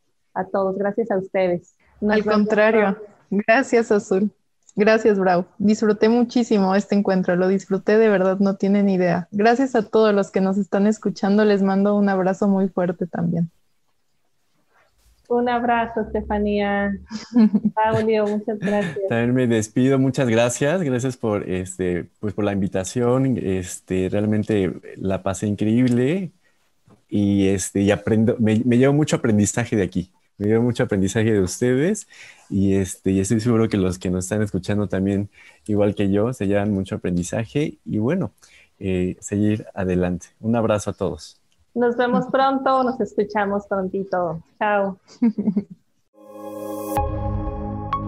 todos, 0.52 0.76
gracias 0.78 1.12
a 1.12 1.18
ustedes. 1.18 1.76
Al 2.02 2.26
contrario, 2.26 2.97
gracias 3.30 3.91
Azul. 3.91 4.32
Gracias, 4.76 5.20
Bravo. 5.20 5.45
Disfruté 5.58 6.10
muchísimo 6.10 6.74
este 6.76 6.95
encuentro, 6.95 7.36
lo 7.36 7.47
disfruté 7.47 7.97
de 7.97 8.10
verdad, 8.10 8.39
no 8.39 8.56
tienen 8.56 8.89
idea. 8.89 9.28
Gracias 9.32 9.76
a 9.76 9.84
todos 9.84 10.16
los 10.16 10.32
que 10.32 10.41
nos 10.41 10.58
están 10.58 10.88
escuchando, 10.88 11.45
les 11.45 11.62
mando 11.62 11.95
un 11.95 12.10
abrazo 12.10 12.47
muy 12.47 12.70
fuerte 12.70 13.06
también. 13.06 13.52
Un 15.32 15.48
abrazo, 15.48 16.02
Estefanía. 16.02 16.92
Paulio, 17.74 18.28
muchas 18.28 18.60
gracias. 18.60 19.00
También 19.08 19.34
me 19.34 19.48
despido, 19.48 19.98
muchas 19.98 20.28
gracias. 20.28 20.82
Gracias 20.82 21.16
por 21.16 21.50
este, 21.50 22.06
pues 22.20 22.34
por 22.34 22.44
la 22.44 22.52
invitación. 22.52 23.38
Este, 23.38 24.10
realmente 24.10 24.74
la 24.98 25.24
pasé 25.24 25.48
increíble 25.48 26.32
y 27.08 27.48
este, 27.48 27.82
y 27.82 27.92
aprendo, 27.92 28.36
me, 28.40 28.62
me 28.66 28.78
llevo 28.78 28.94
mucho 28.94 29.16
aprendizaje 29.16 29.78
de 29.78 29.84
aquí 29.84 30.12
me 30.38 30.48
dio 30.48 30.62
mucho 30.62 30.84
aprendizaje 30.84 31.32
de 31.32 31.40
ustedes 31.40 32.08
y, 32.50 32.74
este, 32.74 33.12
y 33.12 33.20
estoy 33.20 33.40
seguro 33.42 33.70
que 33.70 33.78
los 33.78 34.00
que 34.00 34.10
nos 34.10 34.26
están 34.26 34.42
escuchando 34.42 34.88
también, 34.88 35.30
igual 35.68 35.94
que 35.94 36.12
yo, 36.12 36.34
se 36.34 36.48
llevan 36.48 36.74
mucho 36.74 36.96
aprendizaje 36.96 37.78
y 37.86 38.00
bueno, 38.00 38.32
eh, 38.80 39.18
seguir 39.20 39.68
adelante. 39.76 40.28
Un 40.40 40.56
abrazo 40.56 40.90
a 40.90 40.94
todos. 40.94 41.41
Nos 41.74 41.95
vemos 41.95 42.26
pronto, 42.28 42.84
nos 42.84 42.99
escuchamos 42.99 43.65
prontito. 43.67 44.43
Chao. 44.59 44.97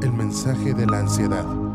El 0.02 0.12
mensaje 0.12 0.74
de 0.74 0.86
la 0.86 1.00
ansiedad. 1.00 1.73